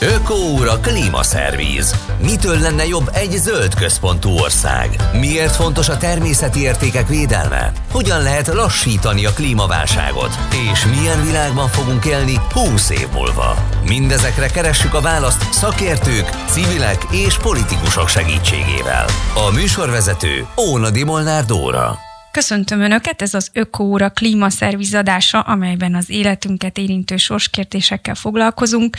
Ökóúra 0.00 0.80
klímaszervíz. 0.80 1.94
Mitől 2.22 2.58
lenne 2.58 2.86
jobb 2.86 3.10
egy 3.14 3.30
zöld 3.30 3.74
központú 3.74 4.30
ország? 4.30 4.90
Miért 5.12 5.54
fontos 5.54 5.88
a 5.88 5.96
természeti 5.96 6.60
értékek 6.60 7.08
védelme? 7.08 7.72
Hogyan 7.90 8.22
lehet 8.22 8.46
lassítani 8.46 9.26
a 9.26 9.32
klímaválságot? 9.32 10.38
És 10.72 10.86
milyen 10.86 11.24
világban 11.24 11.68
fogunk 11.68 12.04
élni 12.04 12.40
20 12.52 12.90
év 12.90 13.08
múlva? 13.12 13.68
Mindezekre 13.86 14.46
keressük 14.46 14.94
a 14.94 15.00
választ 15.00 15.52
szakértők, 15.52 16.30
civilek 16.46 17.06
és 17.10 17.36
politikusok 17.36 18.08
segítségével. 18.08 19.04
A 19.34 19.50
műsorvezető 19.54 20.46
Óna 20.56 20.88
Molnár 21.04 21.44
Dóra. 21.44 21.98
Köszöntöm 22.36 22.80
Önöket, 22.80 23.22
ez 23.22 23.34
az 23.34 23.50
Ökóra 23.52 24.10
klímaszervizadása, 24.10 25.40
amelyben 25.40 25.94
az 25.94 26.10
életünket 26.10 26.78
érintő 26.78 27.16
sorskérdésekkel 27.16 28.14
foglalkozunk. 28.14 28.96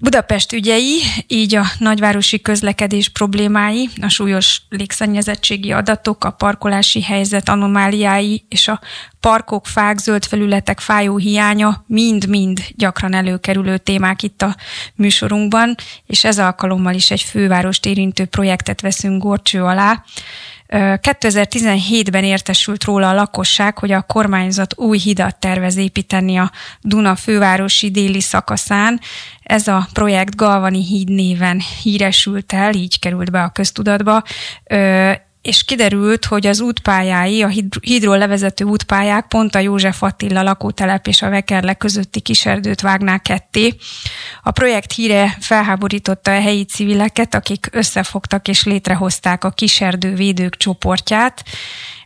Budapest 0.00 0.52
ügyei, 0.52 1.00
így 1.26 1.54
a 1.54 1.64
nagyvárosi 1.78 2.40
közlekedés 2.40 3.08
problémái, 3.08 3.88
a 4.02 4.08
súlyos 4.08 4.62
légszennyezettségi 4.68 5.72
adatok, 5.72 6.24
a 6.24 6.30
parkolási 6.30 7.02
helyzet 7.02 7.48
anomáliái 7.48 8.44
és 8.48 8.68
a 8.68 8.80
parkok, 9.20 9.66
fák, 9.66 9.98
zöld 9.98 10.24
felületek 10.24 10.80
fájó 10.80 11.16
hiánya 11.16 11.84
mind-mind 11.86 12.60
gyakran 12.76 13.14
előkerülő 13.14 13.78
témák 13.78 14.22
itt 14.22 14.42
a 14.42 14.56
műsorunkban, 14.94 15.74
és 16.06 16.24
ez 16.24 16.38
alkalommal 16.38 16.94
is 16.94 17.10
egy 17.10 17.22
fővárost 17.22 17.86
érintő 17.86 18.24
projektet 18.24 18.80
veszünk 18.80 19.22
gorcső 19.22 19.62
alá. 19.62 20.04
2017-ben 20.72 22.24
értesült 22.24 22.84
róla 22.84 23.08
a 23.08 23.14
lakosság, 23.14 23.78
hogy 23.78 23.92
a 23.92 24.02
kormányzat 24.02 24.78
új 24.78 24.98
hidat 24.98 25.38
tervez 25.38 25.76
építeni 25.76 26.36
a 26.36 26.50
Duna 26.80 27.16
fővárosi 27.16 27.90
déli 27.90 28.20
szakaszán. 28.20 29.00
Ez 29.42 29.68
a 29.68 29.88
projekt 29.92 30.36
Galvani 30.36 30.84
híd 30.84 31.08
néven 31.08 31.62
híresült 31.82 32.52
el, 32.52 32.74
így 32.74 32.98
került 32.98 33.30
be 33.30 33.42
a 33.42 33.48
köztudatba 33.48 34.22
és 35.42 35.64
kiderült, 35.64 36.24
hogy 36.24 36.46
az 36.46 36.60
útpályái, 36.60 37.42
a 37.42 37.50
hídról 37.80 38.18
levezető 38.18 38.64
útpályák 38.64 39.26
pont 39.26 39.54
a 39.54 39.58
József 39.58 40.02
Attila 40.02 40.42
lakótelep 40.42 41.06
és 41.06 41.22
a 41.22 41.28
Vekerle 41.28 41.74
közötti 41.74 42.20
kiserdőt 42.20 42.80
vágnák 42.80 43.22
ketté. 43.22 43.74
A 44.42 44.50
projekt 44.50 44.92
híre 44.92 45.36
felháborította 45.40 46.30
a 46.30 46.40
helyi 46.40 46.64
civileket, 46.64 47.34
akik 47.34 47.68
összefogtak 47.72 48.48
és 48.48 48.64
létrehozták 48.64 49.44
a 49.44 49.50
kiserdő 49.50 50.14
védők 50.14 50.56
csoportját, 50.56 51.44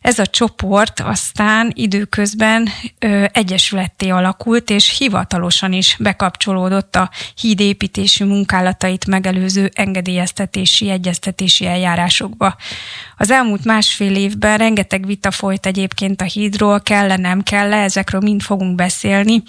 ez 0.04 0.18
a 0.18 0.26
csoport 0.26 1.00
aztán 1.00 1.72
időközben 1.74 2.68
ö, 2.98 3.24
egyesületté 3.32 4.08
alakult, 4.08 4.70
és 4.70 4.98
hivatalosan 4.98 5.72
is 5.72 5.96
bekapcsolódott 5.98 6.96
a 6.96 7.10
hídépítési 7.40 8.24
munkálatait 8.24 9.06
megelőző 9.06 9.70
engedélyeztetési, 9.74 10.90
egyeztetési 10.90 11.66
eljárásokba. 11.66 12.56
Az 13.16 13.30
elmúlt 13.30 13.64
másfél 13.64 14.16
évben 14.16 14.58
rengeteg 14.58 15.06
vita 15.06 15.30
folyt 15.30 15.66
egyébként 15.66 16.20
a 16.20 16.24
hídról, 16.24 16.80
kell-e, 16.80 17.16
nem 17.16 17.42
kell-e, 17.42 17.82
ezekről 17.82 18.20
mind 18.20 18.42
fogunk 18.42 18.74
beszélni 18.74 19.42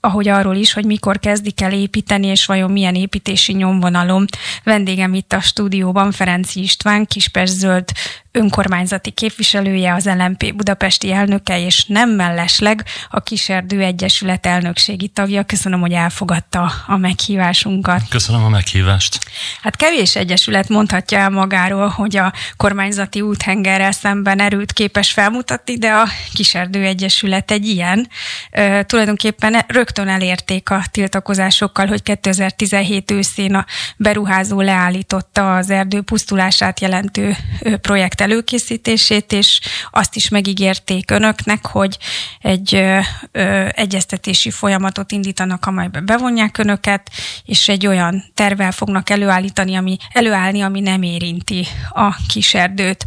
ahogy 0.00 0.28
arról 0.28 0.56
is, 0.56 0.72
hogy 0.72 0.84
mikor 0.84 1.18
kezdik 1.18 1.60
el 1.60 1.72
építeni, 1.72 2.26
és 2.26 2.46
vajon 2.46 2.70
milyen 2.70 2.94
építési 2.94 3.52
nyomvonalom. 3.52 4.24
Vendégem 4.64 5.14
itt 5.14 5.32
a 5.32 5.40
stúdióban 5.40 6.12
Ferenci 6.12 6.60
István, 6.60 7.06
Kispest 7.06 7.52
Zöld 7.52 7.92
önkormányzati 8.32 9.10
képviselője, 9.10 9.94
az 9.94 10.04
LMP 10.04 10.54
budapesti 10.54 11.12
elnöke, 11.12 11.64
és 11.64 11.84
nem 11.84 12.10
mellesleg 12.10 12.84
a 13.10 13.20
Kiserdő 13.20 13.80
Egyesület 13.80 14.46
elnökségi 14.46 15.08
tagja. 15.08 15.42
Köszönöm, 15.42 15.80
hogy 15.80 15.92
elfogadta 15.92 16.72
a 16.86 16.96
meghívásunkat. 16.96 18.02
Köszönöm 18.08 18.44
a 18.44 18.48
meghívást. 18.48 19.18
Hát 19.62 19.76
kevés 19.76 20.16
egyesület 20.16 20.68
mondhatja 20.68 21.18
el 21.18 21.30
magáról, 21.30 21.88
hogy 21.88 22.16
a 22.16 22.32
kormányzati 22.56 23.20
úthengerrel 23.20 23.92
szemben 23.92 24.40
erőt 24.40 24.72
képes 24.72 25.12
felmutatni, 25.12 25.78
de 25.78 25.90
a 25.90 26.08
Kiserdő 26.32 26.84
Egyesület 26.84 27.50
egy 27.50 27.66
ilyen. 27.66 28.08
Ö, 28.52 28.80
tulajdonképpen 28.86 29.64
rögtön 29.66 30.08
elérték 30.08 30.70
a 30.70 30.82
tiltakozásokkal, 30.90 31.86
hogy 31.86 32.02
2017 32.02 33.10
őszén 33.10 33.54
a 33.54 33.66
beruházó 33.96 34.60
leállította 34.60 35.56
az 35.56 35.70
erdő 35.70 36.00
pusztulását 36.00 36.80
jelentő 36.80 37.36
projekt 37.80 38.19
előkészítését, 38.20 39.32
és 39.32 39.60
azt 39.90 40.16
is 40.16 40.28
megígérték 40.28 41.10
önöknek, 41.10 41.66
hogy 41.66 41.98
egy 42.40 42.74
ö, 42.74 42.98
ö, 43.32 43.68
egyeztetési 43.70 44.50
folyamatot 44.50 45.12
indítanak, 45.12 45.66
amelybe 45.66 46.00
bevonják 46.00 46.58
önöket, 46.58 47.10
és 47.44 47.68
egy 47.68 47.86
olyan 47.86 48.24
tervel 48.34 48.72
fognak 48.72 49.10
előállítani, 49.10 49.74
ami 49.74 49.96
előállni, 50.12 50.60
ami 50.60 50.80
nem 50.80 51.02
érinti 51.02 51.66
a 51.90 52.16
kiserdőt. 52.28 53.04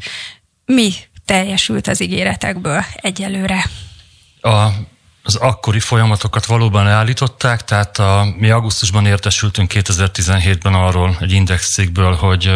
Mi 0.65 0.93
teljesült 1.25 1.87
az 1.87 2.01
ígéretekből 2.01 2.83
egyelőre? 2.95 3.65
A 4.41 4.67
az 5.23 5.35
akkori 5.35 5.79
folyamatokat 5.79 6.45
valóban 6.45 6.83
leállították, 6.83 7.63
tehát 7.63 7.99
a, 7.99 8.33
mi 8.37 8.49
augusztusban 8.49 9.05
értesültünk 9.05 9.71
2017-ben 9.73 10.73
arról 10.73 11.17
egy 11.19 11.31
indexcégből, 11.31 12.15
hogy 12.15 12.51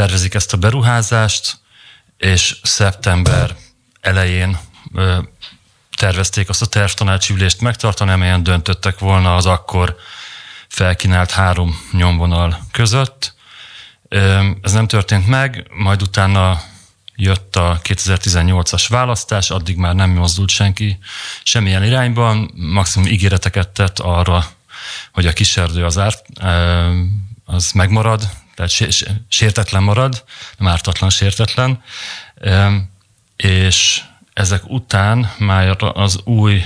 tervezik 0.00 0.34
ezt 0.34 0.52
a 0.52 0.56
beruházást, 0.56 1.58
és 2.16 2.56
szeptember 2.62 3.56
elején 4.00 4.58
tervezték 5.96 6.48
azt 6.48 6.62
a 6.62 6.66
tervtanácsi 6.66 7.34
ülést 7.34 7.60
megtartani, 7.60 8.10
amelyen 8.10 8.42
döntöttek 8.42 8.98
volna 8.98 9.36
az 9.36 9.46
akkor 9.46 9.96
felkínált 10.68 11.30
három 11.30 11.80
nyomvonal 11.92 12.58
között. 12.72 13.34
Ez 14.62 14.72
nem 14.72 14.86
történt 14.86 15.26
meg, 15.26 15.70
majd 15.74 16.02
utána 16.02 16.62
jött 17.14 17.56
a 17.56 17.80
2018-as 17.82 18.84
választás, 18.88 19.50
addig 19.50 19.76
már 19.76 19.94
nem 19.94 20.10
mozdult 20.10 20.50
senki 20.50 20.98
semmilyen 21.42 21.84
irányban, 21.84 22.50
maximum 22.54 23.08
ígéreteket 23.08 23.68
tett 23.68 23.98
arra, 23.98 24.46
hogy 25.12 25.26
a 25.26 25.32
kiserdő 25.32 25.84
az, 25.84 25.98
árt, 25.98 26.24
az 27.44 27.70
megmarad, 27.72 28.30
tehát 28.68 29.16
sértetlen 29.28 29.82
marad, 29.82 30.24
nem 30.58 30.68
ártatlan, 30.68 31.10
sértetlen, 31.10 31.82
és 33.36 34.02
ezek 34.32 34.62
után 34.66 35.32
már 35.38 35.76
az 35.78 36.20
új 36.24 36.64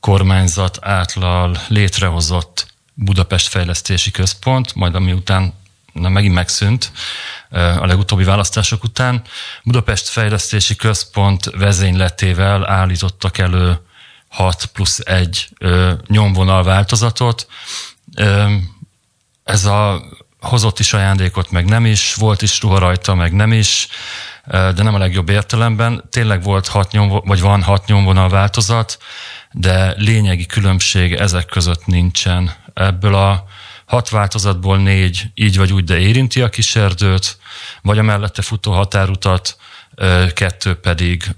kormányzat 0.00 0.78
által 0.80 1.58
létrehozott 1.68 2.66
Budapest 2.94 3.48
Fejlesztési 3.48 4.10
Központ, 4.10 4.74
majd 4.74 4.94
ami 4.94 5.12
után 5.12 5.54
na, 5.92 6.08
megint 6.08 6.34
megszűnt 6.34 6.92
a 7.50 7.86
legutóbbi 7.86 8.24
választások 8.24 8.84
után, 8.84 9.22
Budapest 9.62 10.08
Fejlesztési 10.08 10.76
Központ 10.76 11.44
vezényletével 11.44 12.70
állítottak 12.70 13.38
elő 13.38 13.80
6 14.28 14.66
plusz 14.66 14.98
1 15.04 15.48
nyomvonal 16.06 16.62
változatot. 16.62 17.46
Ez 19.44 19.64
a 19.64 20.02
hozott 20.42 20.78
is 20.78 20.92
ajándékot, 20.92 21.50
meg 21.50 21.64
nem 21.64 21.86
is, 21.86 22.14
volt 22.14 22.42
is 22.42 22.60
ruha 22.60 22.78
rajta, 22.78 23.14
meg 23.14 23.32
nem 23.32 23.52
is, 23.52 23.88
de 24.46 24.82
nem 24.82 24.94
a 24.94 24.98
legjobb 24.98 25.28
értelemben. 25.28 26.04
Tényleg 26.10 26.42
volt 26.42 26.66
hat 26.66 26.92
nyom, 26.92 27.08
vagy 27.24 27.40
van 27.40 27.62
hat 27.62 27.86
nyomvonal 27.86 28.28
változat, 28.28 28.98
de 29.52 29.94
lényegi 29.96 30.46
különbség 30.46 31.12
ezek 31.12 31.46
között 31.46 31.86
nincsen. 31.86 32.54
Ebből 32.74 33.14
a 33.14 33.44
hat 33.86 34.08
változatból 34.08 34.78
négy 34.78 35.26
így 35.34 35.56
vagy 35.56 35.72
úgy, 35.72 35.84
de 35.84 35.98
érinti 35.98 36.40
a 36.40 36.48
kiserdőt, 36.48 37.38
vagy 37.82 37.98
a 37.98 38.02
mellette 38.02 38.42
futó 38.42 38.72
határutat, 38.72 39.56
kettő 40.34 40.74
pedig 40.74 41.34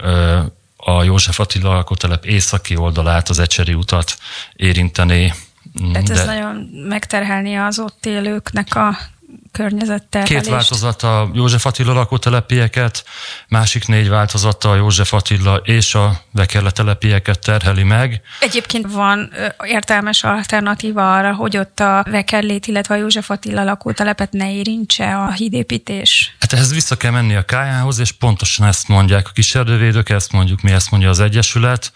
a 0.77 1.03
József 1.03 1.41
Attila 1.41 1.71
alkotelep 1.71 2.25
északi 2.25 2.77
oldalát, 2.77 3.29
az 3.29 3.39
Ecseri 3.39 3.75
utat 3.75 4.19
érinteni. 4.53 5.35
Tehát 5.93 6.11
ez 6.11 6.19
de... 6.19 6.25
nagyon 6.25 6.71
megterhelni 6.89 7.57
az 7.57 7.79
ott 7.79 8.07
élőknek 8.07 8.75
a 8.75 8.97
környezetterhelést. 9.53 10.43
Két 10.43 10.53
változat 10.53 11.03
a 11.03 11.31
József 11.33 11.67
Attila 11.67 11.93
lakótelepieket, 11.93 13.05
másik 13.49 13.87
négy 13.87 14.09
változata 14.09 14.71
a 14.71 14.75
József 14.75 15.13
Attila 15.13 15.57
és 15.57 15.95
a 15.95 16.21
Vekerle 16.33 16.71
telepieket 16.71 17.39
terheli 17.39 17.83
meg. 17.83 18.21
Egyébként 18.41 18.93
van 18.93 19.33
értelmes 19.65 20.25
alternatíva 20.25 21.17
arra, 21.17 21.35
hogy 21.35 21.57
ott 21.57 21.81
a 21.81 22.05
Vekerlét, 22.11 22.67
illetve 22.67 22.95
a 22.95 22.99
József 22.99 23.31
Attila 23.31 23.65
lakótelepet 23.65 24.33
ne 24.33 24.53
érintse 24.53 25.17
a 25.17 25.33
hídépítés? 25.33 26.35
Hát 26.41 26.53
ehhez 26.53 26.73
vissza 26.73 26.97
kell 26.97 27.11
menni 27.11 27.35
a 27.35 27.45
kájához, 27.45 27.99
és 27.99 28.13
pontosan 28.13 28.67
ezt 28.67 28.89
mondják 28.89 29.29
a 29.29 29.33
kiserdővédők, 29.33 30.09
ezt 30.09 30.33
mondjuk 30.33 30.63
mi, 30.63 30.73
ezt 30.73 30.91
mondja 30.91 31.09
az 31.09 31.21
Egyesület, 31.21 31.93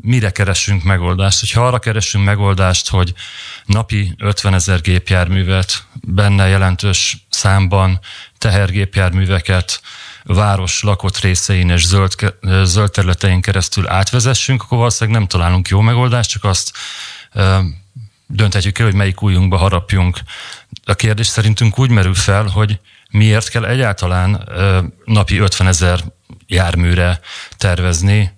mire 0.00 0.30
keresünk 0.30 0.82
megoldást. 0.82 1.40
Hogyha 1.40 1.66
arra 1.66 1.78
keresünk 1.78 2.24
megoldást, 2.24 2.88
hogy 2.88 3.14
napi 3.64 4.14
50 4.18 4.54
ezer 4.54 4.80
gépjárművet, 4.80 5.86
benne 6.02 6.48
jelentős 6.48 7.16
számban 7.30 8.00
tehergépjárműveket 8.38 9.80
város 10.24 10.82
lakott 10.82 11.18
részein 11.18 11.70
és 11.70 11.86
zöld, 11.86 12.12
zöld 12.62 12.90
területein 12.90 13.40
keresztül 13.40 13.88
átvezessünk, 13.88 14.62
akkor 14.62 14.78
valószínűleg 14.78 15.18
nem 15.18 15.28
találunk 15.28 15.68
jó 15.68 15.80
megoldást, 15.80 16.30
csak 16.30 16.44
azt 16.44 16.72
dönthetjük 18.26 18.78
el, 18.78 18.86
hogy 18.86 18.94
melyik 18.94 19.22
újunkba 19.22 19.56
harapjunk. 19.56 20.18
A 20.84 20.94
kérdés 20.94 21.26
szerintünk 21.26 21.78
úgy 21.78 21.90
merül 21.90 22.14
fel, 22.14 22.44
hogy 22.44 22.78
miért 23.10 23.48
kell 23.48 23.64
egyáltalán 23.64 24.48
napi 25.04 25.38
50 25.38 25.66
ezer 25.66 26.00
járműre 26.46 27.20
tervezni 27.56 28.32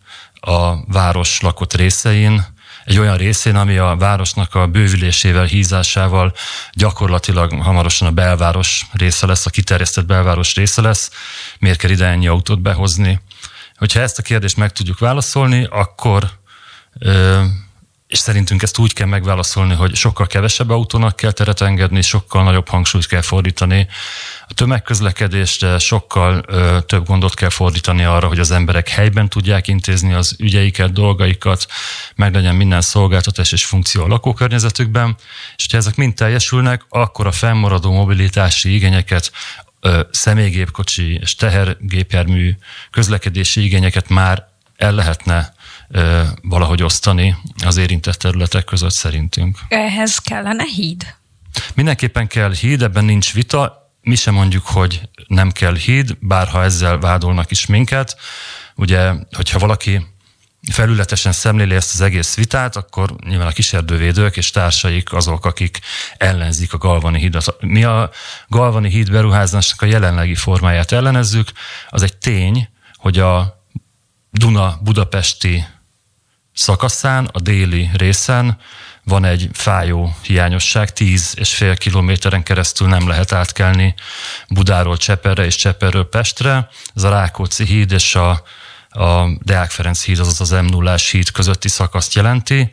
a 0.46 0.84
város 0.86 1.40
lakott 1.40 1.74
részein, 1.74 2.54
egy 2.84 2.98
olyan 2.98 3.16
részén, 3.16 3.56
ami 3.56 3.76
a 3.76 3.96
városnak 3.98 4.54
a 4.54 4.66
bővülésével, 4.66 5.44
hízásával 5.44 6.34
gyakorlatilag 6.72 7.62
hamarosan 7.62 8.08
a 8.08 8.10
belváros 8.10 8.86
része 8.92 9.26
lesz, 9.26 9.46
a 9.46 9.50
kiterjesztett 9.50 10.06
belváros 10.06 10.54
része 10.54 10.82
lesz, 10.82 11.10
miért 11.58 11.78
kell 11.78 11.90
ide 11.90 12.06
ennyi 12.06 12.26
autót 12.26 12.60
behozni. 12.60 13.20
Hogyha 13.76 14.00
ezt 14.00 14.18
a 14.18 14.22
kérdést 14.22 14.56
meg 14.56 14.72
tudjuk 14.72 14.98
válaszolni, 14.98 15.66
akkor 15.70 16.30
és 18.06 18.18
szerintünk 18.18 18.62
ezt 18.62 18.78
úgy 18.78 18.92
kell 18.92 19.06
megválaszolni, 19.06 19.74
hogy 19.74 19.94
sokkal 19.94 20.26
kevesebb 20.26 20.70
autónak 20.70 21.16
kell 21.16 21.30
teret 21.30 21.60
engedni, 21.60 22.02
sokkal 22.02 22.42
nagyobb 22.42 22.68
hangsúlyt 22.68 23.06
kell 23.06 23.20
fordítani. 23.20 23.86
A 24.48 24.54
tömegközlekedésre, 24.54 25.78
sokkal 25.78 26.42
ö, 26.46 26.78
több 26.86 27.06
gondot 27.06 27.34
kell 27.34 27.48
fordítani 27.48 28.04
arra, 28.04 28.26
hogy 28.26 28.38
az 28.38 28.50
emberek 28.50 28.88
helyben 28.88 29.28
tudják 29.28 29.68
intézni 29.68 30.12
az 30.12 30.34
ügyeiket, 30.38 30.92
dolgaikat, 30.92 31.66
meg 32.14 32.34
legyen 32.34 32.54
minden 32.54 32.80
szolgáltatás 32.80 33.52
és 33.52 33.64
funkció 33.64 34.04
a 34.04 34.08
lakókörnyezetükben, 34.08 35.16
és 35.56 35.64
hogyha 35.64 35.78
ezek 35.78 35.96
mind 35.96 36.14
teljesülnek, 36.14 36.82
akkor 36.88 37.26
a 37.26 37.32
fennmaradó 37.32 37.92
mobilitási 37.92 38.74
igényeket 38.74 39.32
személygépkocsi 40.10 41.14
és 41.14 41.34
tehergépjármű 41.34 42.56
közlekedési 42.90 43.64
igényeket 43.64 44.08
már 44.08 44.48
el 44.76 44.92
lehetne 44.92 45.54
valahogy 46.42 46.82
osztani 46.82 47.36
az 47.64 47.76
érintett 47.76 48.14
területek 48.14 48.64
között 48.64 48.92
szerintünk. 48.92 49.58
Ehhez 49.68 50.18
kellene 50.18 50.64
híd? 50.64 51.14
Mindenképpen 51.74 52.26
kell 52.26 52.54
híd, 52.54 52.82
ebben 52.82 53.04
nincs 53.04 53.32
vita. 53.32 53.90
Mi 54.00 54.14
sem 54.14 54.34
mondjuk, 54.34 54.66
hogy 54.66 55.00
nem 55.26 55.50
kell 55.50 55.74
híd, 55.74 56.16
bárha 56.20 56.62
ezzel 56.62 56.98
vádolnak 56.98 57.50
is 57.50 57.66
minket. 57.66 58.16
Ugye, 58.74 59.12
hogyha 59.36 59.58
valaki 59.58 60.06
felületesen 60.72 61.32
szemléli 61.32 61.74
ezt 61.74 61.94
az 61.94 62.00
egész 62.00 62.34
vitát, 62.34 62.76
akkor 62.76 63.16
nyilván 63.26 63.46
a 63.46 63.52
kiserdővédők 63.52 64.36
és 64.36 64.50
társaik 64.50 65.12
azok, 65.12 65.44
akik 65.44 65.80
ellenzik 66.16 66.72
a 66.72 66.78
Galvani 66.78 67.18
hídat. 67.18 67.56
Mi 67.60 67.84
a 67.84 68.10
Galvani 68.48 68.88
híd 68.88 69.10
beruházásnak 69.10 69.82
a 69.82 69.86
jelenlegi 69.86 70.34
formáját 70.34 70.92
ellenezzük, 70.92 71.52
az 71.88 72.02
egy 72.02 72.16
tény, 72.16 72.68
hogy 72.94 73.18
a 73.18 73.64
Duna 74.30 74.78
budapesti 74.82 75.64
szakaszán, 76.56 77.28
a 77.32 77.40
déli 77.40 77.90
részen 77.96 78.58
van 79.04 79.24
egy 79.24 79.48
fájó 79.52 80.16
hiányosság, 80.22 80.92
10 80.92 81.34
és 81.36 81.54
fél 81.54 81.76
kilométeren 81.76 82.42
keresztül 82.42 82.88
nem 82.88 83.08
lehet 83.08 83.32
átkelni 83.32 83.94
Budáról 84.48 84.96
Cseperre 84.96 85.44
és 85.44 85.56
Cseperről 85.56 86.08
Pestre. 86.08 86.68
Ez 86.94 87.02
a 87.02 87.08
Rákóczi 87.08 87.64
híd 87.64 87.92
és 87.92 88.14
a, 88.14 88.30
a 88.88 89.28
Deák 89.40 89.70
Ferenc 89.70 90.04
híd, 90.04 90.18
azaz 90.18 90.40
az 90.40 90.50
m 90.50 90.64
0 90.64 90.94
híd 91.10 91.30
közötti 91.30 91.68
szakaszt 91.68 92.14
jelenti. 92.14 92.72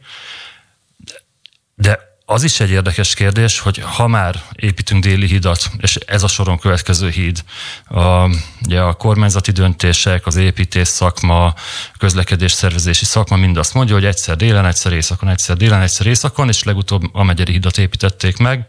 De 1.75 2.12
az 2.33 2.43
is 2.43 2.59
egy 2.59 2.69
érdekes 2.69 3.13
kérdés, 3.13 3.59
hogy 3.59 3.81
ha 3.83 4.07
már 4.07 4.41
építünk 4.55 5.03
déli 5.03 5.27
hidat, 5.27 5.71
és 5.77 5.95
ez 5.95 6.23
a 6.23 6.27
soron 6.27 6.59
következő 6.59 7.09
híd, 7.09 7.43
a, 7.89 8.29
ugye 8.65 8.79
a 8.81 8.93
kormányzati 8.93 9.51
döntések, 9.51 10.25
az 10.25 10.35
építés 10.35 10.87
szakma, 10.87 11.53
közlekedés 11.97 12.51
szervezési 12.51 13.05
szakma 13.05 13.35
mind 13.35 13.57
azt 13.57 13.73
mondja, 13.73 13.95
hogy 13.95 14.05
egyszer 14.05 14.35
délen, 14.35 14.65
egyszer 14.65 14.93
északon, 14.93 15.29
egyszer 15.29 15.57
délen, 15.57 15.81
egyszer 15.81 16.05
északon, 16.05 16.47
és 16.47 16.63
legutóbb 16.63 17.03
a 17.11 17.23
megyeri 17.23 17.51
hidat 17.51 17.77
építették 17.77 18.37
meg. 18.37 18.67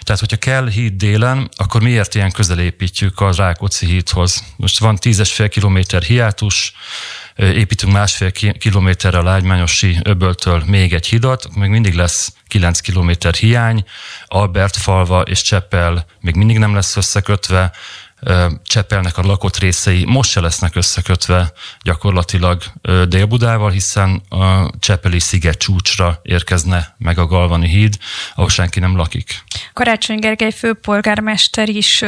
Tehát, 0.00 0.20
hogyha 0.20 0.36
kell 0.36 0.68
híd 0.68 0.94
délen, 0.94 1.48
akkor 1.56 1.82
miért 1.82 2.14
ilyen 2.14 2.32
közel 2.32 2.58
építjük 2.58 3.20
a 3.20 3.32
Rákóczi 3.36 3.86
hídhoz? 3.86 4.44
Most 4.56 4.78
van 4.78 4.96
tízes 4.96 5.42
kilométer 5.48 6.02
hiátus, 6.02 6.72
építünk 7.38 7.92
másfél 7.92 8.30
kilométerre 8.58 9.18
a 9.18 9.22
Lágymányosi 9.22 9.98
öböltől 10.02 10.62
még 10.66 10.92
egy 10.92 11.06
hidat, 11.06 11.54
még 11.54 11.70
mindig 11.70 11.94
lesz 11.94 12.32
9 12.48 12.80
kilométer 12.80 13.34
hiány, 13.34 13.84
Albert 14.26 14.76
falva 14.76 15.20
és 15.20 15.42
Cseppel 15.42 16.06
még 16.20 16.34
mindig 16.34 16.58
nem 16.58 16.74
lesz 16.74 16.96
összekötve, 16.96 17.72
Csepelnek 18.62 19.18
a 19.18 19.22
lakott 19.22 19.56
részei 19.56 20.04
most 20.04 20.30
se 20.30 20.40
lesznek 20.40 20.76
összekötve 20.76 21.52
gyakorlatilag 21.82 22.62
Dél-Budával, 23.08 23.70
hiszen 23.70 24.22
a 24.28 24.70
Csepeli 24.78 25.18
sziget 25.18 25.58
csúcsra 25.58 26.20
érkezne 26.22 26.94
meg 26.98 27.18
a 27.18 27.26
Galvani 27.26 27.68
híd, 27.68 27.98
ahol 28.34 28.48
senki 28.48 28.80
nem 28.80 28.96
lakik. 28.96 29.44
Karácsony 29.72 30.18
Gergely 30.18 30.52
főpolgármester 30.52 31.68
is 31.68 32.04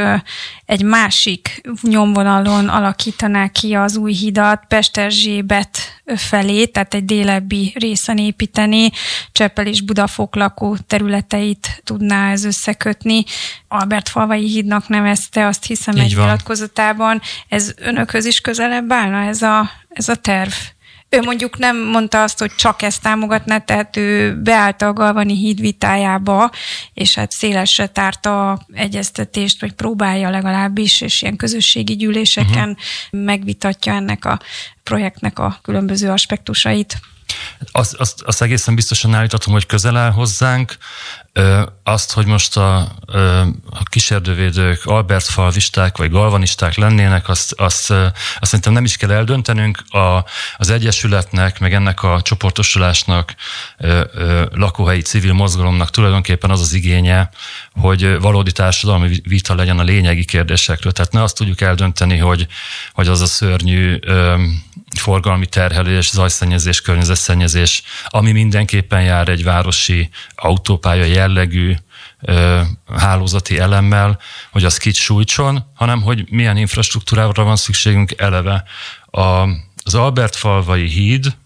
egy 0.65 0.83
másik 0.83 1.61
nyomvonalon 1.83 2.69
alakítaná 2.69 3.49
ki 3.49 3.75
az 3.75 3.97
új 3.97 4.13
hidat, 4.13 4.65
Pesterzsébet 4.69 5.79
felé, 6.17 6.67
tehát 6.67 6.95
egy 6.95 7.05
délebbi 7.05 7.73
részen 7.79 8.19
építeni, 8.19 8.91
Cseppel 9.33 9.67
és 9.67 9.83
Budafok 9.83 10.35
lakó 10.35 10.77
területeit 10.87 11.81
tudná 11.85 12.31
ez 12.31 12.45
összekötni. 12.45 13.25
Albert 13.69 14.09
Falvai 14.09 14.49
hídnak 14.49 14.89
nevezte, 14.89 15.47
azt 15.47 15.65
hiszem 15.65 15.97
Így 15.97 16.03
egy 16.03 16.15
van. 16.15 16.25
nyilatkozatában. 16.25 17.21
Ez 17.49 17.75
önökhöz 17.77 18.25
is 18.25 18.41
közelebb 18.41 18.93
állna 18.93 19.23
ez 19.23 19.43
a, 19.43 19.71
ez 19.89 20.09
a 20.09 20.15
terv? 20.15 20.53
Ő 21.13 21.21
mondjuk 21.21 21.59
nem 21.59 21.77
mondta 21.77 22.23
azt, 22.23 22.39
hogy 22.39 22.55
csak 22.55 22.83
ezt 22.83 23.03
támogatná, 23.03 23.59
tehát 23.59 23.97
ő 23.97 24.37
beállt 24.43 24.83
a 24.83 24.93
Galvani 24.93 25.37
híd 25.37 25.61
vitájába, 25.61 26.51
és 26.95 27.15
hát 27.15 27.31
szélesre 27.31 27.87
tárta 27.87 28.51
a 28.51 28.59
egyeztetést, 28.73 29.61
vagy 29.61 29.73
próbálja 29.73 30.31
legalábbis, 30.31 31.01
és 31.01 31.23
ilyen 31.23 31.37
közösségi 31.37 31.97
gyűléseken 31.97 32.69
uh-huh. 32.69 33.25
megvitatja 33.25 33.93
ennek 33.93 34.25
a 34.25 34.41
projektnek 34.83 35.39
a 35.39 35.59
különböző 35.63 36.11
aspektusait. 36.11 37.01
Azt, 37.73 37.95
azt, 37.95 38.23
azt 38.23 38.43
egészen 38.43 38.75
biztosan 38.75 39.15
állíthatom, 39.15 39.53
hogy 39.53 39.67
közel 39.67 39.97
áll 39.97 40.11
hozzánk. 40.11 40.77
Azt, 41.83 42.13
hogy 42.13 42.27
most 42.27 42.57
a, 42.57 42.77
a 43.71 43.83
kísérővédők 43.91 44.85
Albert 44.85 45.25
falvisták 45.25 45.97
vagy 45.97 46.11
galvanisták 46.11 46.75
lennének, 46.75 47.29
azt, 47.29 47.53
azt, 47.53 47.91
azt 47.91 48.17
szerintem 48.41 48.73
nem 48.73 48.85
is 48.85 48.97
kell 48.97 49.11
eldöntenünk. 49.11 49.79
A, 49.89 50.25
az 50.57 50.71
Egyesületnek, 50.71 51.59
meg 51.59 51.75
ennek 51.75 52.03
a 52.03 52.21
csoportosulásnak, 52.23 53.35
lakóhelyi 54.53 55.03
civil 55.03 55.33
mozgalomnak 55.33 55.91
tulajdonképpen 55.91 56.51
az 56.51 56.61
az 56.61 56.73
igénye, 56.73 57.31
hogy 57.73 58.21
valódi 58.21 58.53
társadalmi 58.53 59.21
vita 59.23 59.55
legyen 59.55 59.79
a 59.79 59.83
lényegi 59.83 60.25
kérdésekről. 60.25 60.93
Tehát 60.93 61.13
ne 61.13 61.23
azt 61.23 61.37
tudjuk 61.37 61.61
eldönteni, 61.61 62.17
hogy, 62.17 62.47
hogy 62.93 63.09
az 63.09 63.21
a 63.21 63.27
szörnyű 63.27 63.99
forgalmi 65.01 65.47
terhelés, 65.47 66.11
zajszennyezés, 66.11 66.81
környezetszennyezés, 66.81 67.83
ami 68.07 68.33
mindenképpen 68.33 69.03
jár 69.03 69.29
egy 69.29 69.45
városi 69.45 70.11
autópálya 70.35 71.05
jellegű 71.05 71.77
ö, 72.21 72.61
hálózati 72.97 73.59
elemmel, 73.59 74.21
hogy 74.51 74.65
az 74.65 74.77
kit 74.77 74.95
sújtson, 74.95 75.65
hanem 75.75 76.03
hogy 76.03 76.25
milyen 76.31 76.57
infrastruktúrára 76.57 77.43
van 77.45 77.57
szükségünk 77.57 78.13
eleve. 78.17 78.65
A, 79.05 79.21
az 79.85 79.95
Albert 79.95 80.37
falvai 80.37 80.89
híd, 80.89 81.37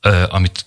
ö, 0.00 0.24
amit 0.28 0.64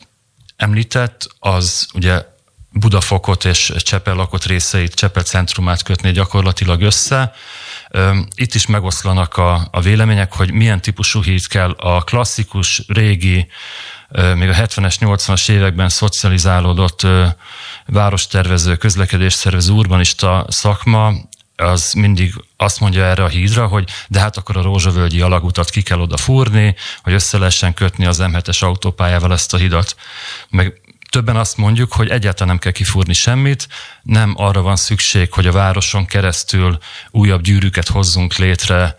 említett, 0.56 1.28
az 1.40 1.88
ugye 1.94 2.34
Budafokot 2.72 3.46
és 3.46 3.72
Csepel 3.78 4.16
lakott 4.16 4.46
részeit, 4.46 4.94
Csepel 4.94 5.24
centrumát 5.24 5.84
kötné 5.84 6.12
gyakorlatilag 6.12 6.82
össze, 6.82 7.34
itt 8.36 8.54
is 8.54 8.66
megoszlanak 8.66 9.38
a, 9.38 9.68
a 9.72 9.82
vélemények, 9.82 10.34
hogy 10.34 10.52
milyen 10.52 10.82
típusú 10.82 11.24
híd 11.24 11.48
kell 11.48 11.72
a 11.72 12.02
klasszikus, 12.02 12.84
régi, 12.88 13.48
még 14.36 14.50
a 14.50 14.54
70-es, 14.54 14.96
80-as 15.00 15.50
években 15.50 15.90
szocializálódott 15.90 17.08
várostervező, 17.86 18.76
közlekedésszervező, 18.76 19.72
urbanista 19.72 20.46
szakma, 20.50 21.14
az 21.56 21.94
mindig 21.94 22.34
azt 22.58 22.80
mondja 22.80 23.04
erre 23.04 23.24
a 23.24 23.28
hídra, 23.28 23.68
hogy 23.68 23.90
de 24.08 24.20
hát 24.20 24.38
akkor 24.38 24.58
a 24.58 24.62
rózsavölgyi 24.62 25.22
alagutat 25.22 25.70
ki 25.70 25.82
kell 25.82 26.00
oda 26.00 26.18
fúrni, 26.18 26.76
hogy 27.04 27.14
össze 27.14 27.38
lehessen 27.38 27.74
kötni 27.74 28.06
az 28.06 28.20
M7-es 28.22 28.64
autópályával 28.64 29.34
ezt 29.34 29.54
a 29.54 29.58
hidat. 29.58 29.96
Meg 30.50 30.82
többen 31.16 31.36
azt 31.36 31.58
mondjuk, 31.58 31.94
hogy 31.94 32.10
egyáltalán 32.10 32.48
nem 32.48 32.58
kell 32.58 32.72
kifúrni 32.72 33.14
semmit, 33.14 33.68
nem 34.02 34.34
arra 34.38 34.62
van 34.62 34.76
szükség, 34.76 35.34
hogy 35.34 35.48
a 35.48 35.52
városon 35.52 36.06
keresztül 36.06 36.78
újabb 37.12 37.42
gyűrűket 37.42 37.88
hozzunk 37.88 38.36
létre, 38.36 38.96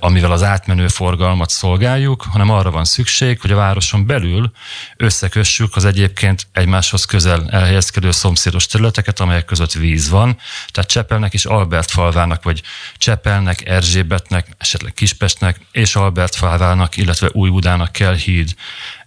amivel 0.00 0.32
az 0.32 0.42
átmenő 0.42 0.88
forgalmat 0.88 1.50
szolgáljuk, 1.50 2.22
hanem 2.30 2.50
arra 2.50 2.70
van 2.70 2.84
szükség, 2.84 3.40
hogy 3.40 3.50
a 3.50 3.56
városon 3.56 4.06
belül 4.06 4.52
összekössük 4.96 5.76
az 5.76 5.84
egyébként 5.84 6.46
egymáshoz 6.52 7.04
közel 7.04 7.50
elhelyezkedő 7.50 8.10
szomszédos 8.10 8.66
területeket, 8.66 9.20
amelyek 9.20 9.44
között 9.44 9.72
víz 9.72 10.08
van. 10.08 10.38
Tehát 10.68 10.90
Csepelnek 10.90 11.34
és 11.34 11.44
Albert 11.44 11.90
falvának, 11.90 12.42
vagy 12.42 12.62
Csepelnek, 12.96 13.68
Erzsébetnek, 13.68 14.46
esetleg 14.58 14.92
Kispestnek 14.92 15.60
és 15.72 15.96
Albert 15.96 16.34
falvának, 16.34 16.96
illetve 16.96 17.28
Újbudának 17.32 17.92
kell 17.92 18.14
híd. 18.14 18.54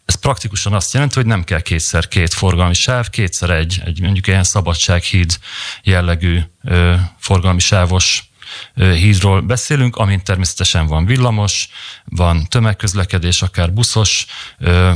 Ez 0.05 0.15
praktikusan 0.15 0.73
azt 0.73 0.93
jelenti, 0.93 1.15
hogy 1.15 1.25
nem 1.25 1.43
kell 1.43 1.61
kétszer 1.61 2.07
két 2.07 2.33
forgalmi 2.33 2.73
sáv, 2.73 3.09
kétszer 3.09 3.49
egy, 3.49 3.81
egy 3.85 4.01
mondjuk 4.01 4.27
ilyen 4.27 4.43
szabadsághíd 4.43 5.39
jellegű 5.83 6.39
ö, 6.63 6.95
forgalmi 7.17 7.59
sávos 7.59 8.29
hídról 8.73 9.41
beszélünk, 9.41 9.95
amint 9.95 10.23
természetesen 10.23 10.87
van 10.87 11.05
villamos, 11.05 11.69
van 12.05 12.45
tömegközlekedés, 12.47 13.41
akár 13.41 13.73
buszos, 13.73 14.25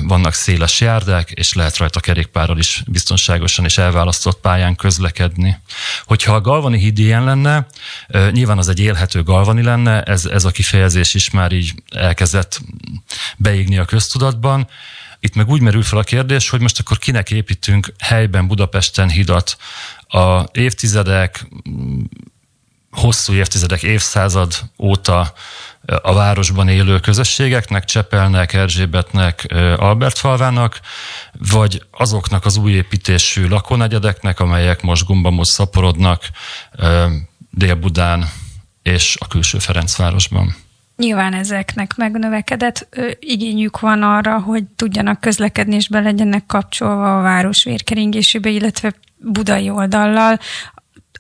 vannak 0.02 0.34
széles 0.34 0.82
járdák, 0.82 1.32
és 1.32 1.54
lehet 1.54 1.78
rajta 1.78 2.00
kerékpárral 2.00 2.58
is 2.58 2.84
biztonságosan 2.88 3.66
és 3.66 3.78
elválasztott 3.78 4.40
pályán 4.40 4.76
közlekedni. 4.76 5.58
Hogyha 6.04 6.36
a 6.36 6.42
Galvani 6.42 6.78
híd 6.78 7.00
ilyen 7.00 7.24
lenne, 7.24 7.68
nyilván 8.32 8.58
az 8.58 8.68
egy 8.68 8.80
élhető 8.80 9.24
Galvani 9.24 9.64
lenne, 9.64 10.02
ez, 10.02 10.26
ez 10.26 10.46
a 10.46 10.52
kifejezés 10.52 11.14
is 11.14 11.30
már 11.30 11.52
így 11.52 11.74
elkezdett 11.90 12.62
beégni 13.38 13.78
a 13.78 13.86
köztudatban, 13.86 14.68
itt 15.20 15.36
meg 15.36 15.50
úgy 15.50 15.62
merül 15.62 15.84
fel 15.84 16.00
a 16.00 16.04
kérdés, 16.04 16.50
hogy 16.50 16.62
most 16.62 16.80
akkor 16.80 16.98
kinek 16.98 17.32
építünk 17.32 17.94
helyben 18.00 18.48
Budapesten 18.48 19.10
hidat. 19.10 19.58
A 20.08 20.44
évtizedek 20.52 21.48
hosszú 22.92 23.34
évtizedek, 23.34 23.84
évszázad 23.84 24.54
óta 24.78 25.34
a 26.02 26.14
városban 26.14 26.68
élő 26.68 27.00
közösségeknek, 27.00 27.86
Csepelnek, 27.86 28.54
Erzsébetnek, 28.54 29.54
Albertfalvának, 29.78 30.80
vagy 31.52 31.84
azoknak 31.92 32.46
az 32.46 32.58
új 32.58 32.72
építésű 32.72 33.48
lakónegyedeknek, 33.48 34.40
amelyek 34.40 34.82
most 34.82 35.06
gumbamot 35.06 35.46
szaporodnak 35.46 36.30
Dél-Budán 37.50 38.30
és 38.84 39.18
a 39.20 39.28
külső 39.28 39.60
Ferencvárosban. 39.60 40.56
Nyilván 41.00 41.34
ezeknek 41.34 41.96
megnövekedett 41.96 42.88
ö, 42.90 43.10
igényük 43.20 43.80
van 43.80 44.04
arra, 44.04 44.40
hogy 44.40 44.64
tudjanak 44.76 45.20
közlekedni 45.20 45.76
és 45.76 45.88
be 45.88 46.00
legyenek 46.00 46.46
kapcsolva 46.46 47.18
a 47.18 47.22
város 47.22 47.64
vérkeringésébe, 47.64 48.50
illetve 48.50 48.94
budai 49.18 49.70
oldallal. 49.70 50.40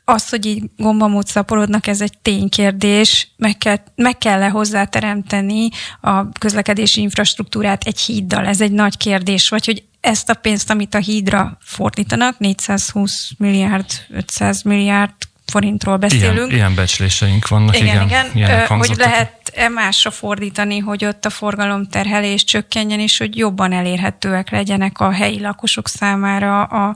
Az, 0.05 0.29
hogy 0.29 0.45
így 0.45 0.63
gombamód 0.77 1.27
szaporodnak, 1.27 1.88
ez 1.88 2.01
egy 2.01 2.17
ténykérdés, 2.21 3.31
meg 3.38 3.57
kell, 3.57 3.77
meg 3.95 4.17
kell 4.17 4.41
-e 4.41 4.50
hozzáteremteni 4.50 5.69
a 6.01 6.29
közlekedési 6.29 7.01
infrastruktúrát 7.01 7.83
egy 7.83 8.00
híddal, 8.00 8.45
ez 8.45 8.62
egy 8.62 8.71
nagy 8.71 8.98
kérdés, 8.98 9.50
vagy 9.50 9.65
hogy 9.65 9.83
ezt 10.01 10.29
a 10.29 10.33
pénzt, 10.33 10.69
amit 10.69 10.95
a 10.95 11.00
hídra 11.00 11.57
fordítanak, 11.62 12.39
420 12.39 13.31
milliárd, 13.38 13.86
500 14.09 14.62
milliárd 14.62 15.13
forintról 15.49 15.97
beszélünk. 15.97 16.35
Ilyen, 16.35 16.49
ilyen 16.49 16.75
becsléseink 16.75 17.47
vannak, 17.47 17.79
igen. 17.79 18.05
Igen, 18.05 18.25
igen. 18.33 18.67
hogy 18.67 18.93
lehet-e 18.97 19.69
másra 19.69 20.11
fordítani, 20.11 20.77
hogy 20.77 21.05
ott 21.05 21.25
a 21.25 21.29
forgalomterhelés 21.29 22.43
csökkenjen, 22.43 22.99
és 22.99 23.17
hogy 23.17 23.37
jobban 23.37 23.71
elérhetőek 23.71 24.49
legyenek 24.49 24.99
a 24.99 25.11
helyi 25.11 25.39
lakosok 25.39 25.87
számára 25.87 26.63
a 26.63 26.95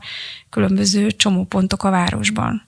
különböző 0.49 1.11
csomópontok 1.11 1.83
a 1.83 1.89
városban? 1.89 2.67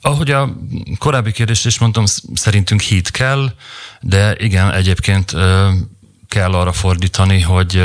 Ahogy 0.00 0.30
a 0.30 0.56
korábbi 0.98 1.32
kérdést 1.32 1.66
is 1.66 1.78
mondtam, 1.78 2.04
szerintünk 2.34 2.80
híd 2.80 3.10
kell, 3.10 3.52
de 4.00 4.34
igen, 4.38 4.72
egyébként 4.72 5.34
kell 6.28 6.52
arra 6.54 6.72
fordítani, 6.72 7.40
hogy 7.40 7.84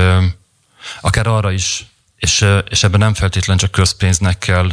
akár 1.02 1.28
arra 1.28 1.52
is, 1.52 1.86
és, 2.24 2.46
és 2.70 2.84
ebben 2.84 3.00
nem 3.00 3.14
feltétlen 3.14 3.58
csak 3.58 3.72
közpénznek 3.72 4.38
kell 4.38 4.72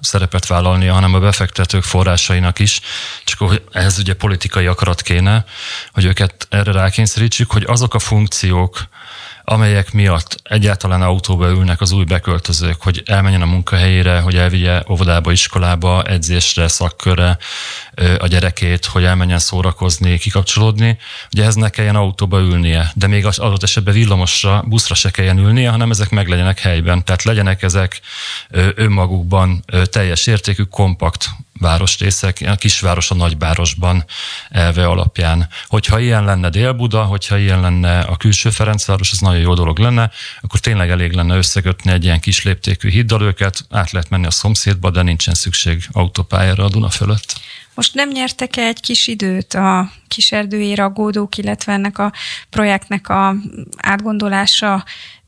szerepet 0.00 0.46
vállalnia, 0.46 0.92
hanem 0.92 1.14
a 1.14 1.18
befektetők 1.18 1.82
forrásainak 1.82 2.58
is, 2.58 2.80
csak 3.24 3.60
ehhez 3.72 3.98
ugye 3.98 4.14
politikai 4.14 4.66
akarat 4.66 5.02
kéne, 5.02 5.44
hogy 5.92 6.04
őket 6.04 6.46
erre 6.50 6.72
rákényszerítsük, 6.72 7.50
hogy 7.50 7.64
azok 7.66 7.94
a 7.94 7.98
funkciók, 7.98 8.88
amelyek 9.44 9.92
miatt 9.92 10.40
egyáltalán 10.42 11.02
autóba 11.02 11.48
ülnek 11.48 11.80
az 11.80 11.92
új 11.92 12.04
beköltözők, 12.04 12.82
hogy 12.82 13.02
elmenjen 13.06 13.42
a 13.42 13.46
munkahelyére, 13.46 14.20
hogy 14.20 14.36
elvigye 14.36 14.82
óvodába, 14.88 15.32
iskolába, 15.32 16.02
edzésre, 16.02 16.68
szakkörre 16.68 17.38
a 18.18 18.26
gyerekét, 18.26 18.84
hogy 18.84 19.04
elmenjen 19.04 19.38
szórakozni, 19.38 20.18
kikapcsolódni, 20.18 20.98
hogy 21.30 21.40
ehhez 21.40 21.54
ne 21.54 21.68
kelljen 21.68 21.96
autóba 21.96 22.40
ülnie, 22.40 22.92
de 22.94 23.06
még 23.06 23.26
az 23.26 23.38
adott 23.38 23.62
esetben 23.62 23.94
villamosra, 23.94 24.64
buszra 24.66 24.94
se 24.94 25.10
kelljen 25.10 25.38
ülnie, 25.38 25.70
hanem 25.70 25.90
ezek 25.90 26.10
meg 26.10 26.28
legyenek 26.28 26.58
helyben. 26.58 27.04
Tehát 27.04 27.22
legyenek 27.22 27.62
ezek 27.62 28.00
önmagukban 28.74 29.64
teljes 29.90 30.26
értékű, 30.26 30.62
kompakt 30.62 31.30
városrészek, 31.60 32.44
a 32.46 32.54
kisváros 32.54 33.10
a 33.10 33.14
nagyvárosban 33.14 34.04
elve 34.48 34.86
alapján. 34.86 35.48
Hogyha 35.66 35.98
ilyen 35.98 36.24
lenne 36.24 36.48
Dél-Buda, 36.48 37.04
hogyha 37.04 37.38
ilyen 37.38 37.60
lenne 37.60 37.98
a 38.00 38.16
külső 38.16 38.50
Ferencváros, 38.50 39.10
az 39.10 39.18
nagyon 39.18 39.40
jó 39.40 39.54
dolog 39.54 39.78
lenne, 39.78 40.10
akkor 40.40 40.60
tényleg 40.60 40.90
elég 40.90 41.12
lenne 41.12 41.36
összekötni 41.36 41.92
egy 41.92 42.04
ilyen 42.04 42.20
kis 42.20 42.42
léptékű 42.42 42.90
hiddal 42.90 43.22
őket, 43.22 43.64
át 43.70 43.90
lehet 43.90 44.10
menni 44.10 44.26
a 44.26 44.30
szomszédba, 44.30 44.90
de 44.90 45.02
nincsen 45.02 45.34
szükség 45.34 45.88
autópályára 45.92 46.64
a 46.64 46.68
Duna 46.68 46.90
fölött. 46.90 47.40
Most 47.74 47.94
nem 47.94 48.08
nyertek-e 48.08 48.62
egy 48.62 48.80
kis 48.80 49.06
időt 49.06 49.54
a 49.54 49.90
kiserdői 50.08 50.74
ragódók, 50.74 51.36
illetve 51.36 51.72
ennek 51.72 51.98
a 51.98 52.12
projektnek 52.50 53.08
a 53.08 53.34
átgondolása 53.76 54.84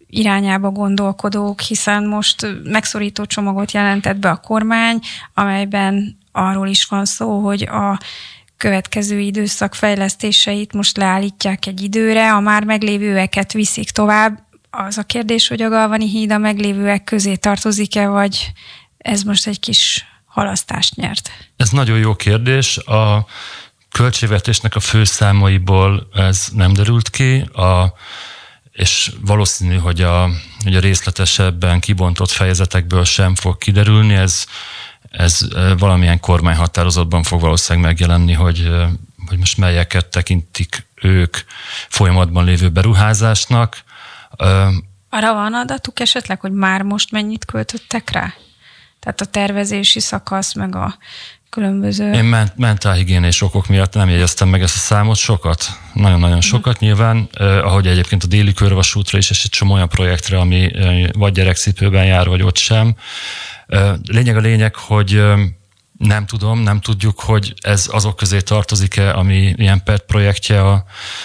irányába 0.06 0.70
gondolkodók, 0.70 1.60
hiszen 1.60 2.06
most 2.06 2.46
megszorító 2.64 3.24
csomagot 3.24 3.72
jelentett 3.72 4.16
be 4.16 4.30
a 4.30 4.36
kormány, 4.36 5.00
amelyben 5.34 6.18
arról 6.32 6.68
is 6.68 6.84
van 6.84 7.04
szó, 7.04 7.40
hogy 7.40 7.62
a 7.62 7.98
következő 8.56 9.18
időszak 9.18 9.74
fejlesztéseit 9.74 10.72
most 10.72 10.96
leállítják 10.96 11.66
egy 11.66 11.82
időre, 11.82 12.32
a 12.32 12.40
már 12.40 12.64
meglévőeket 12.64 13.52
viszik 13.52 13.90
tovább. 13.90 14.44
Az 14.70 14.98
a 14.98 15.02
kérdés, 15.02 15.48
hogy 15.48 15.62
a 15.62 15.68
Galvani 15.68 16.08
híd 16.08 16.32
a 16.32 16.38
meglévőek 16.38 17.04
közé 17.04 17.34
tartozik-e, 17.34 18.08
vagy 18.08 18.52
ez 18.98 19.22
most 19.22 19.46
egy 19.46 19.60
kis 19.60 20.04
halasztást 20.36 20.96
nyert? 20.96 21.30
Ez 21.56 21.70
nagyon 21.70 21.98
jó 21.98 22.16
kérdés. 22.16 22.78
A 22.78 23.26
költségvetésnek 23.90 24.74
a 24.74 24.80
főszámaiból 24.80 26.08
ez 26.14 26.46
nem 26.52 26.72
derült 26.72 27.10
ki. 27.10 27.40
A 27.40 27.94
és 28.72 29.12
valószínű, 29.20 29.76
hogy 29.76 30.00
a, 30.00 30.28
hogy 30.64 30.76
a 30.76 30.80
részletesebben 30.80 31.80
kibontott 31.80 32.30
fejezetekből 32.30 33.04
sem 33.04 33.34
fog 33.34 33.58
kiderülni, 33.58 34.14
ez, 34.14 34.44
ez 35.10 35.38
valamilyen 35.78 36.20
kormányhatározatban 36.20 37.22
fog 37.22 37.40
valószínűleg 37.40 37.88
megjelenni, 37.88 38.32
hogy, 38.32 38.70
hogy 39.26 39.38
most 39.38 39.56
melyeket 39.56 40.06
tekintik 40.06 40.86
ők 40.94 41.36
folyamatban 41.88 42.44
lévő 42.44 42.68
beruházásnak. 42.68 43.82
Arra 45.10 45.34
van 45.34 45.54
adatuk 45.54 46.00
esetleg, 46.00 46.40
hogy 46.40 46.52
már 46.52 46.82
most 46.82 47.10
mennyit 47.10 47.44
költöttek 47.44 48.10
rá? 48.10 48.34
Tehát 49.06 49.20
a 49.20 49.24
tervezési 49.24 50.00
szakasz, 50.00 50.54
meg 50.54 50.76
a 50.76 50.96
különböző... 51.50 52.12
Én 52.12 52.24
ment, 52.24 52.56
mentálhigiénés 52.56 53.42
okok 53.42 53.66
miatt 53.66 53.94
nem 53.94 54.08
jegyeztem 54.08 54.48
meg 54.48 54.62
ezt 54.62 54.76
a 54.76 54.78
számot 54.78 55.16
sokat, 55.16 55.64
nagyon-nagyon 55.92 56.36
mhm. 56.36 56.46
sokat 56.46 56.78
nyilván, 56.78 57.28
eh, 57.32 57.66
ahogy 57.66 57.86
egyébként 57.86 58.22
a 58.22 58.26
déli 58.26 58.52
körvasútra 58.52 59.18
is, 59.18 59.30
és 59.30 59.44
egy 59.44 59.50
csomó 59.50 59.74
olyan 59.74 59.88
projektre, 59.88 60.38
ami 60.38 60.74
eh, 60.74 61.08
vagy 61.12 61.32
gyerekcipőben 61.32 62.04
jár, 62.04 62.28
vagy 62.28 62.42
ott 62.42 62.56
sem. 62.56 62.96
Eh, 63.66 63.92
lényeg 64.06 64.36
a 64.36 64.40
lényeg, 64.40 64.74
hogy 64.74 65.14
eh, 65.14 65.38
nem 65.98 66.26
tudom, 66.26 66.58
nem 66.58 66.80
tudjuk, 66.80 67.20
hogy 67.20 67.54
ez 67.60 67.88
azok 67.90 68.16
közé 68.16 68.40
tartozik-e, 68.40 69.14
ami 69.14 69.54
ilyen 69.56 69.82
PET 69.82 70.02
projektje 70.02 70.60
a, 70.60 70.84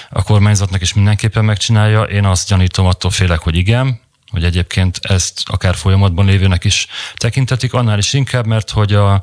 a 0.09 0.23
kormányzatnak, 0.23 0.81
és 0.81 0.93
mindenképpen 0.93 1.45
megcsinálja. 1.45 2.01
Én 2.01 2.25
azt 2.25 2.49
gyanítom, 2.49 2.85
attól 2.85 3.11
félek, 3.11 3.39
hogy 3.39 3.55
igen, 3.55 3.99
hogy 4.31 4.43
egyébként 4.43 4.99
ezt 5.01 5.41
akár 5.45 5.75
folyamatban 5.75 6.25
lévőnek 6.25 6.63
is 6.63 6.87
tekintetik, 7.15 7.73
annál 7.73 7.97
is 7.97 8.13
inkább, 8.13 8.45
mert 8.45 8.69
hogy 8.69 8.93
a, 8.93 9.13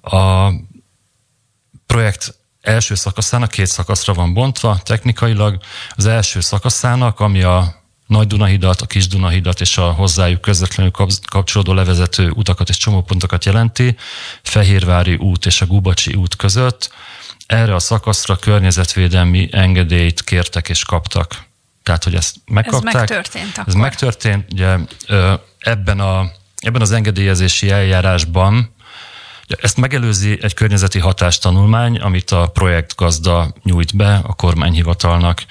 a 0.00 0.52
projekt 1.86 2.34
első 2.60 2.94
szakaszának 2.94 3.50
két 3.50 3.66
szakaszra 3.66 4.12
van 4.12 4.34
bontva 4.34 4.78
technikailag. 4.82 5.58
Az 5.96 6.06
első 6.06 6.40
szakaszának, 6.40 7.20
ami 7.20 7.42
a 7.42 7.74
nagy 8.06 8.26
Dunahidat, 8.26 8.80
a 8.80 8.86
Kis 8.86 9.06
Dunahidat 9.06 9.60
és 9.60 9.78
a 9.78 9.90
hozzájuk 9.92 10.40
közvetlenül 10.40 10.92
kapcsolódó 11.30 11.72
levezető 11.72 12.30
utakat 12.30 12.68
és 12.68 12.76
csomópontokat 12.76 13.44
jelenti, 13.44 13.96
Fehérvári 14.42 15.14
út 15.14 15.46
és 15.46 15.60
a 15.60 15.66
Gubacsi 15.66 16.14
út 16.14 16.36
között. 16.36 16.90
Erre 17.46 17.74
a 17.74 17.78
szakaszra 17.78 18.36
környezetvédelmi 18.36 19.48
engedélyt 19.52 20.24
kértek 20.24 20.68
és 20.68 20.84
kaptak. 20.84 21.47
Tehát, 21.88 22.04
hogy 22.04 22.14
ezt 22.14 22.36
megkapták. 22.46 22.94
Ez 22.94 22.98
megtörtént 22.98 23.58
akkor. 23.58 23.68
Ez 23.68 23.74
megtörtént. 23.74 24.52
Ugye, 24.52 24.76
ebben, 25.58 26.00
a, 26.00 26.30
ebben 26.56 26.80
az 26.80 26.92
engedélyezési 26.92 27.70
eljárásban 27.70 28.74
ezt 29.60 29.76
megelőzi 29.76 30.38
egy 30.42 30.54
környezeti 30.54 30.98
hatástanulmány, 30.98 31.98
amit 31.98 32.30
a 32.30 32.46
projektgazda 32.46 33.54
nyújt 33.62 33.96
be 33.96 34.20
a 34.26 34.34
kormányhivatalnak, 34.34 35.44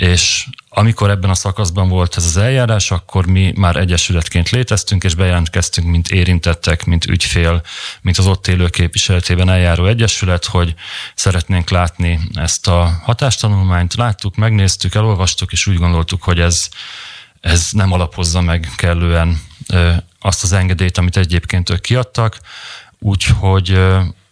és 0.00 0.46
amikor 0.68 1.10
ebben 1.10 1.30
a 1.30 1.34
szakaszban 1.34 1.88
volt 1.88 2.16
ez 2.16 2.24
az 2.24 2.36
eljárás, 2.36 2.90
akkor 2.90 3.26
mi 3.26 3.52
már 3.56 3.76
egyesületként 3.76 4.50
léteztünk, 4.50 5.04
és 5.04 5.14
bejelentkeztünk, 5.14 5.88
mint 5.88 6.08
érintettek, 6.08 6.84
mint 6.84 7.04
ügyfél, 7.04 7.62
mint 8.02 8.18
az 8.18 8.26
ott 8.26 8.46
élő 8.46 8.68
képviseletében 8.68 9.48
eljáró 9.48 9.86
egyesület, 9.86 10.44
hogy 10.44 10.74
szeretnénk 11.14 11.70
látni 11.70 12.20
ezt 12.34 12.68
a 12.68 13.00
hatástanulmányt. 13.02 13.94
Láttuk, 13.94 14.36
megnéztük, 14.36 14.94
elolvastuk, 14.94 15.52
és 15.52 15.66
úgy 15.66 15.76
gondoltuk, 15.76 16.22
hogy 16.22 16.40
ez 16.40 16.68
ez 17.40 17.68
nem 17.70 17.92
alapozza 17.92 18.40
meg 18.40 18.68
kellően 18.76 19.40
azt 20.20 20.42
az 20.42 20.52
engedélyt, 20.52 20.98
amit 20.98 21.16
egyébként 21.16 21.70
ők 21.70 21.80
kiadtak, 21.80 22.40
úgyhogy 22.98 23.80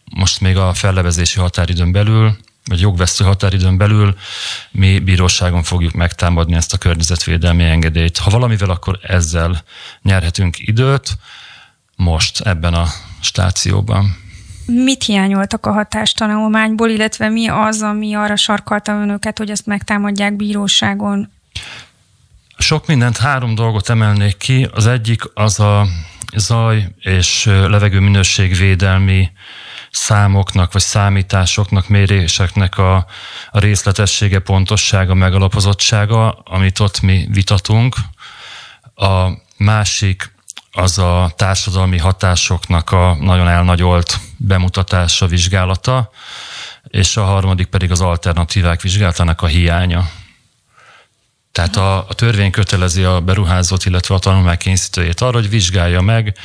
most 0.04 0.40
még 0.40 0.56
a 0.56 0.74
fellevezési 0.74 1.38
határidőn 1.38 1.92
belül, 1.92 2.36
vagy 2.68 2.80
jogvesztő 2.80 3.24
határidőn 3.24 3.76
belül 3.76 4.16
mi 4.70 4.98
bíróságon 4.98 5.62
fogjuk 5.62 5.92
megtámadni 5.92 6.54
ezt 6.54 6.72
a 6.72 6.78
környezetvédelmi 6.78 7.64
engedélyt. 7.64 8.18
Ha 8.18 8.30
valamivel, 8.30 8.70
akkor 8.70 8.98
ezzel 9.02 9.62
nyerhetünk 10.02 10.58
időt 10.58 11.18
most 11.96 12.40
ebben 12.40 12.74
a 12.74 12.86
stációban. 13.20 14.16
Mit 14.66 15.04
hiányoltak 15.04 15.66
a 15.66 15.72
hatástanulmányból, 15.72 16.88
illetve 16.88 17.28
mi 17.28 17.48
az, 17.48 17.82
ami 17.82 18.14
arra 18.14 18.36
sarkalta 18.36 18.92
önöket, 18.92 19.38
hogy 19.38 19.50
ezt 19.50 19.66
megtámadják 19.66 20.36
bíróságon? 20.36 21.32
Sok 22.58 22.86
mindent, 22.86 23.16
három 23.16 23.54
dolgot 23.54 23.88
emelnék 23.88 24.36
ki. 24.36 24.68
Az 24.72 24.86
egyik 24.86 25.22
az 25.34 25.60
a 25.60 25.86
zaj 26.36 26.88
és 27.00 27.44
levegő 27.44 28.00
minőségvédelmi 28.00 29.30
számoknak 29.90 30.72
vagy 30.72 30.82
számításoknak, 30.82 31.88
méréseknek 31.88 32.78
a, 32.78 32.96
a 33.50 33.58
részletessége, 33.58 34.38
pontossága, 34.38 35.14
megalapozottsága, 35.14 36.30
amit 36.30 36.80
ott 36.80 37.00
mi 37.00 37.26
vitatunk. 37.30 37.96
A 38.94 39.28
másik 39.56 40.32
az 40.72 40.98
a 40.98 41.32
társadalmi 41.36 41.98
hatásoknak 41.98 42.90
a 42.90 43.16
nagyon 43.20 43.48
elnagyolt 43.48 44.18
bemutatása, 44.36 45.26
vizsgálata, 45.26 46.10
és 46.88 47.16
a 47.16 47.24
harmadik 47.24 47.66
pedig 47.66 47.90
az 47.90 48.00
alternatívák 48.00 48.80
vizsgálatának 48.80 49.42
a 49.42 49.46
hiánya. 49.46 50.10
Tehát 51.52 51.76
a, 51.76 51.96
a 52.08 52.14
törvény 52.14 52.50
kötelezi 52.50 53.04
a 53.04 53.20
beruházót, 53.20 53.84
illetve 53.84 54.14
a 54.14 54.18
tanulmány 54.18 54.56
készítőjét 54.56 55.20
arra, 55.20 55.38
hogy 55.38 55.48
vizsgálja 55.48 56.00
meg, 56.00 56.36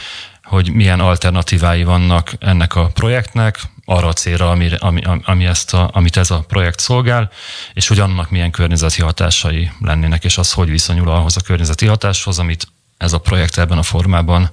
hogy 0.43 0.71
milyen 0.71 0.99
alternatívái 0.99 1.83
vannak 1.83 2.33
ennek 2.39 2.75
a 2.75 2.87
projektnek, 2.87 3.59
arra 3.85 4.07
a 4.07 4.13
célra, 4.13 4.49
ami, 4.49 4.69
ami, 4.79 5.01
ami 5.23 5.45
ezt 5.45 5.73
a, 5.73 5.89
amit 5.93 6.17
ez 6.17 6.31
a 6.31 6.43
projekt 6.47 6.79
szolgál, 6.79 7.31
és 7.73 7.87
hogy 7.87 7.99
annak 7.99 8.29
milyen 8.29 8.51
környezeti 8.51 9.01
hatásai 9.01 9.71
lennének, 9.79 10.23
és 10.23 10.37
az 10.37 10.51
hogy 10.51 10.69
viszonyul 10.69 11.09
ahhoz 11.09 11.37
a 11.37 11.41
környezeti 11.41 11.85
hatáshoz, 11.85 12.39
amit 12.39 12.67
ez 12.97 13.13
a 13.13 13.17
projekt 13.17 13.57
ebben 13.57 13.77
a 13.77 13.83
formában 13.83 14.49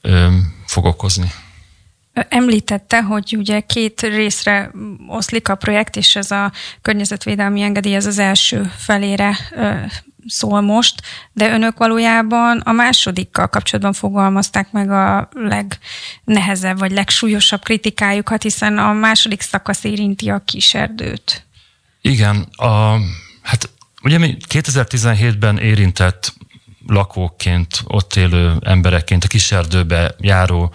ö, 0.00 0.36
fog 0.66 0.84
okozni. 0.84 1.32
Említette, 2.28 3.02
hogy 3.02 3.34
ugye 3.38 3.60
két 3.60 4.00
részre 4.00 4.70
oszlik 5.08 5.48
a 5.48 5.54
projekt, 5.54 5.96
és 5.96 6.16
ez 6.16 6.30
a 6.30 6.52
környezetvédelmi 6.82 7.62
engedély 7.62 7.94
ez 7.94 8.06
az 8.06 8.18
első 8.18 8.70
felére 8.76 9.36
szól 10.26 10.60
most, 10.60 11.02
de 11.32 11.50
önök 11.50 11.78
valójában 11.78 12.58
a 12.58 12.72
másodikkal 12.72 13.48
kapcsolatban 13.48 13.92
fogalmazták 13.92 14.72
meg 14.72 14.90
a 14.90 15.28
legnehezebb 15.32 16.78
vagy 16.78 16.92
legsúlyosabb 16.92 17.62
kritikájukat, 17.62 18.42
hiszen 18.42 18.78
a 18.78 18.92
második 18.92 19.40
szakasz 19.40 19.84
érinti 19.84 20.28
a 20.30 20.42
kiserdőt. 20.44 21.46
Igen, 22.00 22.48
a, 22.56 22.98
hát 23.42 23.70
ugye 24.02 24.18
mi 24.18 24.36
2017-ben 24.48 25.58
érintett 25.58 26.34
lakóként, 26.86 27.80
ott 27.84 28.14
élő 28.14 28.56
emberekként, 28.60 29.24
a 29.24 29.28
kiserdőbe 29.28 30.14
járó 30.18 30.72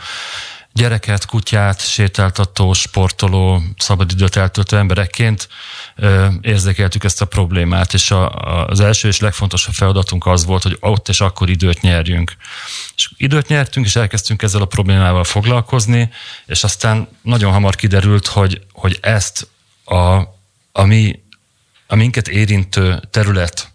gyereket, 0.73 1.25
kutyát, 1.25 1.87
sétáltató, 1.87 2.73
sportoló, 2.73 3.61
szabadidőt 3.77 4.35
eltöltő 4.35 4.77
emberekként 4.77 5.47
érzékeltük 6.41 7.03
ezt 7.03 7.21
a 7.21 7.25
problémát, 7.25 7.93
és 7.93 8.11
a, 8.11 8.31
az 8.65 8.79
első 8.79 9.07
és 9.07 9.19
legfontosabb 9.19 9.73
feladatunk 9.73 10.25
az 10.25 10.45
volt, 10.45 10.63
hogy 10.63 10.77
ott 10.79 11.09
és 11.09 11.21
akkor 11.21 11.49
időt 11.49 11.81
nyerjünk. 11.81 12.35
És 12.95 13.09
időt 13.17 13.47
nyertünk, 13.47 13.85
és 13.85 13.95
elkezdtünk 13.95 14.41
ezzel 14.41 14.61
a 14.61 14.65
problémával 14.65 15.23
foglalkozni, 15.23 16.09
és 16.45 16.63
aztán 16.63 17.07
nagyon 17.21 17.51
hamar 17.51 17.75
kiderült, 17.75 18.27
hogy, 18.27 18.61
hogy 18.73 18.97
ezt 19.01 19.47
a, 19.85 20.19
a 20.71 20.83
mi 20.85 21.19
a 21.87 21.95
minket 21.95 22.27
érintő 22.27 23.01
terület 23.09 23.70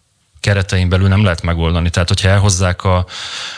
keretein 0.46 0.88
belül 0.88 1.08
nem 1.08 1.22
lehet 1.22 1.42
megoldani. 1.42 1.90
Tehát, 1.90 2.08
hogyha 2.08 2.28
elhozzák 2.28 2.84
a, 2.84 3.06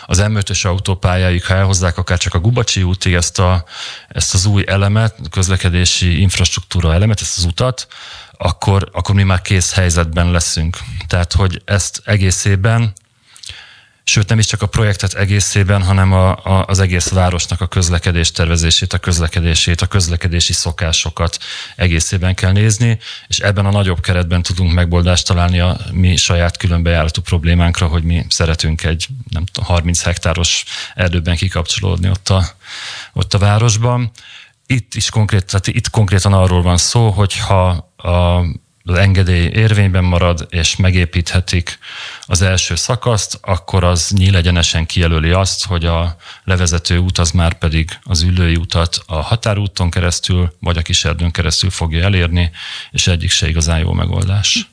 az 0.06 0.22
M5-ös 0.22 0.66
autópályáig, 0.66 1.44
ha 1.44 1.54
elhozzák 1.54 1.98
akár 1.98 2.18
csak 2.18 2.34
a 2.34 2.38
Gubacsi 2.38 2.82
útig 2.82 3.14
ezt, 3.14 3.38
a, 3.38 3.64
ezt 4.08 4.34
az 4.34 4.46
új 4.46 4.64
elemet, 4.66 5.14
közlekedési 5.30 6.20
infrastruktúra 6.20 6.92
elemet, 6.92 7.20
ezt 7.20 7.38
az 7.38 7.44
utat, 7.44 7.86
akkor, 8.32 8.88
akkor 8.92 9.14
mi 9.14 9.22
már 9.22 9.42
kész 9.42 9.74
helyzetben 9.74 10.30
leszünk. 10.30 10.78
Tehát, 11.06 11.32
hogy 11.32 11.62
ezt 11.64 12.02
egészében 12.04 12.92
sőt 14.08 14.28
nem 14.28 14.38
is 14.38 14.46
csak 14.46 14.62
a 14.62 14.66
projektet 14.66 15.14
egészében, 15.14 15.82
hanem 15.82 16.12
a, 16.12 16.30
a, 16.30 16.64
az 16.66 16.78
egész 16.78 17.08
városnak 17.08 17.60
a 17.60 17.66
közlekedés 17.66 18.30
tervezését, 18.30 18.92
a 18.92 18.98
közlekedését, 18.98 19.80
a 19.80 19.86
közlekedési 19.86 20.52
szokásokat 20.52 21.38
egészében 21.76 22.34
kell 22.34 22.52
nézni, 22.52 22.98
és 23.26 23.38
ebben 23.38 23.66
a 23.66 23.70
nagyobb 23.70 24.00
keretben 24.00 24.42
tudunk 24.42 24.72
megoldást 24.72 25.26
találni 25.26 25.60
a 25.60 25.76
mi 25.92 26.16
saját 26.16 26.56
különbejáratú 26.56 27.20
problémánkra, 27.20 27.86
hogy 27.86 28.02
mi 28.02 28.26
szeretünk 28.28 28.84
egy 28.84 29.06
nem 29.30 29.44
tudom, 29.44 29.68
30 29.68 30.02
hektáros 30.02 30.64
erdőben 30.94 31.36
kikapcsolódni 31.36 32.08
ott 32.08 32.28
a, 32.28 32.44
ott 33.12 33.34
a 33.34 33.38
városban. 33.38 34.10
Itt 34.66 34.94
is 34.94 35.10
konkrét, 35.10 35.44
tehát 35.44 35.66
itt 35.66 35.90
konkrétan 35.90 36.32
arról 36.32 36.62
van 36.62 36.76
szó, 36.76 37.10
hogyha 37.10 37.68
a 37.96 38.44
az 38.88 38.98
engedély 38.98 39.46
érvényben 39.46 40.04
marad, 40.04 40.46
és 40.50 40.76
megépíthetik 40.76 41.78
az 42.26 42.42
első 42.42 42.74
szakaszt, 42.74 43.38
akkor 43.42 43.84
az 43.84 44.10
nyílegyenesen 44.10 44.86
kijelöli 44.86 45.30
azt, 45.30 45.64
hogy 45.64 45.84
a 45.84 46.16
levezető 46.44 46.98
út 46.98 47.18
az 47.18 47.30
már 47.30 47.58
pedig 47.58 47.98
az 48.02 48.22
ülői 48.22 48.56
utat 48.56 49.02
a 49.06 49.20
határúton 49.20 49.90
keresztül, 49.90 50.56
vagy 50.60 50.76
a 50.76 50.82
kiserdőn 50.82 51.30
keresztül 51.30 51.70
fogja 51.70 52.04
elérni, 52.04 52.50
és 52.90 53.06
egyik 53.06 53.30
se 53.30 53.48
igazán 53.48 53.78
jó 53.78 53.92
megoldás. 53.92 54.68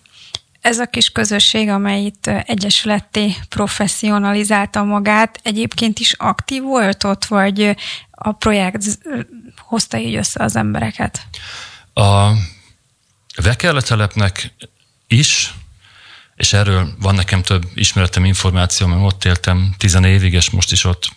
Ez 0.62 0.80
a 0.80 0.86
kis 0.86 1.10
közösség, 1.10 1.70
amely 1.70 2.04
itt 2.04 2.28
egyesületté 2.28 3.36
professzionalizálta 3.50 4.84
magát, 4.84 5.40
egyébként 5.44 6.00
is 6.00 6.14
aktív 6.14 6.62
volt 6.62 7.04
ott, 7.04 7.26
vagy 7.26 7.76
a 8.12 8.32
projekt 8.32 8.84
hozta 9.58 9.98
így 9.98 10.16
össze 10.16 10.44
az 10.44 10.56
embereket? 10.56 11.28
A 11.94 12.32
Vekerletelepnek 13.36 14.54
is, 15.08 15.54
és 16.36 16.54
erről 16.54 16.96
van 17.00 17.16
nekem 17.16 17.42
több 17.42 17.66
ismeretem, 17.74 18.26
információ, 18.26 18.88
mert 18.88 19.02
ott 19.02 19.26
éltem 19.26 19.76
tizen 19.78 20.04
évig, 20.04 20.34
és 20.34 20.50
most 20.50 20.72
is 20.72 20.84
ott 20.84 21.10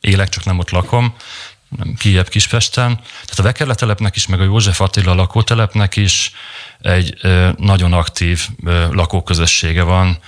élek, 0.00 0.28
csak 0.28 0.44
nem 0.44 0.58
ott 0.58 0.70
lakom, 0.70 1.14
nem 1.76 1.94
Kijebb 1.94 2.28
Kispesten. 2.28 2.96
Tehát 2.96 3.38
a 3.38 3.42
Vekerletelepnek 3.42 4.16
is, 4.16 4.26
meg 4.26 4.40
a 4.40 4.44
József 4.44 4.80
Attila 4.80 5.14
lakótelepnek 5.14 5.96
is 5.96 6.32
egy 6.80 7.20
nagyon 7.56 7.92
aktív 7.92 8.48
lakóközössége 8.90 9.82
van, 9.82 10.18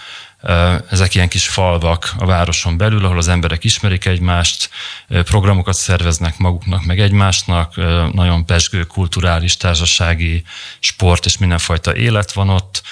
ezek 0.90 1.14
ilyen 1.14 1.28
kis 1.28 1.48
falvak 1.48 2.12
a 2.18 2.26
városon 2.26 2.76
belül, 2.76 3.04
ahol 3.04 3.18
az 3.18 3.28
emberek 3.28 3.64
ismerik 3.64 4.04
egymást, 4.04 4.70
programokat 5.08 5.74
szerveznek 5.74 6.38
maguknak, 6.38 6.84
meg 6.84 7.00
egymásnak, 7.00 7.76
nagyon 8.12 8.46
pesgő 8.46 8.84
kulturális, 8.84 9.56
társasági, 9.56 10.42
sport 10.78 11.24
és 11.24 11.38
mindenfajta 11.38 11.96
élet 11.96 12.32
van 12.32 12.48
ott, 12.48 12.82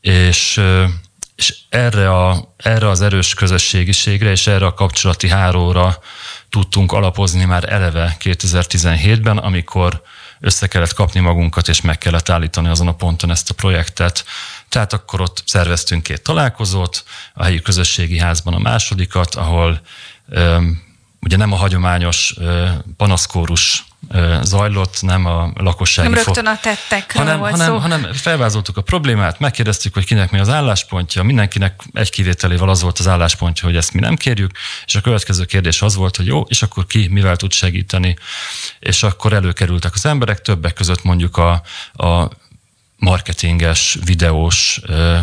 és, 0.00 0.60
és 1.36 1.54
erre, 1.68 2.10
a, 2.10 2.54
erre 2.56 2.88
az 2.88 3.00
erős 3.00 3.34
közösségiségre 3.34 4.30
és 4.30 4.46
erre 4.46 4.66
a 4.66 4.74
kapcsolati 4.74 5.28
háróra 5.28 5.98
tudtunk 6.50 6.92
alapozni 6.92 7.44
már 7.44 7.72
eleve 7.72 8.16
2017-ben, 8.20 9.38
amikor 9.38 10.02
össze 10.44 10.66
kellett 10.66 10.92
kapni 10.92 11.20
magunkat, 11.20 11.68
és 11.68 11.80
meg 11.80 11.98
kellett 11.98 12.28
állítani 12.28 12.68
azon 12.68 12.88
a 12.88 12.94
ponton 12.94 13.30
ezt 13.30 13.50
a 13.50 13.54
projektet. 13.54 14.24
Tehát 14.68 14.92
akkor 14.92 15.20
ott 15.20 15.42
szerveztünk 15.46 16.02
két 16.02 16.22
találkozót, 16.22 17.04
a 17.34 17.44
helyi 17.44 17.62
közösségi 17.62 18.18
házban 18.18 18.54
a 18.54 18.58
másodikat, 18.58 19.34
ahol 19.34 19.80
ugye 21.20 21.36
nem 21.36 21.52
a 21.52 21.56
hagyományos 21.56 22.34
panaszkórus 22.96 23.84
zajlott, 24.42 25.02
nem 25.02 25.26
a 25.26 25.52
lakossági... 25.54 26.08
Nem 26.08 26.22
rögtön 26.24 26.46
a 26.46 26.58
tettekről 26.60 27.24
hanem, 27.24 27.38
volt 27.38 27.50
hanem, 27.50 27.66
szó. 27.66 27.78
hanem 27.78 28.12
felvázoltuk 28.12 28.76
a 28.76 28.80
problémát, 28.80 29.38
megkérdeztük, 29.38 29.94
hogy 29.94 30.04
kinek 30.04 30.30
mi 30.30 30.38
az 30.38 30.48
álláspontja, 30.48 31.22
mindenkinek 31.22 31.82
egy 31.92 32.10
kivételével 32.10 32.68
az 32.68 32.82
volt 32.82 32.98
az 32.98 33.08
álláspontja, 33.08 33.64
hogy 33.64 33.76
ezt 33.76 33.92
mi 33.92 34.00
nem 34.00 34.16
kérjük, 34.16 34.50
és 34.86 34.94
a 34.94 35.00
következő 35.00 35.44
kérdés 35.44 35.82
az 35.82 35.94
volt, 35.94 36.16
hogy 36.16 36.26
jó, 36.26 36.40
és 36.40 36.62
akkor 36.62 36.86
ki 36.86 37.08
mivel 37.10 37.36
tud 37.36 37.52
segíteni. 37.52 38.16
És 38.78 39.02
akkor 39.02 39.32
előkerültek 39.32 39.94
az 39.94 40.06
emberek, 40.06 40.40
többek 40.40 40.72
között 40.72 41.02
mondjuk 41.04 41.36
a, 41.36 41.62
a 41.92 42.30
marketinges, 42.96 43.98
videós, 44.04 44.80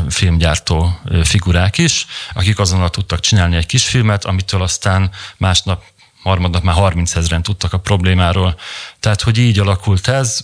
filmgyártó 0.09 0.99
figurák 1.23 1.77
is, 1.77 2.05
akik 2.33 2.59
azonnal 2.59 2.89
tudtak 2.89 3.19
csinálni 3.19 3.55
egy 3.55 3.65
kis 3.65 3.87
filmet, 3.87 4.25
amitől 4.25 4.61
aztán 4.61 5.11
másnap 5.37 5.83
harmadnap 6.23 6.63
már 6.63 6.75
30 6.75 7.15
ezeren 7.15 7.43
tudtak 7.43 7.73
a 7.73 7.79
problémáról. 7.79 8.55
Tehát, 8.99 9.21
hogy 9.21 9.37
így 9.37 9.59
alakult 9.59 10.07
ez, 10.07 10.39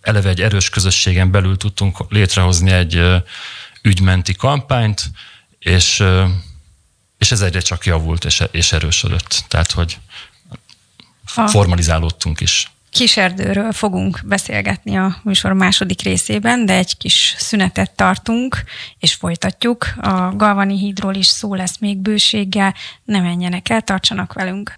eleve 0.00 0.28
egy 0.28 0.40
erős 0.40 0.68
közösségen 0.68 1.30
belül 1.30 1.56
tudtunk 1.56 1.98
létrehozni 2.08 2.70
egy 2.70 3.02
ügymenti 3.82 4.34
kampányt, 4.34 5.10
és 5.58 6.04
és 7.18 7.32
ez 7.32 7.40
egyre 7.40 7.60
csak 7.60 7.86
javult 7.86 8.24
és, 8.24 8.42
és 8.50 8.72
erősödött. 8.72 9.44
Tehát, 9.48 9.72
hogy 9.72 9.98
formalizálódtunk 11.24 12.40
is. 12.40 12.70
Kiserdőről 12.94 13.72
fogunk 13.72 14.20
beszélgetni 14.24 14.96
a 14.96 15.16
műsor 15.22 15.52
második 15.52 16.02
részében, 16.02 16.66
de 16.66 16.74
egy 16.74 16.96
kis 16.96 17.34
szünetet 17.38 17.90
tartunk, 17.90 18.62
és 18.98 19.14
folytatjuk. 19.14 19.86
A 19.96 20.36
Galvani 20.36 20.78
hídról 20.78 21.14
is 21.14 21.26
szó 21.26 21.54
lesz 21.54 21.78
még 21.78 21.96
bőséggel, 21.98 22.74
ne 23.04 23.20
menjenek 23.20 23.68
el, 23.68 23.82
tartsanak 23.82 24.32
velünk. 24.32 24.74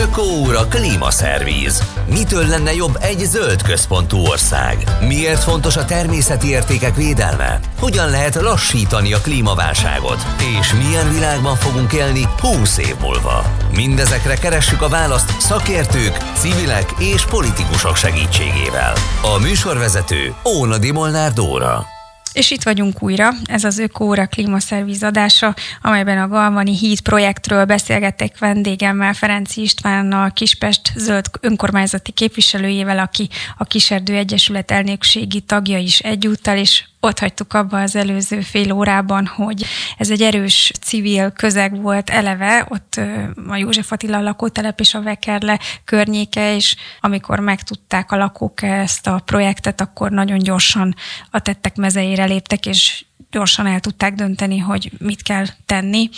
Ökóúra 0.00 0.66
klímaszervíz. 0.66 1.82
Mitől 2.06 2.46
lenne 2.46 2.74
jobb 2.74 2.98
egy 3.00 3.18
zöld 3.18 3.62
központú 3.62 4.18
ország? 4.18 4.84
Miért 5.06 5.42
fontos 5.42 5.76
a 5.76 5.84
természeti 5.84 6.48
értékek 6.48 6.96
védelme? 6.96 7.60
Hogyan 7.78 8.10
lehet 8.10 8.34
lassítani 8.34 9.12
a 9.12 9.20
klímaválságot? 9.20 10.26
És 10.58 10.72
milyen 10.72 11.12
világban 11.12 11.56
fogunk 11.56 11.92
élni 11.92 12.28
20 12.40 12.78
év 12.78 12.94
múlva? 13.00 13.44
Mindezekre 13.74 14.34
keressük 14.34 14.82
a 14.82 14.88
választ 14.88 15.40
szakértők, 15.40 16.16
civilek 16.36 16.94
és 16.98 17.24
politikusok 17.24 17.96
segítségével. 17.96 18.92
A 19.22 19.38
műsorvezető 19.38 20.34
Ónadi 20.44 20.90
Molnár 20.90 21.32
Dóra. 21.32 21.86
És 22.32 22.50
itt 22.50 22.62
vagyunk 22.62 23.02
újra, 23.02 23.30
ez 23.44 23.64
az 23.64 23.78
Ökóra 23.78 24.26
klímaszerviz 24.26 25.02
adása, 25.02 25.54
amelyben 25.82 26.18
a 26.18 26.28
Galvani 26.28 26.76
híd 26.76 27.00
projektről 27.00 27.64
beszélgettek 27.64 28.38
vendégemmel, 28.38 29.14
Ferenci 29.14 29.62
Istvánnal, 29.62 30.30
Kispest 30.30 30.92
zöld 30.94 31.26
önkormányzati 31.40 32.12
képviselőjével, 32.12 32.98
aki 32.98 33.28
a 33.58 33.64
Kiserdő 33.64 34.16
Egyesület 34.16 34.70
elnökségi 34.70 35.40
tagja 35.40 35.78
is 35.78 35.98
egyúttal, 35.98 36.56
és 36.56 36.84
ott 37.04 37.18
hagytuk 37.18 37.54
abba 37.54 37.80
az 37.80 37.96
előző 37.96 38.40
fél 38.40 38.72
órában, 38.72 39.26
hogy 39.26 39.64
ez 39.98 40.10
egy 40.10 40.22
erős 40.22 40.72
civil 40.80 41.30
közeg 41.30 41.80
volt 41.80 42.10
eleve, 42.10 42.66
ott 42.68 43.00
a 43.48 43.56
József 43.56 43.92
Attila 43.92 44.20
lakótelep 44.20 44.80
és 44.80 44.94
a 44.94 45.02
Vekerle 45.02 45.58
környéke, 45.84 46.54
és 46.54 46.76
amikor 47.00 47.38
megtudták 47.38 48.12
a 48.12 48.16
lakók 48.16 48.62
ezt 48.62 49.06
a 49.06 49.22
projektet, 49.24 49.80
akkor 49.80 50.10
nagyon 50.10 50.38
gyorsan 50.38 50.94
a 51.30 51.38
tettek 51.38 51.76
mezeire 51.76 52.24
léptek, 52.24 52.66
és 52.66 53.04
gyorsan 53.30 53.66
el 53.66 53.80
tudták 53.80 54.14
dönteni, 54.14 54.58
hogy 54.58 54.92
mit 54.98 55.22
kell 55.22 55.46
tenni. 55.66 56.08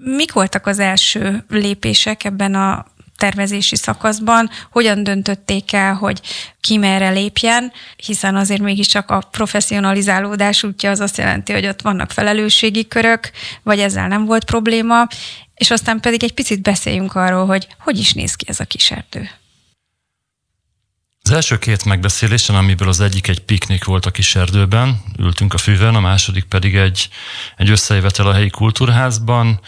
Mik 0.00 0.32
voltak 0.32 0.66
az 0.66 0.78
első 0.78 1.44
lépések 1.48 2.24
ebben 2.24 2.54
a 2.54 2.86
tervezési 3.18 3.76
szakaszban, 3.76 4.50
hogyan 4.70 5.02
döntötték 5.02 5.72
el, 5.72 5.94
hogy 5.94 6.20
ki 6.60 6.76
merre 6.76 7.10
lépjen, 7.10 7.72
hiszen 7.96 8.36
azért 8.36 8.60
mégiscsak 8.60 9.10
a 9.10 9.22
professzionalizálódás 9.30 10.62
útja 10.62 10.90
az 10.90 11.00
azt 11.00 11.16
jelenti, 11.16 11.52
hogy 11.52 11.66
ott 11.66 11.82
vannak 11.82 12.10
felelősségi 12.10 12.88
körök, 12.88 13.30
vagy 13.62 13.80
ezzel 13.80 14.08
nem 14.08 14.24
volt 14.24 14.44
probléma, 14.44 15.06
és 15.54 15.70
aztán 15.70 16.00
pedig 16.00 16.22
egy 16.22 16.34
picit 16.34 16.62
beszéljünk 16.62 17.14
arról, 17.14 17.46
hogy 17.46 17.66
hogy 17.78 17.98
is 17.98 18.12
néz 18.12 18.34
ki 18.34 18.44
ez 18.48 18.60
a 18.60 18.66
erdő. 18.88 19.30
Az 21.22 21.34
első 21.34 21.58
két 21.58 21.84
megbeszélésen, 21.84 22.56
amiből 22.56 22.88
az 22.88 23.00
egyik 23.00 23.28
egy 23.28 23.40
piknik 23.40 23.84
volt 23.84 24.06
a 24.06 24.10
erdőben, 24.34 25.02
ültünk 25.18 25.54
a 25.54 25.58
fűven, 25.58 25.94
a 25.94 26.00
második 26.00 26.44
pedig 26.44 26.76
egy, 26.76 27.08
egy 27.56 27.70
összejövetel 27.70 28.26
a 28.26 28.32
helyi 28.32 28.50
kultúrházban. 28.50 29.60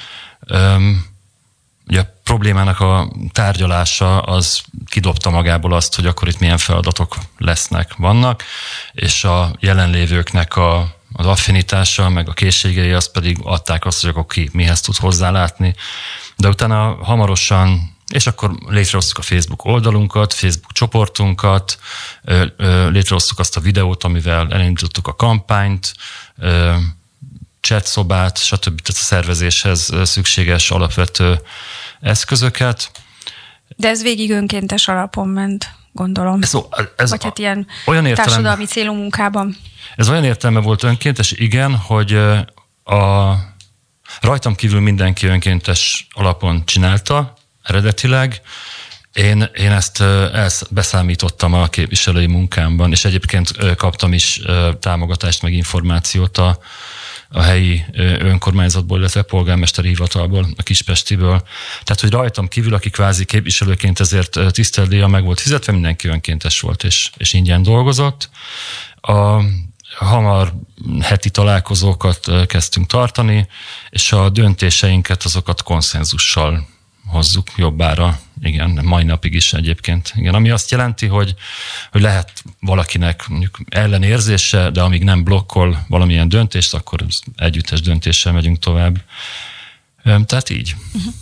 Ugye 1.90 2.00
a 2.00 2.14
problémának 2.24 2.80
a 2.80 3.12
tárgyalása 3.32 4.20
az 4.20 4.60
kidobta 4.86 5.30
magából 5.30 5.72
azt, 5.72 5.94
hogy 5.94 6.06
akkor 6.06 6.28
itt 6.28 6.38
milyen 6.38 6.58
feladatok 6.58 7.16
lesznek, 7.38 7.94
vannak, 7.96 8.42
és 8.92 9.24
a 9.24 9.56
jelenlévőknek 9.60 10.56
a, 10.56 10.96
az 11.12 11.26
affinitása, 11.26 12.08
meg 12.08 12.28
a 12.28 12.32
készségei, 12.32 12.92
az 12.92 13.10
pedig 13.10 13.38
adták 13.42 13.84
azt, 13.84 14.00
hogy 14.00 14.10
akkor 14.10 14.26
ki 14.26 14.50
mihez 14.52 14.80
tud 14.80 14.96
hozzálátni. 14.96 15.74
De 16.36 16.48
utána 16.48 17.04
hamarosan 17.04 17.98
és 18.12 18.26
akkor 18.26 18.50
létrehoztuk 18.66 19.18
a 19.18 19.22
Facebook 19.22 19.64
oldalunkat, 19.64 20.32
Facebook 20.32 20.72
csoportunkat, 20.72 21.78
létrehoztuk 22.88 23.38
azt 23.38 23.56
a 23.56 23.60
videót, 23.60 24.04
amivel 24.04 24.52
elindítottuk 24.52 25.06
a 25.06 25.14
kampányt, 25.14 25.94
chat 27.60 27.86
szobát, 27.86 28.38
stb. 28.38 28.80
Tehát 28.80 29.00
a 29.00 29.04
szervezéshez 29.04 29.92
szükséges 30.02 30.70
alapvető 30.70 31.40
eszközöket. 32.00 32.90
De 33.76 33.88
ez 33.88 34.02
végig 34.02 34.30
önkéntes 34.30 34.88
alapon 34.88 35.28
ment, 35.28 35.70
gondolom. 35.92 36.42
Ez, 36.42 36.56
ez 36.96 37.10
Vagy 37.10 37.24
hát 37.24 37.38
ilyen 37.38 37.66
olyan 37.86 38.06
értelem, 38.06 38.30
társadalmi 38.30 38.64
célú 38.64 38.92
munkában. 38.92 39.56
Ez 39.96 40.08
olyan 40.08 40.24
értelme 40.24 40.60
volt 40.60 40.82
önkéntes, 40.82 41.32
igen, 41.32 41.76
hogy 41.76 42.14
a, 42.84 43.34
rajtam 44.20 44.54
kívül 44.54 44.80
mindenki 44.80 45.26
önkéntes 45.26 46.06
alapon 46.10 46.62
csinálta, 46.64 47.34
eredetileg. 47.62 48.40
Én, 49.12 49.50
én 49.54 49.70
ezt, 49.70 50.00
ezt 50.32 50.72
beszámítottam 50.72 51.54
a 51.54 51.68
képviselői 51.68 52.26
munkámban, 52.26 52.90
és 52.90 53.04
egyébként 53.04 53.76
kaptam 53.76 54.12
is 54.12 54.40
támogatást, 54.80 55.42
meg 55.42 55.52
információt 55.52 56.38
a, 56.38 56.58
a 57.32 57.42
helyi 57.42 57.84
önkormányzatból, 58.18 58.98
illetve 58.98 59.22
polgármesteri 59.22 59.88
hivatalból, 59.88 60.46
a 60.56 60.62
Kispestiből. 60.62 61.42
Tehát, 61.82 62.00
hogy 62.00 62.10
rajtam 62.10 62.48
kívül, 62.48 62.74
aki 62.74 62.90
kvázi 62.90 63.24
képviselőként 63.24 64.00
ezért 64.00 64.38
tiszteldéja 64.52 65.06
meg 65.06 65.24
volt 65.24 65.40
fizetve, 65.40 65.72
mindenki 65.72 66.08
önkéntes 66.08 66.60
volt 66.60 66.84
és, 66.84 67.10
és 67.16 67.32
ingyen 67.32 67.62
dolgozott. 67.62 68.30
A, 69.00 69.42
hamar 69.96 70.52
heti 71.00 71.30
találkozókat 71.30 72.46
kezdtünk 72.46 72.86
tartani, 72.86 73.48
és 73.90 74.12
a 74.12 74.28
döntéseinket 74.28 75.22
azokat 75.22 75.62
konszenzussal 75.62 76.66
hozzuk 77.10 77.48
jobbára, 77.56 78.20
igen, 78.42 78.80
mai 78.82 79.04
napig 79.04 79.34
is 79.34 79.52
egyébként. 79.52 80.12
Igen, 80.16 80.34
ami 80.34 80.50
azt 80.50 80.70
jelenti, 80.70 81.06
hogy, 81.06 81.34
hogy 81.92 82.00
lehet 82.00 82.42
valakinek 82.60 83.28
mondjuk 83.28 83.58
ellenérzése, 83.68 84.70
de 84.70 84.82
amíg 84.82 85.04
nem 85.04 85.24
blokkol 85.24 85.84
valamilyen 85.88 86.28
döntést, 86.28 86.74
akkor 86.74 87.06
együttes 87.36 87.80
döntéssel 87.80 88.32
megyünk 88.32 88.58
tovább. 88.58 88.96
Tehát 90.04 90.50
így, 90.50 90.74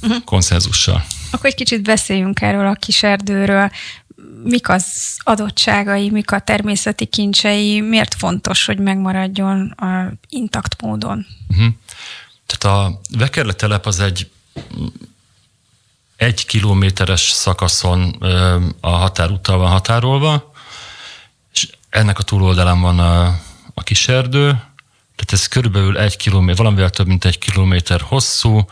uh-huh. 0.03 0.25
konszenzussal. 0.25 1.05
Akkor 1.31 1.47
egy 1.47 1.55
kicsit 1.55 1.83
beszéljünk 1.83 2.41
erről 2.41 2.67
a 2.67 2.75
kis 2.75 3.03
erdőről. 3.03 3.71
Mik 4.45 4.69
az 4.69 5.17
adottságai, 5.19 6.11
mik 6.11 6.31
a 6.31 6.39
természeti 6.39 7.07
kincsei, 7.07 7.81
miért 7.81 8.15
fontos, 8.15 8.65
hogy 8.65 8.79
megmaradjon 8.79 9.71
a 9.71 10.13
intakt 10.29 10.83
módon? 10.83 11.27
Uh-huh. 11.49 11.67
Tehát 12.47 12.79
a 12.79 13.01
Vekerle 13.11 13.53
telep 13.53 13.87
az 13.87 14.01
egy 14.01 14.31
egy 16.19 16.47
kilométeres 16.47 17.21
szakaszon 17.21 18.11
a 18.81 18.89
határúttal 18.89 19.59
van 19.59 19.71
határolva, 19.71 20.53
és 21.53 21.69
ennek 21.91 22.19
a 22.19 22.23
túloldalán 22.23 22.81
van 22.81 22.99
a, 22.99 23.27
a 23.75 24.05
erdő, 24.07 24.47
tehát 25.17 25.33
ez 25.33 25.47
körülbelül 25.47 25.99
egy 25.99 26.17
kilométer, 26.17 26.57
valamivel 26.57 26.91
több, 26.91 27.07
mint 27.07 27.25
egy 27.25 27.39
kilométer 27.39 28.01
hosszú, 28.01 28.65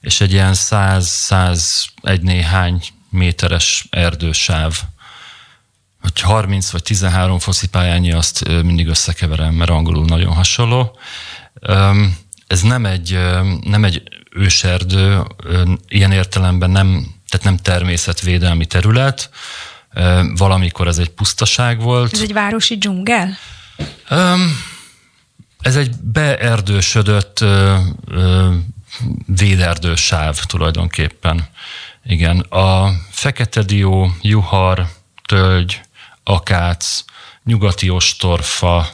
és 0.00 0.20
egy 0.20 0.32
ilyen 0.32 0.52
100-101 0.54 2.20
néhány 2.20 2.82
méteres 3.10 3.86
erdősáv. 3.90 4.80
Hogy 6.00 6.20
30 6.20 6.70
vagy 6.70 6.82
13 6.82 7.38
foszipályányi, 7.38 8.12
azt 8.12 8.48
mindig 8.48 8.88
összekeverem, 8.88 9.54
mert 9.54 9.70
angolul 9.70 10.04
nagyon 10.04 10.34
hasonló. 10.34 10.98
Ez 12.46 12.62
nem 12.62 12.86
egy, 12.86 13.18
nem 13.62 13.84
egy 13.84 14.02
őserdő, 14.38 15.22
ilyen 15.88 16.12
értelemben 16.12 16.70
nem, 16.70 17.14
tehát 17.28 17.46
nem 17.46 17.56
természetvédelmi 17.56 18.66
terület, 18.66 19.30
valamikor 20.34 20.86
ez 20.86 20.98
egy 20.98 21.10
pusztaság 21.10 21.80
volt. 21.80 22.12
Ez 22.12 22.20
egy 22.20 22.32
városi 22.32 22.76
dzsungel? 22.78 23.38
Ez 25.60 25.76
egy 25.76 25.96
beerdősödött 26.02 27.44
véderdősáv 29.26 30.38
tulajdonképpen. 30.38 31.48
Igen, 32.04 32.38
a 32.38 32.92
fekete 33.10 33.62
dió, 33.62 34.12
juhar, 34.20 34.86
tölgy, 35.26 35.80
akác, 36.24 37.04
nyugati 37.44 37.90
ostorfa, 37.90 38.88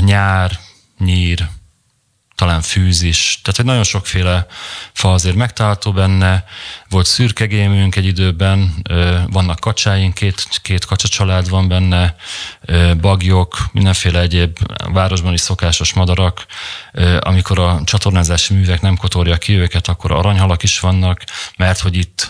nyár, 0.00 0.58
nyír, 0.98 1.48
talán 2.34 2.60
fűzis, 2.60 3.38
tehát 3.42 3.56
hogy 3.56 3.64
nagyon 3.64 3.82
sokféle 3.82 4.46
fa 4.92 5.12
azért 5.12 5.36
megtalálható 5.36 5.92
benne. 5.92 6.44
Volt 6.88 7.06
szürkegémünk 7.06 7.96
egy 7.96 8.06
időben, 8.06 8.74
vannak 9.26 9.60
kacsáink, 9.60 10.14
két, 10.14 10.46
két 10.62 10.84
kacsa 10.84 11.08
család 11.08 11.48
van 11.48 11.68
benne, 11.68 12.16
bagyok, 13.00 13.58
mindenféle 13.72 14.20
egyéb 14.20 14.58
városban 14.92 15.32
is 15.32 15.40
szokásos 15.40 15.92
madarak. 15.92 16.46
Amikor 17.20 17.58
a 17.58 17.80
csatornázási 17.84 18.54
művek 18.54 18.80
nem 18.80 18.96
kotorja 18.96 19.36
ki 19.36 19.52
őket, 19.52 19.88
akkor 19.88 20.12
aranyhalak 20.12 20.62
is 20.62 20.80
vannak, 20.80 21.22
mert 21.56 21.80
hogy 21.80 21.96
itt 21.96 22.28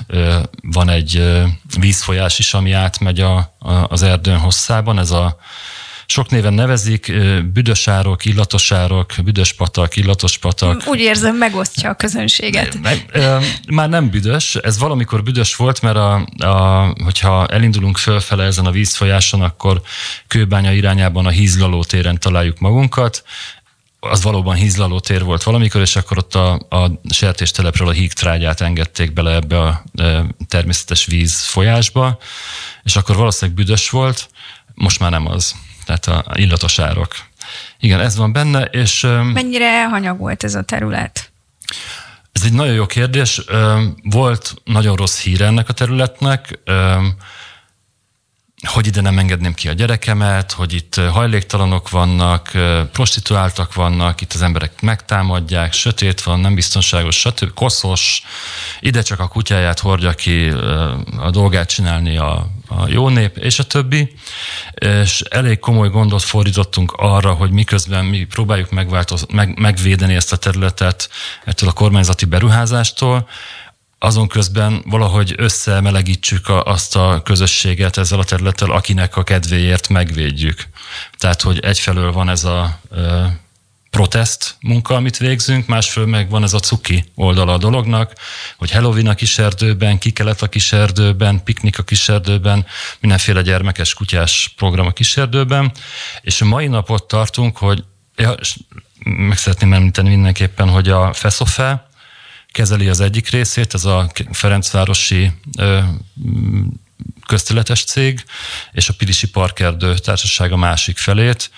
van 0.62 0.88
egy 0.88 1.42
vízfolyás 1.78 2.38
is, 2.38 2.54
ami 2.54 2.72
átmegy 2.72 3.20
a, 3.20 3.36
a, 3.58 3.72
az 3.88 4.02
erdőn 4.02 4.38
hosszában, 4.38 4.98
ez 4.98 5.10
a 5.10 5.38
sok 6.06 6.30
néven 6.30 6.52
nevezik, 6.52 7.12
büdösárok, 7.52 8.24
illatosárok, 8.24 9.12
büdöspatak, 9.24 9.96
illatospatak. 9.96 10.82
Úgy 10.86 11.00
érzem, 11.00 11.36
megosztja 11.36 11.90
a 11.90 11.94
közönséget. 11.94 12.78
Már 13.68 13.88
nem 13.88 14.10
büdös, 14.10 14.54
ez 14.54 14.78
valamikor 14.78 15.22
büdös 15.22 15.56
volt, 15.56 15.82
mert 15.82 15.96
a, 15.96 16.26
a, 16.36 16.94
hogyha 17.04 17.46
elindulunk 17.46 17.96
fölfele 17.96 18.44
ezen 18.44 18.66
a 18.66 18.70
vízfolyáson, 18.70 19.42
akkor 19.42 19.82
kőbánya 20.26 20.72
irányában 20.72 21.26
a 21.26 21.30
hízlaló 21.30 21.84
téren 21.84 22.20
találjuk 22.20 22.58
magunkat, 22.58 23.24
az 24.10 24.22
valóban 24.22 24.54
hízlaló 24.54 25.00
tér 25.00 25.24
volt 25.24 25.42
valamikor, 25.42 25.80
és 25.80 25.96
akkor 25.96 26.18
ott 26.18 26.34
a, 26.34 26.52
a 26.52 27.00
sertéstelepről 27.10 27.88
a 27.88 27.92
hígtrágyát 27.92 28.60
engedték 28.60 29.12
bele 29.12 29.34
ebbe 29.34 29.60
a 29.60 29.82
e, 29.94 30.24
természetes 30.48 31.06
víz 31.06 31.44
folyásba, 31.44 32.18
és 32.82 32.96
akkor 32.96 33.16
valószínűleg 33.16 33.56
büdös 33.56 33.90
volt, 33.90 34.28
most 34.74 35.00
már 35.00 35.10
nem 35.10 35.26
az. 35.26 35.54
Tehát 35.84 36.06
a 36.06 36.24
illatos 36.34 36.78
árok. 36.78 37.14
Igen, 37.78 38.00
ez 38.00 38.16
van 38.16 38.32
benne, 38.32 38.62
és... 38.62 39.00
Mennyire 39.32 39.88
hanyagolt 39.88 40.44
ez 40.44 40.54
a 40.54 40.62
terület? 40.62 41.30
Ez 42.32 42.42
egy 42.44 42.52
nagyon 42.52 42.74
jó 42.74 42.86
kérdés. 42.86 43.40
Volt 44.02 44.54
nagyon 44.64 44.96
rossz 44.96 45.20
híre 45.20 45.46
ennek 45.46 45.68
a 45.68 45.72
területnek 45.72 46.58
hogy 48.66 48.86
ide 48.86 49.00
nem 49.00 49.18
engedném 49.18 49.54
ki 49.54 49.68
a 49.68 49.72
gyerekemet, 49.72 50.52
hogy 50.52 50.72
itt 50.72 50.94
hajléktalanok 50.94 51.90
vannak, 51.90 52.50
prostituáltak 52.92 53.74
vannak, 53.74 54.20
itt 54.20 54.32
az 54.32 54.42
emberek 54.42 54.80
megtámadják, 54.80 55.72
sötét 55.72 56.22
van, 56.22 56.40
nem 56.40 56.54
biztonságos, 56.54 57.18
stb. 57.18 57.54
koszos, 57.54 58.22
ide 58.80 59.02
csak 59.02 59.20
a 59.20 59.28
kutyáját 59.28 59.78
hordja 59.78 60.12
ki 60.12 60.48
a 61.18 61.30
dolgát 61.30 61.68
csinálni 61.68 62.16
a, 62.16 62.46
a 62.76 62.88
jó 62.88 63.08
nép, 63.08 63.36
és 63.36 63.58
a 63.58 63.64
többi. 63.64 64.14
És 64.74 65.20
elég 65.20 65.58
komoly 65.58 65.88
gondot 65.88 66.22
fordítottunk 66.22 66.92
arra, 66.92 67.32
hogy 67.32 67.50
miközben 67.50 68.04
mi 68.04 68.24
próbáljuk 68.24 68.70
megváltoz, 68.70 69.26
meg, 69.32 69.58
megvédeni 69.58 70.14
ezt 70.14 70.32
a 70.32 70.36
területet 70.36 71.08
ettől 71.44 71.68
a 71.68 71.72
kormányzati 71.72 72.24
beruházástól, 72.24 73.28
azon 73.98 74.28
közben 74.28 74.82
valahogy 74.86 75.34
összemelegítsük 75.36 76.48
a, 76.48 76.62
azt 76.62 76.96
a 76.96 77.20
közösséget 77.24 77.96
ezzel 77.96 78.18
a 78.18 78.24
területtel, 78.24 78.70
akinek 78.70 79.16
a 79.16 79.22
kedvéért 79.22 79.88
megvédjük. 79.88 80.62
Tehát, 81.18 81.42
hogy 81.42 81.58
egyfelől 81.58 82.12
van 82.12 82.28
ez 82.28 82.44
a 82.44 82.80
protest 83.94 84.56
munka, 84.60 84.94
amit 84.94 85.16
végzünk, 85.16 85.66
másfelől 85.66 86.08
meg 86.08 86.30
van 86.30 86.42
ez 86.42 86.52
a 86.52 86.58
cuki 86.58 87.04
oldala 87.14 87.52
a 87.52 87.58
dolognak, 87.58 88.12
hogy 88.56 88.70
Halloween 88.70 89.06
a 89.06 89.14
kiserdőben, 89.14 89.98
kikelet 89.98 90.42
a 90.42 90.48
kiserdőben, 90.48 91.42
piknik 91.44 91.78
a 91.78 91.82
kiserdőben, 91.82 92.66
mindenféle 93.00 93.42
gyermekes 93.42 93.94
kutyás 93.94 94.52
program 94.56 94.86
a 94.86 94.90
kiserdőben, 94.90 95.72
és 96.22 96.40
a 96.40 96.44
mai 96.44 96.66
napot 96.66 97.08
tartunk, 97.08 97.56
hogy 97.56 97.84
ja, 98.16 98.34
meg 99.04 99.36
szeretném 99.36 99.72
említeni 99.72 100.08
mindenképpen, 100.08 100.68
hogy 100.68 100.88
a 100.88 101.12
FESOFE, 101.12 101.88
kezeli 102.50 102.88
az 102.88 103.00
egyik 103.00 103.28
részét, 103.28 103.74
ez 103.74 103.84
a 103.84 104.10
Ferencvárosi 104.32 105.32
köztületes 107.26 107.84
cég, 107.84 108.24
és 108.72 108.88
a 108.88 108.94
Pilisi 108.94 109.30
Parkerdő 109.30 109.94
társaság 109.98 110.52
a 110.52 110.56
másik 110.56 110.98
felét, 110.98 111.50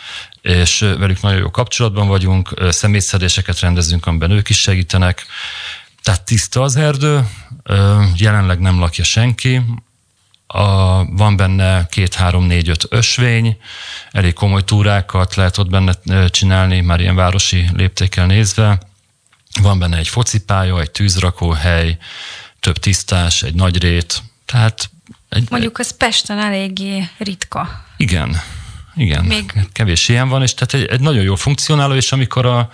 és 0.47 0.79
velük 0.79 1.21
nagyon 1.21 1.39
jó 1.39 1.51
kapcsolatban 1.51 2.09
vagyunk, 2.09 2.55
szemétszedéseket 2.69 3.61
rendezünk, 3.61 4.07
amiben 4.07 4.31
ők 4.31 4.49
is 4.49 4.61
segítenek. 4.61 5.27
Tehát 6.03 6.23
tiszta 6.23 6.63
az 6.63 6.77
erdő, 6.77 7.29
jelenleg 8.17 8.59
nem 8.59 8.79
lakja 8.79 9.05
senki, 9.05 9.63
a, 10.47 11.05
van 11.05 11.37
benne 11.37 11.87
két, 11.91 12.15
három, 12.15 12.45
négy, 12.45 12.69
öt 12.69 12.87
ösvény, 12.89 13.57
elég 14.11 14.33
komoly 14.33 14.65
túrákat 14.65 15.35
lehet 15.35 15.59
ott 15.59 15.71
benne 15.71 16.29
csinálni, 16.29 16.81
már 16.81 17.01
ilyen 17.01 17.17
városi 17.17 17.69
léptékkel 17.73 18.27
nézve. 18.27 18.79
Van 19.63 19.79
benne 19.79 19.97
egy 19.97 20.09
focipálya, 20.09 20.81
egy 20.81 20.91
tűzrakóhely, 20.91 21.99
több 22.61 22.79
tisztás, 22.79 23.43
egy 23.43 23.55
nagy 23.55 23.79
rét, 23.79 24.23
tehát... 24.45 24.91
Egy, 25.29 25.47
Mondjuk 25.51 25.79
ez 25.79 25.97
Pesten 25.97 26.39
eléggé 26.39 27.09
ritka. 27.19 27.85
Igen, 27.97 28.41
igen. 28.97 29.25
Még... 29.25 29.53
Kevés 29.73 30.09
ilyen 30.09 30.29
van, 30.29 30.43
és 30.43 30.55
tehát 30.55 30.75
egy, 30.75 30.95
egy 30.95 31.01
nagyon 31.01 31.23
jó 31.23 31.35
funkcionáló, 31.35 31.95
és 31.95 32.13
amikor 32.13 32.47
a, 32.47 32.71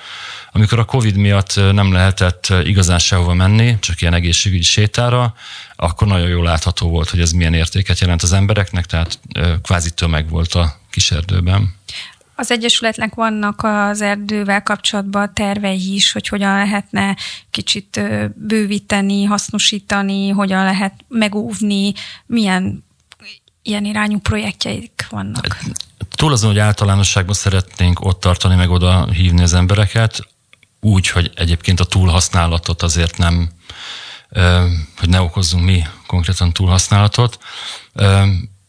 amikor 0.52 0.78
a 0.78 0.84
Covid 0.84 1.16
miatt 1.16 1.54
nem 1.72 1.92
lehetett 1.92 2.52
igazán 2.64 2.98
sehova 2.98 3.34
menni, 3.34 3.78
csak 3.80 4.00
ilyen 4.00 4.14
egészségügyi 4.14 4.62
sétára, 4.62 5.34
akkor 5.76 6.08
nagyon 6.08 6.28
jól 6.28 6.44
látható 6.44 6.88
volt, 6.88 7.10
hogy 7.10 7.20
ez 7.20 7.30
milyen 7.30 7.54
értéket 7.54 7.98
jelent 7.98 8.22
az 8.22 8.32
embereknek, 8.32 8.86
tehát 8.86 9.18
kvázi 9.62 9.90
tömeg 9.90 10.28
volt 10.28 10.54
a 10.54 10.80
kiserdőben. 10.90 11.74
Az 12.34 12.50
Egyesületnek 12.50 13.14
vannak 13.14 13.60
az 13.62 14.00
erdővel 14.00 14.62
kapcsolatban 14.62 15.34
tervei 15.34 15.94
is, 15.94 16.12
hogy 16.12 16.28
hogyan 16.28 16.54
lehetne 16.54 17.16
kicsit 17.50 18.00
bővíteni, 18.34 19.24
hasznosítani, 19.24 20.28
hogyan 20.28 20.64
lehet 20.64 20.94
megóvni, 21.08 21.92
milyen 22.26 22.84
ilyen 23.62 23.84
irányú 23.84 24.18
projektjeik 24.18 25.06
vannak. 25.10 25.58
Túl 26.22 26.32
azon, 26.32 26.50
hogy 26.50 26.58
általánosságban 26.58 27.34
szeretnénk 27.34 28.00
ott 28.00 28.20
tartani, 28.20 28.54
meg 28.54 28.70
oda 28.70 29.10
hívni 29.10 29.42
az 29.42 29.54
embereket, 29.54 30.28
úgy, 30.80 31.08
hogy 31.08 31.30
egyébként 31.34 31.80
a 31.80 31.84
túlhasználatot 31.84 32.82
azért 32.82 33.18
nem, 33.18 33.50
hogy 34.98 35.08
ne 35.08 35.20
okozzunk 35.20 35.64
mi 35.64 35.86
konkrétan 36.06 36.52
túlhasználatot. 36.52 37.38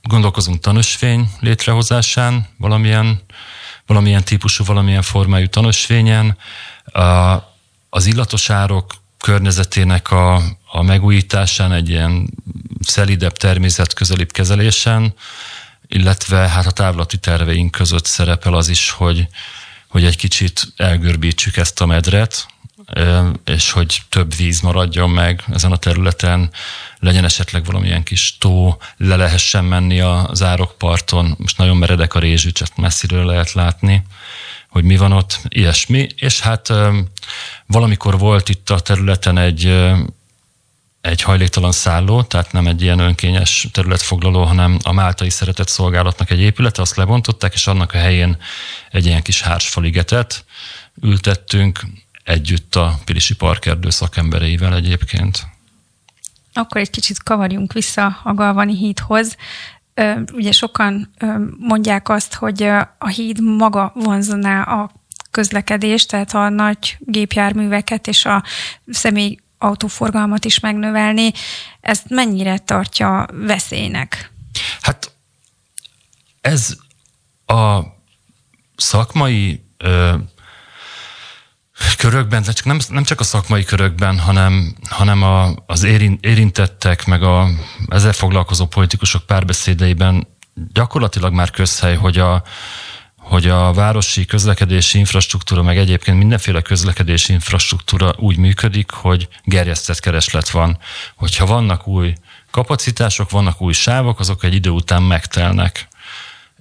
Gondolkozunk 0.01 0.59
tanúsvény 0.59 1.29
létrehozásán, 1.39 2.47
valamilyen 2.57 3.21
valamilyen 3.85 4.23
típusú, 4.23 4.63
valamilyen 4.63 5.01
formájú 5.01 5.47
tanúsvényen. 5.47 6.37
Az 7.89 8.05
illatosárok 8.05 8.93
környezetének 9.17 10.11
a, 10.11 10.41
a 10.65 10.81
megújításán, 10.81 11.71
egy 11.71 11.89
ilyen 11.89 12.29
szelidebb, 12.79 13.37
természetközelibb 13.37 14.31
kezelésen, 14.31 15.13
illetve 15.93 16.37
hát 16.37 16.65
a 16.65 16.71
távlati 16.71 17.17
terveink 17.17 17.71
között 17.71 18.05
szerepel 18.05 18.53
az 18.53 18.69
is, 18.69 18.89
hogy, 18.89 19.27
hogy 19.87 20.05
egy 20.05 20.17
kicsit 20.17 20.67
elgörbítsük 20.75 21.57
ezt 21.57 21.81
a 21.81 21.85
medret, 21.85 22.47
és 23.45 23.71
hogy 23.71 24.01
több 24.09 24.35
víz 24.35 24.59
maradjon 24.59 25.09
meg 25.09 25.43
ezen 25.51 25.71
a 25.71 25.77
területen, 25.77 26.49
legyen 26.99 27.25
esetleg 27.25 27.65
valamilyen 27.65 28.03
kis 28.03 28.37
tó, 28.37 28.77
le 28.97 29.15
lehessen 29.15 29.65
menni 29.65 29.99
az 29.99 30.43
árokparton, 30.43 31.35
most 31.37 31.57
nagyon 31.57 31.77
meredek 31.77 32.13
a 32.13 32.19
rézsű, 32.19 32.49
csak 32.49 32.75
messziről 32.75 33.25
lehet 33.25 33.51
látni, 33.51 34.03
hogy 34.69 34.83
mi 34.83 34.97
van 34.97 35.11
ott, 35.11 35.39
ilyesmi, 35.47 36.07
és 36.15 36.39
hát 36.39 36.73
valamikor 37.65 38.17
volt 38.17 38.49
itt 38.49 38.69
a 38.69 38.79
területen 38.79 39.37
egy 39.37 39.91
egy 41.03 41.21
hajléktalan 41.21 41.71
szálló, 41.71 42.23
tehát 42.23 42.51
nem 42.51 42.67
egy 42.67 42.81
ilyen 42.81 42.99
önkényes 42.99 43.67
területfoglaló, 43.71 44.43
hanem 44.43 44.77
a 44.83 44.91
Máltai 44.91 45.29
Szeretett 45.29 45.67
Szolgálatnak 45.67 46.29
egy 46.29 46.39
épülete, 46.39 46.81
azt 46.81 46.95
lebontották, 46.95 47.53
és 47.53 47.67
annak 47.67 47.93
a 47.93 47.97
helyén 47.97 48.37
egy 48.91 49.05
ilyen 49.05 49.21
kis 49.21 49.41
hársfaligetet 49.41 50.45
ültettünk, 51.01 51.79
együtt 52.23 52.75
a 52.75 52.99
Pilisi 53.05 53.35
Parkerdő 53.35 53.89
szakembereivel 53.89 54.75
egyébként. 54.75 55.47
Akkor 56.53 56.81
egy 56.81 56.89
kicsit 56.89 57.23
kavarjunk 57.23 57.73
vissza 57.73 58.19
a 58.23 58.33
Galvani 58.33 58.75
hídhoz. 58.75 59.37
Ugye 60.33 60.51
sokan 60.51 61.13
mondják 61.59 62.09
azt, 62.09 62.33
hogy 62.33 62.63
a 62.97 63.07
híd 63.07 63.41
maga 63.41 63.91
vonzaná 63.95 64.61
a 64.61 64.91
közlekedést, 65.31 66.09
tehát 66.09 66.33
a 66.33 66.49
nagy 66.49 66.97
gépjárműveket 66.99 68.07
és 68.07 68.25
a 68.25 68.43
személy 68.87 69.37
autóforgalmat 69.63 70.45
is 70.45 70.59
megnövelni. 70.59 71.31
Ezt 71.81 72.09
mennyire 72.09 72.57
tartja 72.57 73.25
veszélynek? 73.31 74.31
Hát 74.81 75.11
ez 76.41 76.77
a 77.45 77.79
szakmai 78.75 79.63
körökben, 81.97 82.43
csak 82.43 82.65
nem, 82.65 82.79
nem 82.89 83.03
csak 83.03 83.19
a 83.19 83.23
szakmai 83.23 83.63
körökben, 83.63 84.19
hanem, 84.19 84.75
hanem 84.89 85.23
a, 85.23 85.53
az 85.65 85.83
érintettek, 86.21 87.05
meg 87.05 87.23
a 87.23 87.47
ezzel 87.87 88.13
foglalkozó 88.13 88.65
politikusok 88.65 89.25
párbeszédeiben 89.25 90.27
gyakorlatilag 90.73 91.33
már 91.33 91.49
közhely, 91.49 91.95
hogy 91.95 92.17
a, 92.17 92.43
hogy 93.33 93.47
a 93.47 93.73
városi 93.73 94.25
közlekedési 94.25 94.97
infrastruktúra, 94.97 95.61
meg 95.61 95.77
egyébként 95.77 96.17
mindenféle 96.17 96.61
közlekedési 96.61 97.33
infrastruktúra 97.33 98.13
úgy 98.17 98.37
működik, 98.37 98.91
hogy 98.91 99.27
gerjesztett 99.43 99.99
kereslet 99.99 100.49
van. 100.49 100.77
Hogyha 101.15 101.45
vannak 101.45 101.87
új 101.87 102.13
kapacitások, 102.51 103.29
vannak 103.29 103.61
új 103.61 103.73
sávok, 103.73 104.19
azok 104.19 104.43
egy 104.43 104.53
idő 104.53 104.69
után 104.69 105.03
megtelnek, 105.03 105.87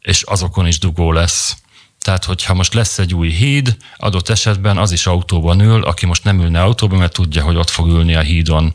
és 0.01 0.23
azokon 0.23 0.67
is 0.67 0.79
dugó 0.79 1.13
lesz. 1.13 1.57
Tehát, 2.01 2.25
hogyha 2.25 2.55
most 2.55 2.75
lesz 2.75 2.99
egy 2.99 3.15
új 3.15 3.31
híd, 3.31 3.77
adott 3.97 4.29
esetben 4.29 4.79
az 4.79 4.93
is 4.93 5.07
autóban 5.07 5.61
ül, 5.61 5.83
aki 5.85 6.07
most 6.07 6.25
nem 6.25 6.41
ülne 6.41 6.63
autóban, 6.63 6.99
mert 6.99 7.13
tudja, 7.13 7.43
hogy 7.43 7.57
ott 7.57 7.71
fog 7.71 7.89
ülni 7.89 8.15
a 8.15 8.21
hídon 8.21 8.75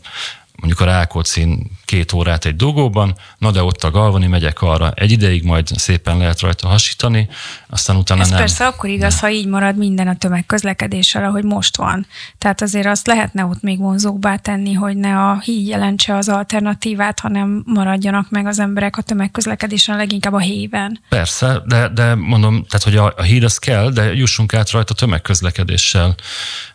mondjuk 0.60 0.80
a 0.80 0.86
Rákóczin 0.86 1.72
két 1.86 2.13
órát 2.13 2.46
egy 2.46 2.56
dugóban, 2.56 3.15
na 3.38 3.52
de 3.52 3.63
ott 3.63 3.84
a 3.84 3.91
Galvani 3.91 4.28
megyek 4.28 4.62
arra 4.62 4.91
egy 4.91 5.12
ideig, 5.12 5.43
majd 5.43 5.67
szépen 5.67 6.17
lehet 6.17 6.39
rajta 6.39 6.67
hasítani, 6.67 7.30
aztán 7.70 7.96
utána 7.96 8.22
Ez 8.22 8.30
nem. 8.30 8.38
persze 8.38 8.65
akkor 8.65 8.89
igaz, 8.89 9.13
nem. 9.13 9.20
ha 9.20 9.30
így 9.30 9.48
marad 9.48 9.78
minden 9.78 10.08
a 10.08 10.15
tömegközlekedéssel, 10.15 11.24
ahogy 11.24 11.43
most 11.43 11.78
van. 11.78 12.08
Tehát 12.38 12.62
azért 12.62 12.86
azt 12.86 13.08
lehetne 13.08 13.46
ott 13.46 13.62
még 13.62 13.80
vonzóbbá 13.80 14.36
tenni, 14.36 14.74
hogy 14.74 14.98
ne 14.98 15.17
a 15.17 15.39
híd 15.39 15.67
jelentse 15.67 16.15
az 16.15 16.30
alternatívát, 16.30 17.20
hanem 17.20 17.63
maradjanak 17.65 18.30
meg 18.30 18.46
az 18.46 18.60
emberek 18.60 18.98
a 18.98 19.02
tömegközlekedésen, 19.02 19.98
leginkább 19.98 20.34
a 20.34 20.39
héven. 20.39 21.00
Persze, 21.10 21.62
de, 21.65 21.88
de 21.88 22.15
mondom, 22.15 22.65
tehát 22.65 22.84
hogy 22.84 22.96
a, 22.96 23.13
a 23.17 23.22
híd 23.22 23.43
az 23.43 23.58
kell, 23.58 23.89
de 23.89 24.13
jussunk 24.13 24.54
át 24.54 24.72
rajta 24.72 24.93
tömegközlekedéssel 24.93 26.15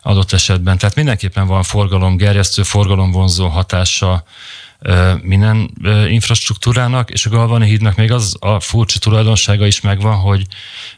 adott 0.01 0.31
esetben. 0.31 0.77
Tehát 0.77 0.95
mindenképpen 0.95 1.47
van 1.47 1.63
forgalomgerjesztő, 1.63 2.63
forgalomvonzó 2.63 3.47
hatása 3.73 4.23
minden 5.21 5.71
infrastruktúrának, 6.09 7.09
és 7.09 7.25
a 7.25 7.29
Galvani 7.29 7.65
hídnak 7.67 7.95
még 7.95 8.11
az 8.11 8.35
a 8.39 8.59
furcsa 8.59 8.99
tulajdonsága 8.99 9.65
is 9.65 9.81
megvan, 9.81 10.15
hogy 10.15 10.45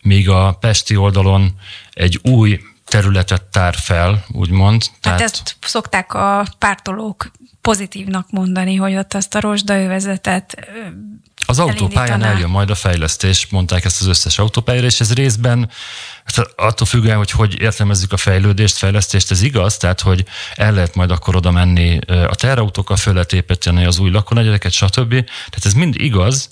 még 0.01 0.29
a 0.29 0.57
Pesti 0.59 0.95
oldalon 0.95 1.59
egy 1.93 2.19
új 2.23 2.59
területet 2.85 3.43
tár 3.43 3.75
fel, 3.75 4.25
úgymond. 4.31 4.83
Hát 4.83 4.99
Tehát 5.01 5.21
ezt 5.21 5.57
szokták 5.61 6.13
a 6.13 6.45
pártolók 6.59 7.31
pozitívnak 7.61 8.31
mondani, 8.31 8.75
hogy 8.75 8.95
ott 8.95 9.13
azt 9.13 9.35
a 9.35 9.39
rozsdaövezetet 9.39 10.67
az 11.45 11.59
autópályán 11.59 12.23
eljön 12.23 12.49
majd 12.49 12.69
a 12.69 12.75
fejlesztés, 12.75 13.47
mondták 13.49 13.85
ezt 13.85 14.01
az 14.01 14.07
összes 14.07 14.39
autópályára, 14.39 14.85
és 14.85 14.99
ez 14.99 15.13
részben 15.13 15.69
hát 16.25 16.47
attól 16.55 16.87
függően, 16.87 17.17
hogy 17.17 17.31
hogy 17.31 17.61
értelmezzük 17.61 18.11
a 18.11 18.17
fejlődést, 18.17 18.77
fejlesztést, 18.77 19.31
ez 19.31 19.41
igaz, 19.41 19.77
tehát 19.77 20.01
hogy 20.01 20.25
el 20.55 20.73
lehet 20.73 20.95
majd 20.95 21.11
akkor 21.11 21.35
oda 21.35 21.51
menni 21.51 21.99
a 22.07 22.35
terautókkal, 22.35 22.97
föl 22.97 23.13
lehet 23.13 23.33
építeni 23.33 23.85
az 23.85 23.99
új 23.99 24.09
lakónegyedeket, 24.09 24.71
stb. 24.71 25.09
Tehát 25.09 25.65
ez 25.65 25.73
mind 25.73 25.95
igaz, 25.97 26.49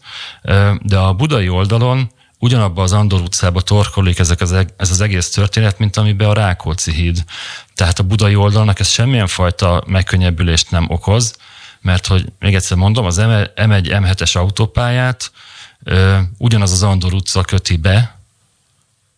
de 0.82 0.98
a 0.98 1.14
budai 1.14 1.50
oldalon 1.50 2.12
ugyanabba 2.40 2.82
az 2.82 2.92
Andor 2.92 3.22
utcába 3.22 3.62
torkolik 3.62 4.20
ezek 4.20 4.42
az, 4.42 4.52
ez 4.78 4.92
az 4.92 5.02
egész 5.02 5.30
történet, 5.30 5.80
mint 5.80 5.98
amiben 5.98 6.30
a 6.30 6.34
Rákóczi 6.34 6.92
híd. 6.92 7.24
Tehát 7.76 8.00
a 8.00 8.04
budai 8.04 8.36
oldalnak 8.36 8.80
ez 8.80 8.88
semmilyen 8.88 9.28
fajta 9.28 9.84
megkönnyebbülést 9.88 10.72
nem 10.72 10.86
okoz, 10.90 11.36
mert 11.84 12.08
hogy 12.08 12.26
még 12.40 12.56
egyszer 12.56 12.78
mondom, 12.78 13.06
az 13.06 13.18
M1, 13.22 13.48
M7-es 13.56 14.38
autópályát 14.38 15.32
ö, 15.84 16.20
ugyanaz 16.38 16.72
az 16.72 16.84
Andor 16.84 17.14
utca 17.14 17.42
köti 17.42 17.78
be 17.78 18.20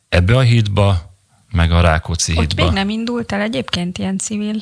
ebbe 0.10 0.38
a 0.38 0.41
hídba, 0.41 1.13
meg 1.51 1.71
a 1.71 1.82
Rákóczi 1.82 2.32
Ott 2.32 2.39
hídba. 2.39 2.63
még 2.63 2.73
nem 2.73 2.89
indult 2.89 3.32
el 3.32 3.41
egyébként 3.41 3.97
ilyen 3.97 4.17
civil 4.17 4.58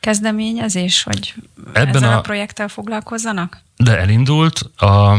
kezdeményezés, 0.00 1.02
hogy 1.02 1.34
Ebben 1.72 1.94
ezzel 1.96 2.12
a, 2.12 2.16
a 2.16 2.20
projekttel 2.20 2.68
foglalkozzanak? 2.68 3.62
De 3.76 3.98
elindult. 3.98 4.58
A, 4.76 5.18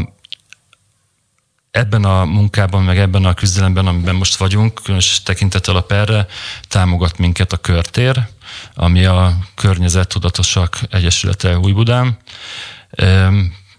ebben 1.72 2.04
a 2.04 2.26
munkában, 2.26 2.84
meg 2.84 2.98
ebben 2.98 3.26
a 3.26 3.34
küzdelemben, 3.34 3.88
amiben 3.88 4.15
most 4.15 4.36
vagyunk, 4.36 4.80
különös 4.84 5.22
tekintettel 5.22 5.76
a 5.76 5.82
perre, 5.82 6.28
támogat 6.67 7.17
minket 7.17 7.54
a 7.54 7.58
körtér, 7.58 8.28
ami 8.73 9.06
a 9.06 9.38
Környezettudatosak 9.56 10.79
Egyesülete 10.89 11.58
Újbudán, 11.58 12.17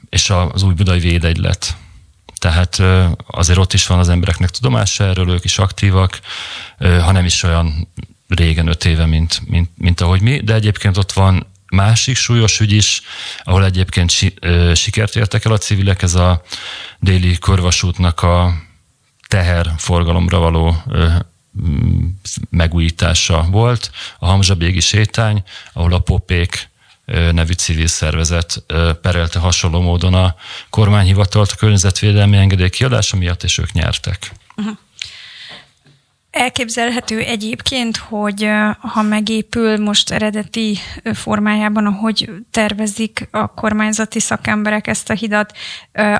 és 0.09 0.31
az 0.31 0.63
Újbudai 0.63 0.99
Védegylet. 0.99 1.77
Tehát 2.39 2.83
azért 3.27 3.59
ott 3.59 3.73
is 3.73 3.87
van 3.87 3.99
az 3.99 4.09
embereknek 4.09 4.51
tudomása 4.51 5.05
erről, 5.05 5.31
ők 5.31 5.45
is 5.45 5.59
aktívak, 5.59 6.21
ha 6.79 7.13
nem 7.13 7.25
is 7.25 7.43
olyan 7.43 7.89
régen, 8.29 8.67
öt 8.67 8.85
éve, 8.85 9.07
mint, 9.07 9.41
mint, 9.47 9.71
mint 9.77 10.01
ahogy 10.01 10.21
mi, 10.21 10.41
de 10.41 10.55
egyébként 10.55 10.97
ott 10.97 11.13
van 11.13 11.47
másik 11.75 12.17
súlyos 12.17 12.61
ügy 12.61 12.73
is, 12.73 13.03
ahol 13.43 13.65
egyébként 13.65 14.11
si, 14.11 14.35
ö, 14.41 14.73
sikert 14.75 15.17
értek 15.17 15.45
el 15.45 15.53
a 15.53 15.59
civilek, 15.59 16.03
ez 16.03 16.15
a 16.15 16.43
déli 16.99 17.39
körvasútnak 17.39 18.23
a 18.23 18.55
teherforgalomra 19.29 20.39
való 20.39 20.83
ö, 20.89 21.09
megújítása 22.51 23.47
volt. 23.51 23.91
A 24.19 24.27
Hamzsabégi 24.27 24.81
sétány, 24.81 25.43
ahol 25.73 25.93
a 25.93 25.99
Popék 25.99 26.69
nevű 27.33 27.53
civil 27.53 27.87
szervezet 27.87 28.65
perelte 29.03 29.39
hasonló 29.39 29.81
módon 29.81 30.15
a 30.15 30.35
kormányhivatalt 30.71 31.51
a 31.53 31.57
környezetvédelmi 31.57 32.37
engedély 32.37 32.71
kiadása 32.71 33.17
miatt, 33.17 33.43
és 33.43 33.59
ők 33.59 33.73
nyertek. 33.73 34.33
Uh-huh. 34.57 34.77
Elképzelhető 36.35 37.19
egyébként, 37.19 37.97
hogy 37.97 38.49
ha 38.79 39.03
megépül 39.03 39.79
most 39.79 40.11
eredeti 40.11 40.79
formájában, 41.13 41.87
ahogy 41.87 42.31
tervezik 42.51 43.29
a 43.31 43.55
kormányzati 43.55 44.21
szakemberek 44.21 44.87
ezt 44.87 45.11
a 45.11 45.15
hidat, 45.15 45.53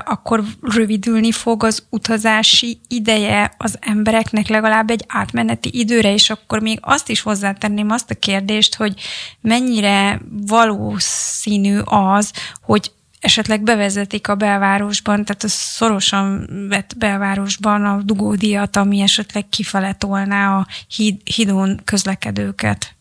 akkor 0.05 0.43
rövidülni 0.61 1.31
fog 1.31 1.63
az 1.63 1.85
utazási 1.89 2.79
ideje 2.87 3.53
az 3.57 3.77
embereknek 3.81 4.47
legalább 4.47 4.89
egy 4.89 5.03
átmeneti 5.07 5.79
időre, 5.79 6.13
és 6.13 6.29
akkor 6.29 6.59
még 6.59 6.79
azt 6.81 7.09
is 7.09 7.21
hozzátenném 7.21 7.89
azt 7.89 8.11
a 8.11 8.15
kérdést, 8.15 8.75
hogy 8.75 8.93
mennyire 9.41 10.21
valószínű 10.47 11.79
az, 11.83 12.31
hogy 12.61 12.91
esetleg 13.25 13.63
bevezetik 13.63 14.27
a 14.27 14.35
belvárosban, 14.35 15.25
tehát 15.25 15.43
a 15.43 15.47
szorosan 15.47 16.47
vett 16.69 16.97
belvárosban 16.97 17.85
a 17.85 18.01
dugódiat, 18.01 18.75
ami 18.75 19.01
esetleg 19.01 19.49
kifele 19.49 19.93
tolná 19.93 20.57
a 20.57 20.67
híd, 20.87 21.21
hídon 21.23 21.81
közlekedőket? 21.83 22.95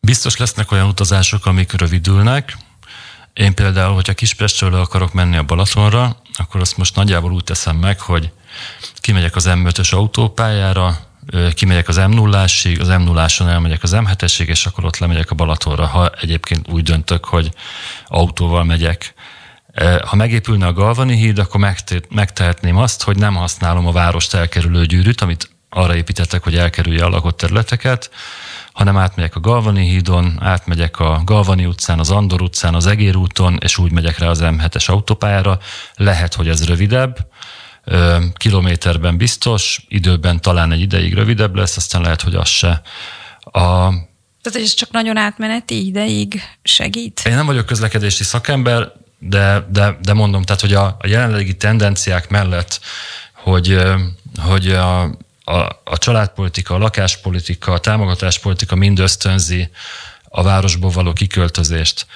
Biztos 0.00 0.36
lesznek 0.36 0.70
olyan 0.70 0.88
utazások, 0.88 1.46
amik 1.46 1.72
rövidülnek. 1.72 2.56
Én 3.32 3.54
például, 3.54 3.94
hogyha 3.94 4.14
Kispestről 4.14 4.74
akarok 4.74 5.12
menni 5.12 5.36
a 5.36 5.42
Balatonra, 5.42 6.16
akkor 6.34 6.60
azt 6.60 6.76
most 6.76 6.96
nagyjából 6.96 7.32
úgy 7.32 7.44
teszem 7.44 7.76
meg, 7.76 8.00
hogy 8.00 8.32
kimegyek 9.00 9.36
az 9.36 9.46
M5-ös 9.48 9.94
autópályára, 9.94 11.11
kimegyek 11.54 11.88
az 11.88 11.96
M0-ásig, 12.00 12.80
az 12.80 12.88
M0-áson 12.90 13.48
elmegyek 13.48 13.82
az 13.82 13.96
M7-esig, 13.96 14.46
és 14.46 14.66
akkor 14.66 14.84
ott 14.84 14.98
lemegyek 14.98 15.30
a 15.30 15.34
Balatonra, 15.34 15.86
ha 15.86 16.10
egyébként 16.20 16.68
úgy 16.68 16.82
döntök, 16.82 17.24
hogy 17.24 17.50
autóval 18.06 18.64
megyek. 18.64 19.14
Ha 20.06 20.16
megépülne 20.16 20.66
a 20.66 20.72
Galvani 20.72 21.16
híd, 21.16 21.38
akkor 21.38 21.60
megtehetném 22.08 22.76
azt, 22.76 23.02
hogy 23.02 23.16
nem 23.16 23.34
használom 23.34 23.86
a 23.86 23.92
várost 23.92 24.34
elkerülő 24.34 24.84
gyűrűt, 24.84 25.20
amit 25.20 25.50
arra 25.68 25.96
építettek, 25.96 26.42
hogy 26.42 26.56
elkerülje 26.56 27.04
a 27.04 27.08
lakott 27.08 27.36
területeket, 27.36 28.10
hanem 28.72 28.96
átmegyek 28.96 29.36
a 29.36 29.40
Galvani 29.40 29.88
hídon, 29.88 30.38
átmegyek 30.40 31.00
a 31.00 31.22
Galvani 31.24 31.66
utcán, 31.66 31.98
az 31.98 32.10
Andor 32.10 32.42
utcán, 32.42 32.74
az 32.74 32.86
Egér 32.86 33.16
úton, 33.16 33.58
és 33.62 33.78
úgy 33.78 33.92
megyek 33.92 34.18
rá 34.18 34.26
az 34.26 34.40
M7-es 34.42 34.86
autópályára. 34.86 35.58
Lehet, 35.94 36.34
hogy 36.34 36.48
ez 36.48 36.66
rövidebb, 36.66 37.16
kilométerben 38.34 39.16
biztos, 39.16 39.84
időben 39.88 40.40
talán 40.40 40.72
egy 40.72 40.80
ideig 40.80 41.14
rövidebb 41.14 41.54
lesz, 41.54 41.76
aztán 41.76 42.02
lehet, 42.02 42.22
hogy 42.22 42.34
az 42.34 42.48
se. 42.48 42.82
A, 43.40 43.90
tehát 44.42 44.58
ez 44.60 44.74
csak 44.74 44.90
nagyon 44.90 45.16
átmeneti 45.16 45.86
ideig 45.86 46.42
segít? 46.62 47.22
Én 47.24 47.34
nem 47.34 47.46
vagyok 47.46 47.66
közlekedési 47.66 48.24
szakember, 48.24 48.92
de, 49.18 49.66
de, 49.70 49.98
de 50.02 50.12
mondom, 50.12 50.42
tehát, 50.42 50.60
hogy 50.60 50.74
a, 50.74 50.96
a 51.00 51.06
jelenlegi 51.06 51.56
tendenciák 51.56 52.28
mellett, 52.28 52.80
hogy, 53.32 53.82
hogy 54.38 54.70
a, 54.70 55.02
a, 55.44 55.80
a 55.84 55.98
családpolitika, 55.98 56.74
a 56.74 56.78
lakáspolitika, 56.78 57.72
a 57.72 57.78
támogatáspolitika 57.78 58.74
mind 58.74 58.98
ösztönzi 58.98 59.70
a 60.28 60.42
városból 60.42 60.90
való 60.90 61.12
kiköltözést. 61.12 62.06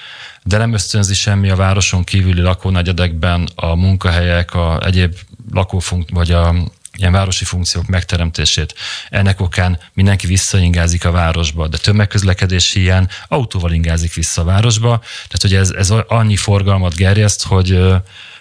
De 0.43 0.57
nem 0.57 0.73
ösztönzi 0.73 1.13
semmi 1.13 1.49
a 1.49 1.55
városon 1.55 2.03
kívüli 2.03 2.41
lakónegyedekben 2.41 3.49
a 3.55 3.75
munkahelyek, 3.75 4.53
a 4.53 4.79
egyéb 4.85 5.15
lakófunk, 5.51 6.09
vagy 6.09 6.31
a 6.31 6.55
ilyen 6.97 7.11
városi 7.11 7.45
funkciók 7.45 7.87
megteremtését. 7.87 8.73
Ennek 9.09 9.41
okán 9.41 9.79
mindenki 9.93 10.27
visszaingázik 10.27 11.05
a 11.05 11.11
városba, 11.11 11.67
de 11.67 11.77
tömegközlekedési 11.77 12.79
ilyen 12.79 13.09
autóval 13.27 13.71
ingázik 13.71 14.13
vissza 14.13 14.41
a 14.41 14.45
városba, 14.45 14.97
tehát 14.99 15.41
hogy 15.41 15.55
ez, 15.55 15.69
ez 15.69 15.89
annyi 16.07 16.35
forgalmat 16.35 16.95
gerjeszt, 16.95 17.43
hogy 17.43 17.79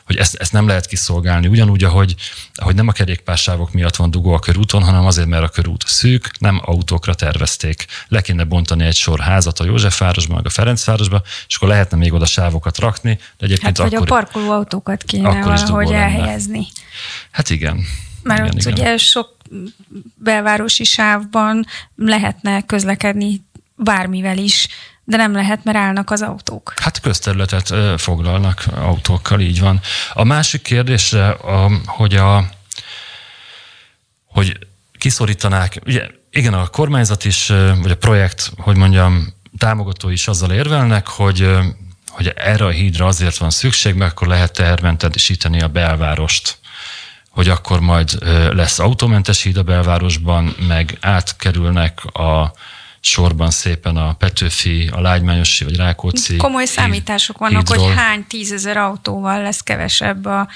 hogy 0.06 0.16
ezt, 0.16 0.34
ezt 0.34 0.52
nem 0.52 0.66
lehet 0.66 0.86
kiszolgálni. 0.86 1.46
Ugyanúgy, 1.46 1.84
ahogy, 1.84 2.14
ahogy 2.54 2.74
nem 2.74 2.88
a 2.88 2.92
kerékpársávok 2.92 3.72
miatt 3.72 3.96
van 3.96 4.10
dugó 4.10 4.32
a 4.32 4.38
körúton, 4.38 4.82
hanem 4.82 5.06
azért, 5.06 5.28
mert 5.28 5.42
a 5.42 5.48
körút 5.48 5.84
szűk, 5.86 6.30
nem 6.38 6.60
autókra 6.64 7.14
tervezték. 7.14 7.86
Le 8.08 8.20
kéne 8.20 8.44
bontani 8.44 8.84
egy 8.84 8.96
sor 8.96 9.20
házat 9.20 9.58
a 9.58 9.64
Józsefvárosban, 9.64 10.36
meg 10.36 10.46
a 10.46 10.50
Ferencvárosban, 10.50 11.22
és 11.48 11.56
akkor 11.56 11.68
lehetne 11.68 11.96
még 11.96 12.12
oda 12.12 12.26
sávokat 12.26 12.78
rakni. 12.78 13.18
De 13.38 13.44
egyébként 13.44 13.78
hát, 13.78 13.90
vagy 13.90 13.94
akkor, 13.94 14.06
a 14.06 14.10
parkoló 14.10 14.50
autókat 14.50 15.02
kéne 15.02 15.42
valahogy 15.42 15.92
elhelyezni. 15.92 16.52
Lenne. 16.52 16.66
Hát 17.30 17.50
igen. 17.50 17.84
Mert 18.22 18.40
igen, 18.40 18.54
ott 18.54 18.60
igen. 18.60 18.72
ugye 18.72 18.96
sok 18.96 19.36
belvárosi 20.14 20.84
sávban 20.84 21.66
lehetne 21.96 22.62
közlekedni 22.62 23.45
bármivel 23.76 24.38
is, 24.38 24.68
de 25.04 25.16
nem 25.16 25.32
lehet, 25.32 25.64
mert 25.64 25.76
állnak 25.76 26.10
az 26.10 26.22
autók. 26.22 26.72
Hát 26.76 27.00
közterületet 27.00 27.74
foglalnak 28.00 28.64
autókkal, 28.74 29.40
így 29.40 29.60
van. 29.60 29.80
A 30.12 30.24
másik 30.24 30.62
kérdésre, 30.62 31.36
hogy 31.86 32.14
a 32.14 32.44
hogy 34.26 34.58
kiszorítanák, 34.98 35.80
ugye 35.86 36.06
igen, 36.30 36.54
a 36.54 36.66
kormányzat 36.66 37.24
is, 37.24 37.46
vagy 37.82 37.90
a 37.90 37.96
projekt, 37.96 38.52
hogy 38.58 38.76
mondjam, 38.76 39.34
támogatói 39.58 40.12
is 40.12 40.28
azzal 40.28 40.52
érvelnek, 40.52 41.06
hogy, 41.06 41.50
hogy 42.08 42.32
erre 42.36 42.64
a 42.64 42.70
hídra 42.70 43.06
azért 43.06 43.36
van 43.36 43.50
szükség, 43.50 43.94
mert 43.94 44.12
akkor 44.12 44.26
lehet 44.26 44.52
tehermentesíteni 44.52 45.60
a 45.60 45.68
belvárost 45.68 46.58
hogy 47.36 47.48
akkor 47.48 47.80
majd 47.80 48.18
lesz 48.52 48.78
autómentes 48.78 49.42
híd 49.42 49.56
a 49.56 49.62
belvárosban, 49.62 50.54
meg 50.66 50.98
átkerülnek 51.00 52.04
a 52.04 52.52
sorban 53.06 53.50
szépen 53.50 53.96
a 53.96 54.12
Petőfi, 54.12 54.88
a 54.92 55.00
Lágymányosi 55.00 55.64
vagy 55.64 55.76
Rákóczi. 55.76 56.36
Komoly 56.36 56.64
számítások 56.64 57.38
vannak, 57.38 57.68
hídról. 57.68 57.86
hogy 57.86 57.96
hány 57.96 58.24
tízezer 58.28 58.76
autóval 58.76 59.42
lesz 59.42 59.60
kevesebb 59.60 60.24
a 60.24 60.48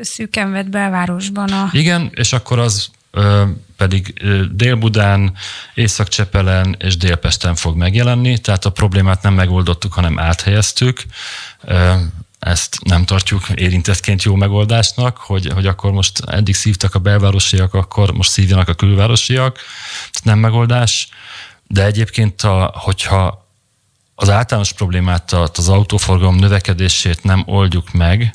szűken 0.00 0.52
vett 0.52 0.68
belvárosban. 0.68 1.48
A... 1.48 1.68
Igen, 1.72 2.10
és 2.14 2.32
akkor 2.32 2.58
az 2.58 2.90
ö, 3.10 3.44
pedig 3.76 4.22
Dél-Budán, 4.52 5.32
Észak-Csepelen 5.74 6.76
és 6.78 6.96
Délpesten 6.96 7.54
fog 7.54 7.76
megjelenni, 7.76 8.38
tehát 8.38 8.64
a 8.64 8.70
problémát 8.70 9.22
nem 9.22 9.34
megoldottuk, 9.34 9.92
hanem 9.92 10.18
áthelyeztük. 10.18 11.02
Ö, 11.64 11.94
ezt 12.38 12.78
nem 12.84 13.04
tartjuk 13.04 13.48
érintettként 13.54 14.22
jó 14.22 14.34
megoldásnak, 14.34 15.16
hogy, 15.16 15.50
hogy 15.54 15.66
akkor 15.66 15.92
most 15.92 16.20
eddig 16.26 16.54
szívtak 16.54 16.94
a 16.94 16.98
belvárosiak, 16.98 17.74
akkor 17.74 18.12
most 18.12 18.30
szívjanak 18.30 18.68
a 18.68 18.74
külvárosiak. 18.74 19.58
Ez 20.12 20.20
nem 20.22 20.38
megoldás, 20.38 21.08
de 21.68 21.84
egyébként, 21.84 22.42
a, 22.42 22.72
hogyha 22.74 23.46
az 24.14 24.30
általános 24.30 24.72
problémát, 24.72 25.32
az 25.32 25.68
autóforgalom 25.68 26.36
növekedését 26.36 27.22
nem 27.24 27.42
oldjuk 27.46 27.92
meg, 27.92 28.34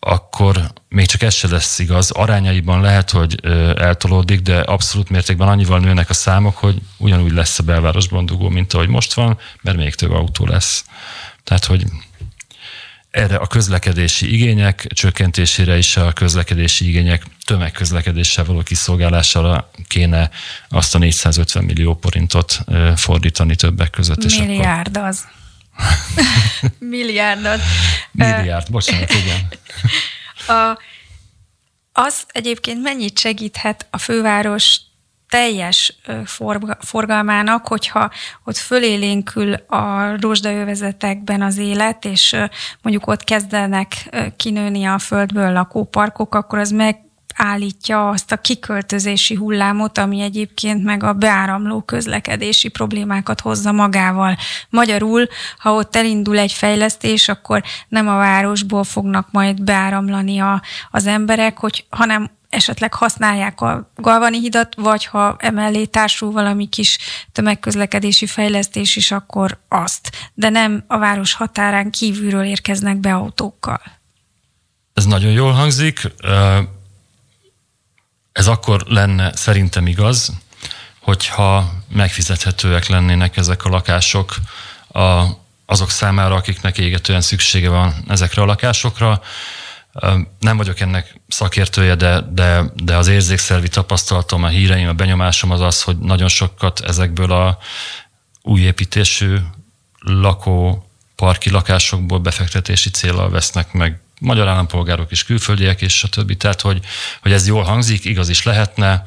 akkor 0.00 0.72
még 0.88 1.06
csak 1.06 1.22
ez 1.22 1.34
se 1.34 1.48
lesz 1.48 1.78
igaz. 1.78 2.10
Arányaiban 2.10 2.80
lehet, 2.80 3.10
hogy 3.10 3.44
eltolódik, 3.76 4.40
de 4.40 4.60
abszolút 4.60 5.10
mértékben 5.10 5.48
annyival 5.48 5.78
nőnek 5.78 6.10
a 6.10 6.14
számok, 6.14 6.56
hogy 6.56 6.80
ugyanúgy 6.96 7.32
lesz 7.32 7.58
a 7.58 7.62
belvárosban 7.62 8.26
dugó, 8.26 8.48
mint 8.48 8.72
ahogy 8.72 8.88
most 8.88 9.14
van, 9.14 9.38
mert 9.62 9.76
még 9.76 9.94
több 9.94 10.10
autó 10.10 10.46
lesz. 10.46 10.84
Tehát, 11.44 11.64
hogy 11.64 11.84
erre 13.14 13.36
a 13.36 13.46
közlekedési 13.46 14.32
igények 14.32 14.86
csökkentésére 14.94 15.76
is 15.76 15.96
a 15.96 16.12
közlekedési 16.12 16.88
igények 16.88 17.22
tömegközlekedéssel 17.44 18.44
való 18.44 18.62
kiszolgálására 18.62 19.70
kéne 19.88 20.30
azt 20.68 20.94
a 20.94 20.98
450 20.98 21.64
millió 21.64 21.98
forintot 22.00 22.58
fordítani 22.96 23.56
többek 23.56 23.90
között. 23.90 24.24
Milliárd 24.24 24.96
akkor... 24.96 25.08
az. 25.08 25.24
Milliárd 26.78 27.44
az. 27.44 27.60
Milliárd, 28.10 28.70
bocsánat, 28.70 29.10
igen. 29.10 29.48
A, 30.56 30.78
az 31.92 32.22
egyébként 32.28 32.82
mennyit 32.82 33.18
segíthet 33.18 33.86
a 33.90 33.98
főváros 33.98 34.80
teljes 35.28 36.00
forgalmának, 36.80 37.66
hogyha 37.66 38.10
ott 38.44 38.56
fölélénkül 38.56 39.52
a 39.52 40.16
rozsdajövezetekben 40.20 41.42
az 41.42 41.58
élet, 41.58 42.04
és 42.04 42.36
mondjuk 42.82 43.06
ott 43.06 43.24
kezdenek 43.24 43.92
kinőni 44.36 44.84
a 44.84 44.98
földből 44.98 45.52
lakóparkok, 45.52 46.34
akkor 46.34 46.58
az 46.58 46.70
meg 46.70 47.04
állítja 47.36 48.08
azt 48.08 48.32
a 48.32 48.36
kiköltözési 48.36 49.34
hullámot, 49.34 49.98
ami 49.98 50.20
egyébként 50.20 50.84
meg 50.84 51.02
a 51.02 51.12
beáramló 51.12 51.80
közlekedési 51.80 52.68
problémákat 52.68 53.40
hozza 53.40 53.72
magával. 53.72 54.36
Magyarul, 54.70 55.26
ha 55.58 55.72
ott 55.72 55.96
elindul 55.96 56.38
egy 56.38 56.52
fejlesztés, 56.52 57.28
akkor 57.28 57.62
nem 57.88 58.08
a 58.08 58.16
városból 58.16 58.84
fognak 58.84 59.28
majd 59.30 59.62
beáramlani 59.62 60.38
a, 60.38 60.62
az 60.90 61.06
emberek, 61.06 61.58
hogy, 61.58 61.86
hanem 61.90 62.30
esetleg 62.54 62.94
használják 62.94 63.60
a 63.60 63.90
Galvani 63.96 64.38
hidat, 64.38 64.74
vagy 64.76 65.04
ha 65.04 65.36
emellé 65.38 65.84
társul 65.84 66.32
valami 66.32 66.68
kis 66.68 66.98
tömegközlekedési 67.32 68.26
fejlesztés 68.26 68.96
is, 68.96 69.10
akkor 69.10 69.58
azt. 69.68 70.30
De 70.34 70.48
nem 70.48 70.84
a 70.86 70.98
város 70.98 71.34
határán 71.34 71.90
kívülről 71.90 72.44
érkeznek 72.44 72.96
be 72.96 73.14
autókkal. 73.14 73.80
Ez 74.94 75.04
nagyon 75.04 75.30
jól 75.30 75.52
hangzik. 75.52 76.12
Ez 78.32 78.46
akkor 78.46 78.84
lenne 78.88 79.36
szerintem 79.36 79.86
igaz, 79.86 80.32
hogyha 81.00 81.72
megfizethetőek 81.88 82.86
lennének 82.86 83.36
ezek 83.36 83.64
a 83.64 83.68
lakások 83.68 84.34
a, 84.88 85.24
azok 85.66 85.90
számára, 85.90 86.34
akiknek 86.34 86.78
égetően 86.78 87.20
szüksége 87.20 87.68
van 87.68 87.94
ezekre 88.08 88.42
a 88.42 88.44
lakásokra. 88.44 89.22
Nem 90.38 90.56
vagyok 90.56 90.80
ennek 90.80 91.20
szakértője, 91.28 91.94
de, 91.94 92.20
de, 92.20 92.62
de 92.74 92.96
az 92.96 93.08
érzékszervi 93.08 93.68
tapasztalatom, 93.68 94.44
a 94.44 94.48
híreim, 94.48 94.88
a 94.88 94.92
benyomásom 94.92 95.50
az 95.50 95.60
az, 95.60 95.82
hogy 95.82 95.98
nagyon 95.98 96.28
sokat 96.28 96.80
ezekből 96.80 97.32
a 97.32 97.58
új 98.42 98.60
építésű 98.60 99.36
lakó 99.98 100.88
parki 101.16 101.50
lakásokból 101.50 102.18
befektetési 102.18 102.90
célral 102.90 103.30
vesznek 103.30 103.72
meg 103.72 104.00
magyar 104.20 104.48
állampolgárok 104.48 105.10
és 105.10 105.24
külföldiek 105.24 105.82
és 105.82 106.06
többi. 106.10 106.36
Tehát, 106.36 106.60
hogy, 106.60 106.84
hogy 107.22 107.32
ez 107.32 107.46
jól 107.46 107.62
hangzik, 107.62 108.04
igaz 108.04 108.28
is 108.28 108.42
lehetne, 108.42 109.06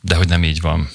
de 0.00 0.14
hogy 0.16 0.28
nem 0.28 0.44
így 0.44 0.60
van. 0.60 0.88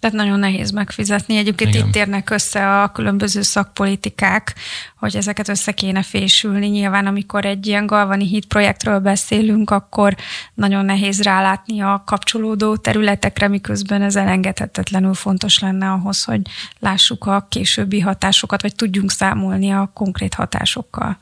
Tehát 0.00 0.16
nagyon 0.16 0.38
nehéz 0.38 0.70
megfizetni. 0.70 1.36
Egyébként 1.36 1.74
Igen. 1.74 1.86
itt 1.86 1.92
térnek 1.92 2.30
össze 2.30 2.80
a 2.80 2.92
különböző 2.92 3.42
szakpolitikák, 3.42 4.54
hogy 4.96 5.16
ezeket 5.16 5.48
össze 5.48 5.72
kéne 5.72 6.02
fésülni. 6.02 6.66
Nyilván, 6.66 7.06
amikor 7.06 7.44
egy 7.44 7.66
ilyen 7.66 7.86
Galvani 7.86 8.26
híd 8.26 8.44
projektről 8.44 8.98
beszélünk, 8.98 9.70
akkor 9.70 10.16
nagyon 10.54 10.84
nehéz 10.84 11.22
rálátni 11.22 11.80
a 11.80 12.02
kapcsolódó 12.06 12.76
területekre, 12.76 13.48
miközben 13.48 14.02
ez 14.02 14.16
elengedhetetlenül 14.16 15.14
fontos 15.14 15.58
lenne 15.58 15.90
ahhoz, 15.90 16.24
hogy 16.24 16.40
lássuk 16.78 17.26
a 17.26 17.46
későbbi 17.48 18.00
hatásokat, 18.00 18.62
vagy 18.62 18.74
tudjunk 18.74 19.10
számolni 19.10 19.70
a 19.70 19.90
konkrét 19.94 20.34
hatásokkal. 20.34 21.18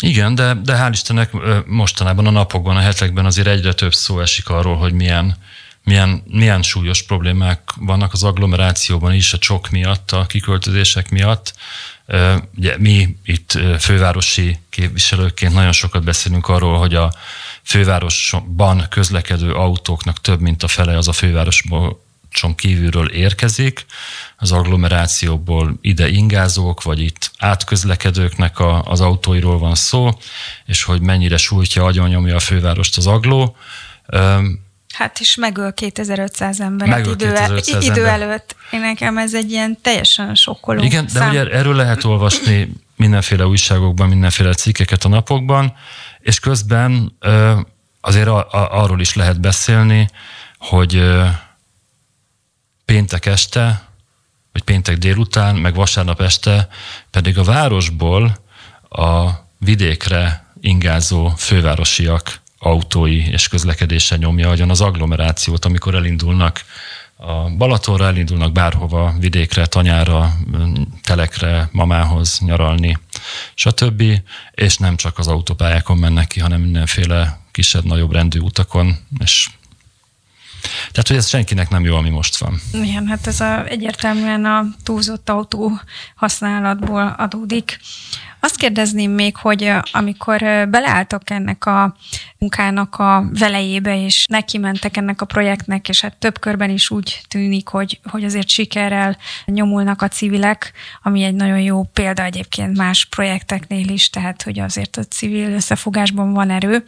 Igen, 0.00 0.34
de, 0.34 0.54
de 0.54 0.76
hál' 0.76 0.92
Istennek 0.92 1.30
mostanában 1.66 2.26
a 2.26 2.30
napokban, 2.30 2.76
a 2.76 2.80
hetekben 2.80 3.24
azért 3.24 3.46
egyre 3.46 3.72
több 3.72 3.94
szó 3.94 4.20
esik 4.20 4.48
arról, 4.48 4.76
hogy 4.76 4.92
milyen 4.92 5.36
milyen, 5.88 6.22
milyen 6.26 6.62
súlyos 6.62 7.02
problémák 7.02 7.60
vannak 7.76 8.12
az 8.12 8.24
agglomerációban 8.24 9.14
is, 9.14 9.32
a 9.32 9.38
csok 9.38 9.70
miatt, 9.70 10.10
a 10.10 10.26
kiköltözések 10.26 11.10
miatt. 11.10 11.54
Ugye 12.56 12.78
mi 12.78 13.16
itt 13.24 13.58
fővárosi 13.78 14.58
képviselőként 14.70 15.54
nagyon 15.54 15.72
sokat 15.72 16.04
beszélünk 16.04 16.48
arról, 16.48 16.78
hogy 16.78 16.94
a 16.94 17.12
fővárosban 17.62 18.86
közlekedő 18.90 19.52
autóknak 19.52 20.20
több 20.20 20.40
mint 20.40 20.62
a 20.62 20.68
fele 20.68 20.96
az 20.96 21.08
a 21.08 21.12
fővárosból 21.12 22.06
kívülről 22.54 23.08
érkezik, 23.08 23.86
az 24.36 24.52
agglomerációból 24.52 25.78
ide 25.80 26.08
ingázók, 26.08 26.82
vagy 26.82 27.00
itt 27.00 27.30
átközlekedőknek 27.38 28.58
a, 28.58 28.82
az 28.82 29.00
autóiról 29.00 29.58
van 29.58 29.74
szó, 29.74 30.18
és 30.66 30.82
hogy 30.82 31.00
mennyire 31.00 31.36
sújtja, 31.36 31.84
agyonnyomja 31.84 32.34
a 32.34 32.40
fővárost 32.40 32.96
az 32.96 33.06
agló. 33.06 33.56
Hát 34.94 35.18
is 35.20 35.34
megöl 35.34 35.72
2500 35.72 36.60
embert 36.60 36.90
megöl 36.90 37.12
idő, 37.12 37.32
2500 37.32 37.84
idő 37.84 38.06
ember. 38.06 38.20
előtt. 38.20 38.56
Én 38.70 38.80
nekem 38.80 39.18
ez 39.18 39.34
egy 39.34 39.50
ilyen 39.50 39.78
teljesen 39.82 40.34
sokkoló 40.34 40.82
Igen, 40.82 41.04
de 41.04 41.10
szám. 41.10 41.30
ugye 41.30 41.50
erről 41.50 41.74
lehet 41.74 42.04
olvasni 42.04 42.72
mindenféle 42.96 43.46
újságokban, 43.46 44.08
mindenféle 44.08 44.54
cikkeket 44.54 45.04
a 45.04 45.08
napokban, 45.08 45.74
és 46.20 46.40
közben 46.40 47.16
azért 48.00 48.28
arról 48.50 49.00
is 49.00 49.14
lehet 49.14 49.40
beszélni, 49.40 50.08
hogy 50.58 51.02
péntek 52.84 53.26
este, 53.26 53.88
vagy 54.52 54.62
péntek 54.62 54.98
délután, 54.98 55.56
meg 55.56 55.74
vasárnap 55.74 56.20
este 56.20 56.68
pedig 57.10 57.38
a 57.38 57.42
városból 57.42 58.36
a 58.88 59.30
vidékre 59.58 60.46
ingázó 60.60 61.28
fővárosiak 61.28 62.40
autói 62.58 63.26
és 63.26 63.48
közlekedése 63.48 64.16
nyomja 64.16 64.48
agyon 64.48 64.70
az 64.70 64.80
agglomerációt, 64.80 65.64
amikor 65.64 65.94
elindulnak 65.94 66.64
a 67.16 67.50
Balatonra, 67.50 68.06
elindulnak 68.06 68.52
bárhova, 68.52 69.14
vidékre, 69.18 69.66
tanyára, 69.66 70.32
telekre, 71.02 71.68
mamához 71.72 72.38
nyaralni, 72.38 72.98
stb. 73.54 74.02
És 74.50 74.76
nem 74.76 74.96
csak 74.96 75.18
az 75.18 75.26
autópályákon 75.28 75.96
mennek 75.96 76.26
ki, 76.26 76.40
hanem 76.40 76.60
mindenféle 76.60 77.40
kisebb-nagyobb 77.50 78.12
rendű 78.12 78.38
utakon, 78.38 78.96
és 79.18 79.48
tehát, 80.90 81.08
hogy 81.08 81.16
ez 81.16 81.28
senkinek 81.28 81.68
nem 81.68 81.84
jó, 81.84 81.96
ami 81.96 82.08
most 82.08 82.36
van. 82.36 82.60
Igen, 82.72 83.06
hát 83.06 83.26
ez 83.26 83.40
a, 83.40 83.66
egyértelműen 83.66 84.44
a 84.44 84.64
túlzott 84.82 85.28
autó 85.28 85.80
használatból 86.14 87.14
adódik. 87.18 87.80
Azt 88.40 88.56
kérdezném 88.56 89.10
még, 89.10 89.36
hogy 89.36 89.72
amikor 89.92 90.38
beleálltok 90.68 91.30
ennek 91.30 91.66
a 91.66 91.96
munkának 92.38 92.94
a 92.94 93.28
velejébe, 93.38 94.04
és 94.04 94.26
neki 94.30 94.58
mentek 94.58 94.96
ennek 94.96 95.20
a 95.20 95.26
projektnek, 95.26 95.88
és 95.88 96.00
hát 96.00 96.16
több 96.16 96.38
körben 96.38 96.70
is 96.70 96.90
úgy 96.90 97.20
tűnik, 97.28 97.68
hogy, 97.68 98.00
hogy 98.10 98.24
azért 98.24 98.48
sikerrel 98.48 99.16
nyomulnak 99.44 100.02
a 100.02 100.08
civilek, 100.08 100.72
ami 101.02 101.22
egy 101.22 101.34
nagyon 101.34 101.60
jó 101.60 101.82
példa 101.82 102.22
egyébként 102.22 102.76
más 102.76 103.06
projekteknél 103.10 103.88
is, 103.88 104.10
tehát 104.10 104.42
hogy 104.42 104.58
azért 104.58 104.96
a 104.96 105.04
civil 105.04 105.52
összefogásban 105.52 106.32
van 106.32 106.50
erő. 106.50 106.84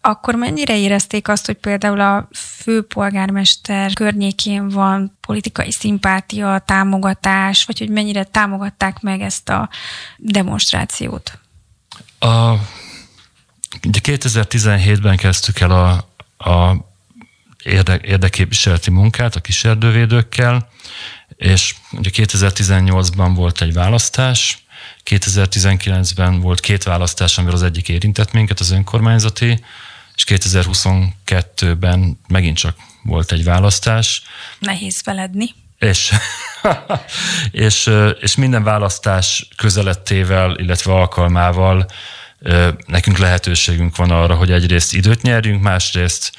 Akkor 0.00 0.34
mennyire 0.34 0.78
érezték 0.78 1.28
azt, 1.28 1.46
hogy 1.46 1.56
például 1.56 2.00
a 2.00 2.28
főpolgármester 2.34 3.92
környékén 3.92 4.68
van 4.68 5.18
politikai 5.30 5.72
szimpátia, 5.72 6.62
támogatás, 6.66 7.64
vagy 7.64 7.78
hogy 7.78 7.88
mennyire 7.88 8.24
támogatták 8.24 9.00
meg 9.00 9.20
ezt 9.20 9.48
a 9.48 9.68
demonstrációt? 10.16 11.38
A, 12.18 12.52
ugye 13.86 14.00
2017-ben 14.02 15.16
kezdtük 15.16 15.60
el 15.60 15.70
a, 15.70 15.90
a 16.50 16.76
érde, 17.62 18.00
érdeképviseleti 18.02 18.90
munkát 18.90 19.34
a 19.34 19.40
kiserdővédőkkel, 19.40 20.68
és 21.36 21.74
ugye 21.92 22.10
2018-ban 22.12 23.32
volt 23.34 23.60
egy 23.60 23.72
választás, 23.72 24.64
2019-ben 25.04 26.40
volt 26.40 26.60
két 26.60 26.82
választás, 26.82 27.38
amivel 27.38 27.54
az 27.54 27.62
egyik 27.62 27.88
érintett 27.88 28.32
minket, 28.32 28.60
az 28.60 28.70
önkormányzati, 28.70 29.64
és 30.14 30.24
2022-ben 30.26 32.18
megint 32.28 32.56
csak 32.56 32.76
volt 33.02 33.32
egy 33.32 33.44
választás. 33.44 34.22
Nehéz 34.58 35.00
feledni. 35.00 35.54
És, 35.78 36.12
és, 37.50 37.90
és 38.20 38.36
minden 38.36 38.62
választás 38.62 39.48
közelettével, 39.56 40.56
illetve 40.58 40.92
alkalmával 40.92 41.86
nekünk 42.86 43.18
lehetőségünk 43.18 43.96
van 43.96 44.10
arra, 44.10 44.34
hogy 44.34 44.52
egyrészt 44.52 44.94
időt 44.94 45.22
nyerjünk, 45.22 45.62
másrészt 45.62 46.32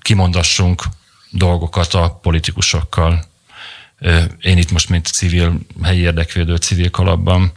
kimondassunk 0.00 0.82
dolgokat 1.30 1.94
a 1.94 2.18
politikusokkal. 2.22 3.24
Én 4.40 4.58
itt 4.58 4.70
most, 4.70 4.88
mint 4.88 5.06
civil, 5.06 5.58
helyi 5.82 6.00
érdekvédő 6.00 6.56
civil 6.56 6.90
kalapban. 6.90 7.52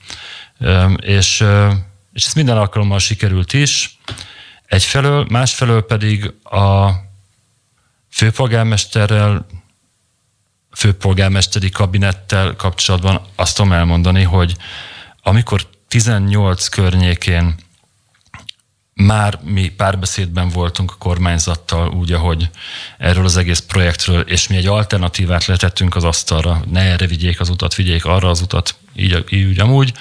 És, 0.97 1.45
és 2.14 2.26
ez 2.26 2.34
minden 2.34 2.58
alkalommal 2.58 2.99
sikerült 2.99 3.53
is. 3.53 3.99
Egyfelől, 4.66 5.26
másfelől 5.30 5.86
pedig 5.86 6.34
a 6.43 6.89
főpolgármesterrel, 8.18 9.45
főpolgármesteri 10.72 11.70
kabinettel 11.70 12.55
kapcsolatban 12.55 13.22
azt 13.36 13.55
tudom 13.55 13.72
elmondani, 13.72 14.24
hogy 14.24 14.55
amikor 15.22 15.68
18 15.88 16.68
környékén 16.68 17.55
már 18.93 19.39
mi 19.43 19.70
párbeszédben 19.70 20.49
voltunk 20.49 20.91
a 20.91 20.97
kormányzattal 20.97 21.89
úgy, 21.89 22.11
ahogy 22.11 22.49
erről 22.97 23.26
az 23.26 23.38
egész 23.38 23.59
projektről, 23.59 24.22
és 24.22 24.47
mi 24.47 24.55
egy 24.55 24.68
alternatívát 24.68 25.45
letettünk 25.45 25.95
az 25.95 26.03
asztalra, 26.03 26.61
ne 26.72 26.82
erre 26.82 27.07
vigyék 27.07 27.39
az 27.39 27.49
utat, 27.49 27.76
vigyék 27.76 28.05
arra 28.05 28.30
az 28.30 28.41
utat, 28.41 28.76
így, 28.95 29.24
így 29.30 29.59
amúgy, 29.59 29.93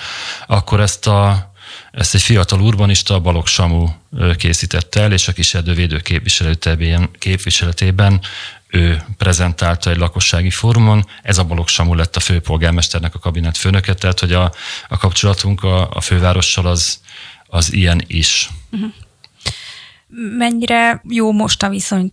akkor 0.47 0.81
ezt 0.81 1.07
a 1.07 1.53
ezt 1.97 2.15
egy 2.15 2.23
fiatal 2.23 2.61
urbanista, 2.61 3.21
Balog 3.21 3.47
Samu 3.47 3.89
készítette 4.37 5.01
el, 5.01 5.13
és 5.13 5.29
a 5.29 5.33
kiserdővédő 5.33 6.03
képviseletében, 7.19 8.21
ő 8.67 9.03
prezentálta 9.17 9.91
egy 9.91 9.97
lakossági 9.97 10.51
fórumon. 10.51 11.05
Ez 11.23 11.39
a 11.39 11.45
Balog 11.45 11.69
Samu 11.69 11.95
lett 11.95 12.17
a 12.17 12.21
főpolgármesternek 12.21 13.15
a 13.15 13.19
kabinet 13.19 13.57
főnöke, 13.57 13.95
tehát 13.95 14.21
hogy 14.21 14.33
a, 14.33 14.53
a 14.89 14.97
kapcsolatunk 14.97 15.63
a, 15.63 15.91
a 15.91 16.01
fővárossal 16.01 16.67
az, 16.67 17.01
az 17.47 17.73
ilyen 17.73 18.03
is. 18.07 18.51
Uh-huh. 18.71 18.91
Mennyire 20.39 21.03
jó 21.09 21.33
most 21.33 21.63
a 21.63 21.69
viszony 21.69 22.13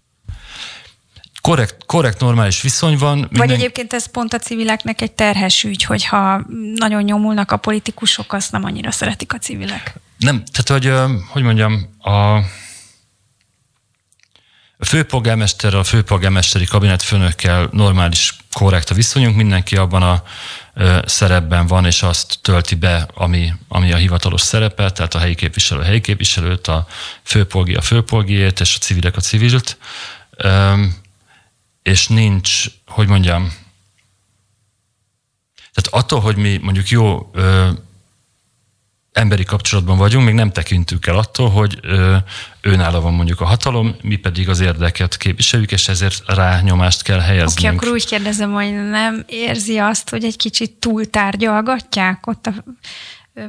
korrekt, 1.43 1.85
korrekt, 1.85 2.19
normális 2.19 2.61
viszony 2.61 2.97
van. 2.97 3.17
Minden... 3.17 3.39
Vagy 3.39 3.51
egyébként 3.51 3.93
ez 3.93 4.05
pont 4.05 4.33
a 4.33 4.37
civileknek 4.37 5.01
egy 5.01 5.11
terhes 5.11 5.63
ügy, 5.63 5.83
hogyha 5.83 6.45
nagyon 6.75 7.03
nyomulnak 7.03 7.51
a 7.51 7.57
politikusok, 7.57 8.33
azt 8.33 8.51
nem 8.51 8.63
annyira 8.63 8.91
szeretik 8.91 9.33
a 9.33 9.37
civilek. 9.37 9.93
Nem, 10.17 10.43
tehát 10.51 10.83
hogy, 10.83 11.13
hogy 11.27 11.41
mondjam, 11.41 11.95
a, 11.99 12.35
a 14.77 14.85
főpolgármester, 14.85 15.73
a 15.73 15.83
főpolgármesteri 15.83 16.65
kabinet 16.65 17.01
főnökkel 17.01 17.69
normális, 17.71 18.35
korrekt 18.51 18.89
a 18.89 18.93
viszonyunk, 18.95 19.35
mindenki 19.35 19.75
abban 19.75 20.03
a 20.03 20.23
ö, 20.73 20.97
szerepben 21.05 21.67
van, 21.67 21.85
és 21.85 22.03
azt 22.03 22.37
tölti 22.41 22.75
be, 22.75 23.07
ami, 23.13 23.53
ami 23.67 23.91
a 23.91 23.97
hivatalos 23.97 24.41
szerepe, 24.41 24.91
tehát 24.91 25.13
a 25.13 25.19
helyi 25.19 25.35
képviselő 25.35 25.81
a 25.81 25.83
helyi 25.83 26.01
képviselőt, 26.01 26.67
a 26.67 26.87
főpolgi 27.23 27.75
a 27.75 27.81
főpolgiét, 27.81 28.59
és 28.59 28.75
a 28.75 28.79
civilek 28.79 29.17
a 29.17 29.21
civilt. 29.21 29.77
Ö, 30.37 30.73
és 31.83 32.07
nincs, 32.07 32.65
hogy 32.85 33.07
mondjam, 33.07 33.53
tehát 35.73 36.03
attól, 36.03 36.19
hogy 36.19 36.35
mi 36.35 36.57
mondjuk 36.61 36.89
jó 36.89 37.29
ö, 37.33 37.69
emberi 39.11 39.43
kapcsolatban 39.43 39.97
vagyunk, 39.97 40.25
még 40.25 40.33
nem 40.33 40.51
tekintünk 40.51 41.05
el 41.07 41.17
attól, 41.17 41.49
hogy 41.49 41.79
ö, 41.81 42.15
őnála 42.61 43.01
van 43.01 43.13
mondjuk 43.13 43.41
a 43.41 43.45
hatalom, 43.45 43.95
mi 44.01 44.15
pedig 44.15 44.49
az 44.49 44.59
érdeket 44.59 45.17
képviseljük, 45.17 45.71
és 45.71 45.87
ezért 45.87 46.23
rá 46.25 46.61
nyomást 46.61 47.01
kell 47.01 47.19
helyeznünk. 47.19 47.57
Oké, 47.57 47.65
okay, 47.65 47.77
akkor 47.77 47.87
úgy 47.87 48.05
kérdezem, 48.05 48.51
hogy 48.51 48.89
nem 48.89 49.23
érzi 49.27 49.77
azt, 49.77 50.09
hogy 50.09 50.23
egy 50.23 50.37
kicsit 50.37 50.71
túltárgyalgatják 50.71 52.27
ott 52.27 52.45
a 52.45 52.53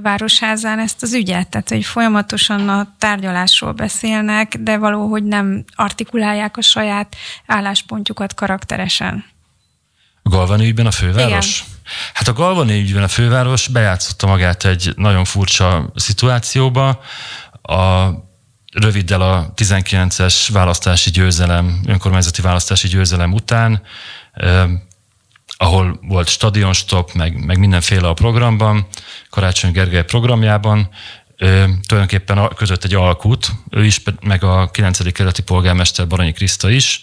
városházán 0.03 0.79
ezt 0.79 1.03
az 1.03 1.13
ügyet, 1.13 1.49
tehát 1.49 1.69
hogy 1.69 1.85
folyamatosan 1.85 2.69
a 2.69 2.95
tárgyalásról 2.99 3.73
beszélnek, 3.73 4.57
de 4.59 4.79
valahogy 4.79 5.25
nem 5.25 5.65
artikulálják 5.75 6.57
a 6.57 6.63
saját 6.63 7.17
álláspontjukat 7.47 8.35
karakteresen. 8.35 9.25
A 10.23 10.29
Galvani 10.29 10.67
ügyben 10.67 10.87
a 10.87 10.91
főváros? 10.91 11.61
Igen. 11.61 11.73
Hát 12.15 12.29
a 12.29 12.33
Galvani 12.33 12.81
ügyben 12.81 13.03
a 13.03 13.09
főváros 13.09 13.69
bejátszotta 13.69 14.27
magát 14.27 14.65
egy 14.65 14.93
nagyon 14.97 15.25
furcsa 15.25 15.93
szituációba. 15.95 17.01
A 17.63 18.09
röviddel 18.73 19.21
a 19.21 19.53
19-es 19.57 20.49
választási 20.53 21.11
győzelem, 21.11 21.81
önkormányzati 21.87 22.43
választási 22.43 22.89
győzelem 22.89 23.33
után 23.33 23.83
ahol 25.57 25.99
volt 26.03 26.29
stadionstop, 26.29 27.13
meg, 27.13 27.45
meg 27.45 27.59
mindenféle 27.59 28.09
a 28.09 28.15
programban, 28.15 28.87
Karácsony 29.31 29.73
Gergely 29.73 30.05
programjában, 30.05 30.89
ö, 31.37 31.65
tulajdonképpen 31.87 32.49
között 32.57 32.85
egy 32.85 32.95
alkut, 32.95 33.51
ő 33.71 33.85
is, 33.85 34.03
meg 34.21 34.45
a 34.45 34.71
9. 34.71 35.13
kerületi 35.13 35.43
polgármester 35.43 36.07
Baranyi 36.07 36.33
Kriszta 36.33 36.71
is, 36.71 37.01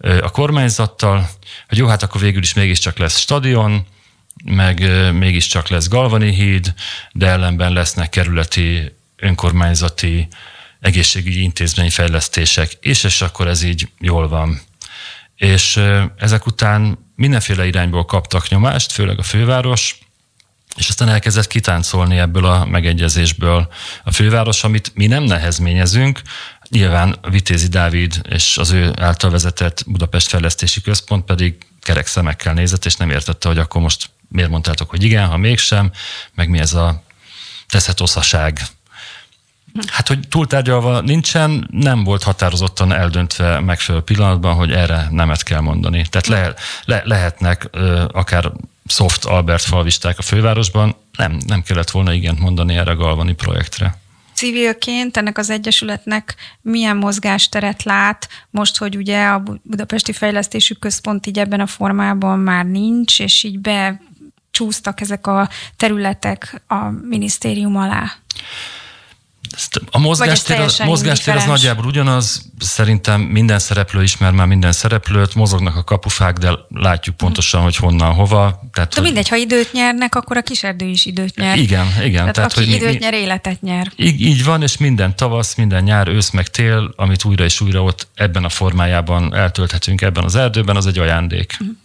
a 0.00 0.30
kormányzattal, 0.30 1.28
hogy 1.68 1.78
jó, 1.78 1.86
hát 1.86 2.02
akkor 2.02 2.20
végül 2.20 2.42
is 2.42 2.54
mégiscsak 2.54 2.98
lesz 2.98 3.18
stadion, 3.18 3.86
meg 4.44 4.90
mégiscsak 5.12 5.68
lesz 5.68 5.88
Galvani 5.88 6.32
híd, 6.32 6.74
de 7.12 7.26
ellenben 7.26 7.72
lesznek 7.72 8.08
kerületi, 8.08 8.92
önkormányzati, 9.16 10.28
egészségügyi 10.80 11.42
intézményi 11.42 11.90
fejlesztések, 11.90 12.72
és, 12.80 13.04
és 13.04 13.22
akkor 13.22 13.48
ez 13.48 13.62
így 13.62 13.88
jól 13.98 14.28
van. 14.28 14.60
És 15.36 15.80
ezek 16.16 16.46
után 16.46 17.07
mindenféle 17.18 17.66
irányból 17.66 18.04
kaptak 18.04 18.48
nyomást, 18.48 18.92
főleg 18.92 19.18
a 19.18 19.22
főváros, 19.22 19.98
és 20.76 20.88
aztán 20.88 21.08
elkezdett 21.08 21.46
kitáncolni 21.46 22.18
ebből 22.18 22.44
a 22.44 22.64
megegyezésből 22.64 23.68
a 24.04 24.12
főváros, 24.12 24.64
amit 24.64 24.92
mi 24.94 25.06
nem 25.06 25.22
nehezményezünk, 25.22 26.22
Nyilván 26.70 27.18
Vitézi 27.30 27.68
Dávid 27.68 28.20
és 28.28 28.58
az 28.58 28.70
ő 28.70 28.92
által 28.96 29.30
vezetett 29.30 29.82
Budapest 29.86 30.28
Fejlesztési 30.28 30.80
Központ 30.80 31.24
pedig 31.24 31.56
kerek 31.80 32.06
szemekkel 32.06 32.54
nézett, 32.54 32.84
és 32.84 32.96
nem 32.96 33.10
értette, 33.10 33.48
hogy 33.48 33.58
akkor 33.58 33.80
most 33.80 34.10
miért 34.28 34.50
mondtátok, 34.50 34.90
hogy 34.90 35.02
igen, 35.02 35.26
ha 35.26 35.36
mégsem, 35.36 35.92
meg 36.34 36.48
mi 36.48 36.58
ez 36.58 36.74
a 36.74 37.02
teszetoszaság. 37.68 38.60
Hát, 39.86 40.08
hogy 40.08 40.28
túltárgyalva 40.28 41.00
nincsen, 41.00 41.68
nem 41.70 42.04
volt 42.04 42.22
határozottan 42.22 42.92
eldöntve 42.92 43.60
megfelelő 43.60 44.04
pillanatban, 44.04 44.54
hogy 44.54 44.72
erre 44.72 45.08
nemet 45.10 45.42
kell 45.42 45.60
mondani. 45.60 46.06
Tehát 46.10 46.26
le, 46.26 46.54
le, 46.84 47.02
lehetnek 47.04 47.68
ö, 47.70 48.04
akár 48.12 48.52
soft 48.86 49.24
Albert 49.24 49.62
falvisták 49.62 50.18
a 50.18 50.22
fővárosban, 50.22 50.94
nem, 51.16 51.38
nem 51.46 51.62
kellett 51.62 51.90
volna 51.90 52.12
igent 52.12 52.38
mondani 52.38 52.76
erre 52.76 52.90
a 52.90 52.96
Galvani 52.96 53.32
projektre 53.32 53.98
civilként 54.38 55.16
ennek 55.16 55.38
az 55.38 55.50
egyesületnek 55.50 56.34
milyen 56.60 56.96
mozgásteret 56.96 57.82
lát, 57.82 58.28
most, 58.50 58.78
hogy 58.78 58.96
ugye 58.96 59.26
a 59.26 59.42
Budapesti 59.62 60.12
Fejlesztési 60.12 60.78
Központ 60.78 61.26
így 61.26 61.38
ebben 61.38 61.60
a 61.60 61.66
formában 61.66 62.38
már 62.38 62.64
nincs, 62.64 63.20
és 63.20 63.42
így 63.42 63.58
becsúsztak 63.60 65.00
ezek 65.00 65.26
a 65.26 65.48
területek 65.76 66.62
a 66.66 66.90
minisztérium 67.08 67.76
alá? 67.76 68.12
A 69.90 69.98
mozgástér, 69.98 70.60
az, 70.60 70.78
mozgástér 70.78 71.34
az 71.34 71.44
nagyjából 71.44 71.84
ugyanaz, 71.84 72.42
szerintem 72.58 73.20
minden 73.20 73.58
szereplő 73.58 74.02
ismer 74.02 74.32
már 74.32 74.46
minden 74.46 74.72
szereplőt, 74.72 75.34
mozognak 75.34 75.76
a 75.76 75.84
kapufák, 75.84 76.36
de 76.36 76.50
látjuk 76.68 77.16
pontosan, 77.16 77.62
hogy 77.62 77.76
honnan, 77.76 78.14
hova. 78.14 78.68
Tehát, 78.72 78.94
de 78.94 79.00
hogy... 79.00 79.02
mindegy, 79.02 79.28
ha 79.28 79.36
időt 79.36 79.72
nyernek, 79.72 80.14
akkor 80.14 80.36
a 80.36 80.42
kiserdő 80.42 80.86
is 80.86 81.04
időt 81.04 81.36
nyer. 81.36 81.58
Igen, 81.58 81.86
igen. 82.02 82.12
Tehát, 82.12 82.34
tehát 82.34 82.52
aki 82.52 82.64
hogy 82.64 82.74
időt 82.74 82.92
mi, 82.92 82.98
nyer, 82.98 83.14
életet 83.14 83.62
nyer. 83.62 83.92
Így, 83.96 84.20
így 84.20 84.44
van, 84.44 84.62
és 84.62 84.76
minden 84.76 85.16
tavasz, 85.16 85.54
minden 85.54 85.82
nyár, 85.82 86.08
ősz 86.08 86.30
meg 86.30 86.48
tél, 86.48 86.92
amit 86.96 87.24
újra 87.24 87.44
és 87.44 87.60
újra 87.60 87.82
ott 87.82 88.08
ebben 88.14 88.44
a 88.44 88.48
formájában 88.48 89.34
eltölthetünk 89.34 90.00
ebben 90.00 90.24
az 90.24 90.34
erdőben, 90.34 90.76
az 90.76 90.86
egy 90.86 90.98
ajándék. 90.98 91.56
Uh-huh. 91.60 91.76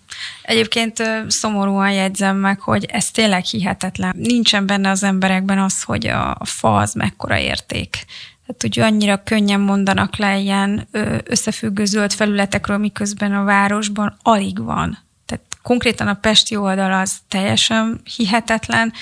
Egyébként 0.42 1.04
szomorúan 1.28 1.92
jegyzem 1.92 2.38
meg, 2.38 2.60
hogy 2.60 2.86
ez 2.86 3.12
tényleg 3.12 3.44
hihetetlen. 3.44 4.14
Nincsen 4.18 4.66
benne 4.66 4.90
az 4.90 5.04
emberekben 5.04 5.60
az, 5.60 5.84
hogy 5.84 6.08
a 6.08 6.38
fa 6.46 6.78
az 6.78 6.94
mekkora 6.94 7.38
érték. 7.38 8.06
Tehát, 8.46 8.62
hogy 8.62 8.80
annyira 8.80 9.24
könnyen 9.24 9.60
mondanak 9.60 10.18
le 10.18 10.38
ilyen 10.38 10.88
összefüggő 11.24 11.86
zöld 11.86 12.14
felületekről, 12.14 12.78
miközben 12.78 13.34
a 13.34 13.44
városban 13.44 14.18
alig 14.22 14.64
van. 14.64 14.98
Tehát 15.26 15.44
konkrétan 15.62 16.08
a 16.08 16.14
Pesti 16.14 16.56
oldal 16.56 16.94
az 16.94 17.18
teljesen 17.28 18.02
hihetetlen, 18.16 18.94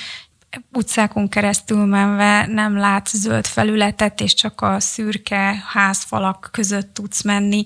utcákon 0.72 1.30
keresztül 1.30 1.86
menve 1.86 2.46
nem 2.46 2.78
látsz 2.78 3.16
zöld 3.16 3.46
felületet, 3.48 4.22
és 4.22 4.34
csak 4.34 4.62
a 4.62 4.80
szürke 4.80 5.64
házfalak 5.68 6.50
között 6.52 6.94
tudsz 6.94 7.24
menni. 7.24 7.66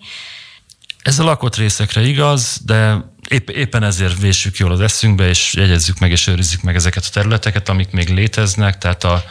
Ez 1.02 1.20
a 1.20 1.24
lakott 1.24 1.56
részekre 1.56 2.02
igaz, 2.02 2.62
de 2.66 3.06
épp, 3.28 3.50
éppen 3.50 3.84
ezért 3.84 4.20
vésük 4.20 4.58
jól 4.58 4.72
az 4.72 4.80
eszünkbe, 4.80 5.28
és 5.28 5.54
jegyezzük 5.54 6.00
meg 6.00 6.12
és 6.12 6.28
őrizzük 6.28 6.62
meg 6.62 6.76
ezeket 6.76 7.06
a 7.06 7.10
területeket, 7.14 7.70
amik 7.70 7.92
még 7.92 8.10
léteznek, 8.10 8.78
tehát 8.78 9.04
a, 9.04 9.24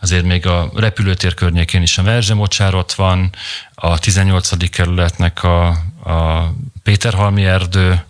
azért 0.00 0.24
még 0.24 0.46
a 0.46 0.70
repülőtér 0.74 1.34
környékén 1.34 1.82
is 1.82 1.98
a 1.98 2.02
Verzsemocsár 2.02 2.74
ott 2.74 2.92
van, 2.92 3.30
a 3.74 3.98
18. 3.98 4.70
kerületnek 4.70 5.42
a, 5.42 5.66
a 6.04 6.52
Péterhalmi 6.82 7.44
erdő, 7.44 8.04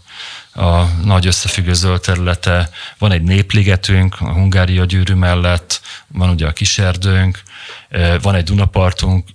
a 0.55 0.85
nagy 1.05 1.27
összefüggő 1.27 1.73
zöld 1.73 2.01
területe, 2.01 2.71
van 2.99 3.13
egy 3.13 3.23
népligetünk 3.23 4.17
a 4.21 4.33
Hungária 4.33 4.85
gyűrű 4.85 5.15
mellett, 5.15 5.81
van 6.07 6.31
ugye 6.31 6.47
a 6.47 6.53
kiserdőnk, 6.53 7.43
van 8.23 8.35
egy 8.35 8.45
Dunapartunk, 8.45 9.29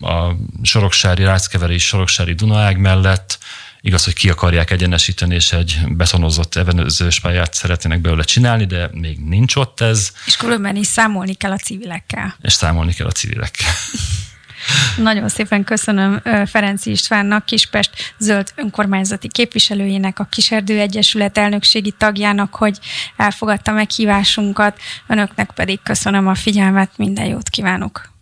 a 0.00 0.32
Soroksári, 0.62 1.24
Ráckeveri 1.24 1.78
Soroksári 1.78 2.34
Dunaág 2.34 2.78
mellett, 2.78 3.38
Igaz, 3.86 4.04
hogy 4.04 4.14
ki 4.14 4.30
akarják 4.30 4.70
egyenesíteni, 4.70 5.34
és 5.34 5.52
egy 5.52 5.78
betonozott 5.88 6.54
evenőzős 6.54 7.20
pályát 7.20 7.54
szeretnének 7.54 8.00
belőle 8.00 8.22
csinálni, 8.22 8.64
de 8.64 8.90
még 8.92 9.18
nincs 9.18 9.56
ott 9.56 9.80
ez. 9.80 10.12
És 10.26 10.36
különben 10.36 10.76
is 10.76 10.86
számolni 10.86 11.34
kell 11.34 11.50
a 11.50 11.56
civilekkel. 11.56 12.36
És 12.42 12.52
számolni 12.52 12.92
kell 12.92 13.06
a 13.06 13.10
civilekkel. 13.10 13.66
Nagyon 14.96 15.28
szépen 15.28 15.64
köszönöm 15.64 16.22
Ferenci 16.46 16.90
Istvánnak, 16.90 17.44
Kispest 17.44 18.14
zöld 18.18 18.52
önkormányzati 18.54 19.28
képviselőjének, 19.28 20.18
a 20.18 20.24
Kiserdő 20.24 20.78
Egyesület 20.78 21.38
elnökségi 21.38 21.94
tagjának, 21.98 22.54
hogy 22.54 22.78
elfogadta 23.16 23.72
meghívásunkat. 23.72 24.80
Önöknek 25.06 25.50
pedig 25.50 25.80
köszönöm 25.82 26.28
a 26.28 26.34
figyelmet, 26.34 26.90
minden 26.96 27.26
jót 27.26 27.48
kívánok! 27.48 28.14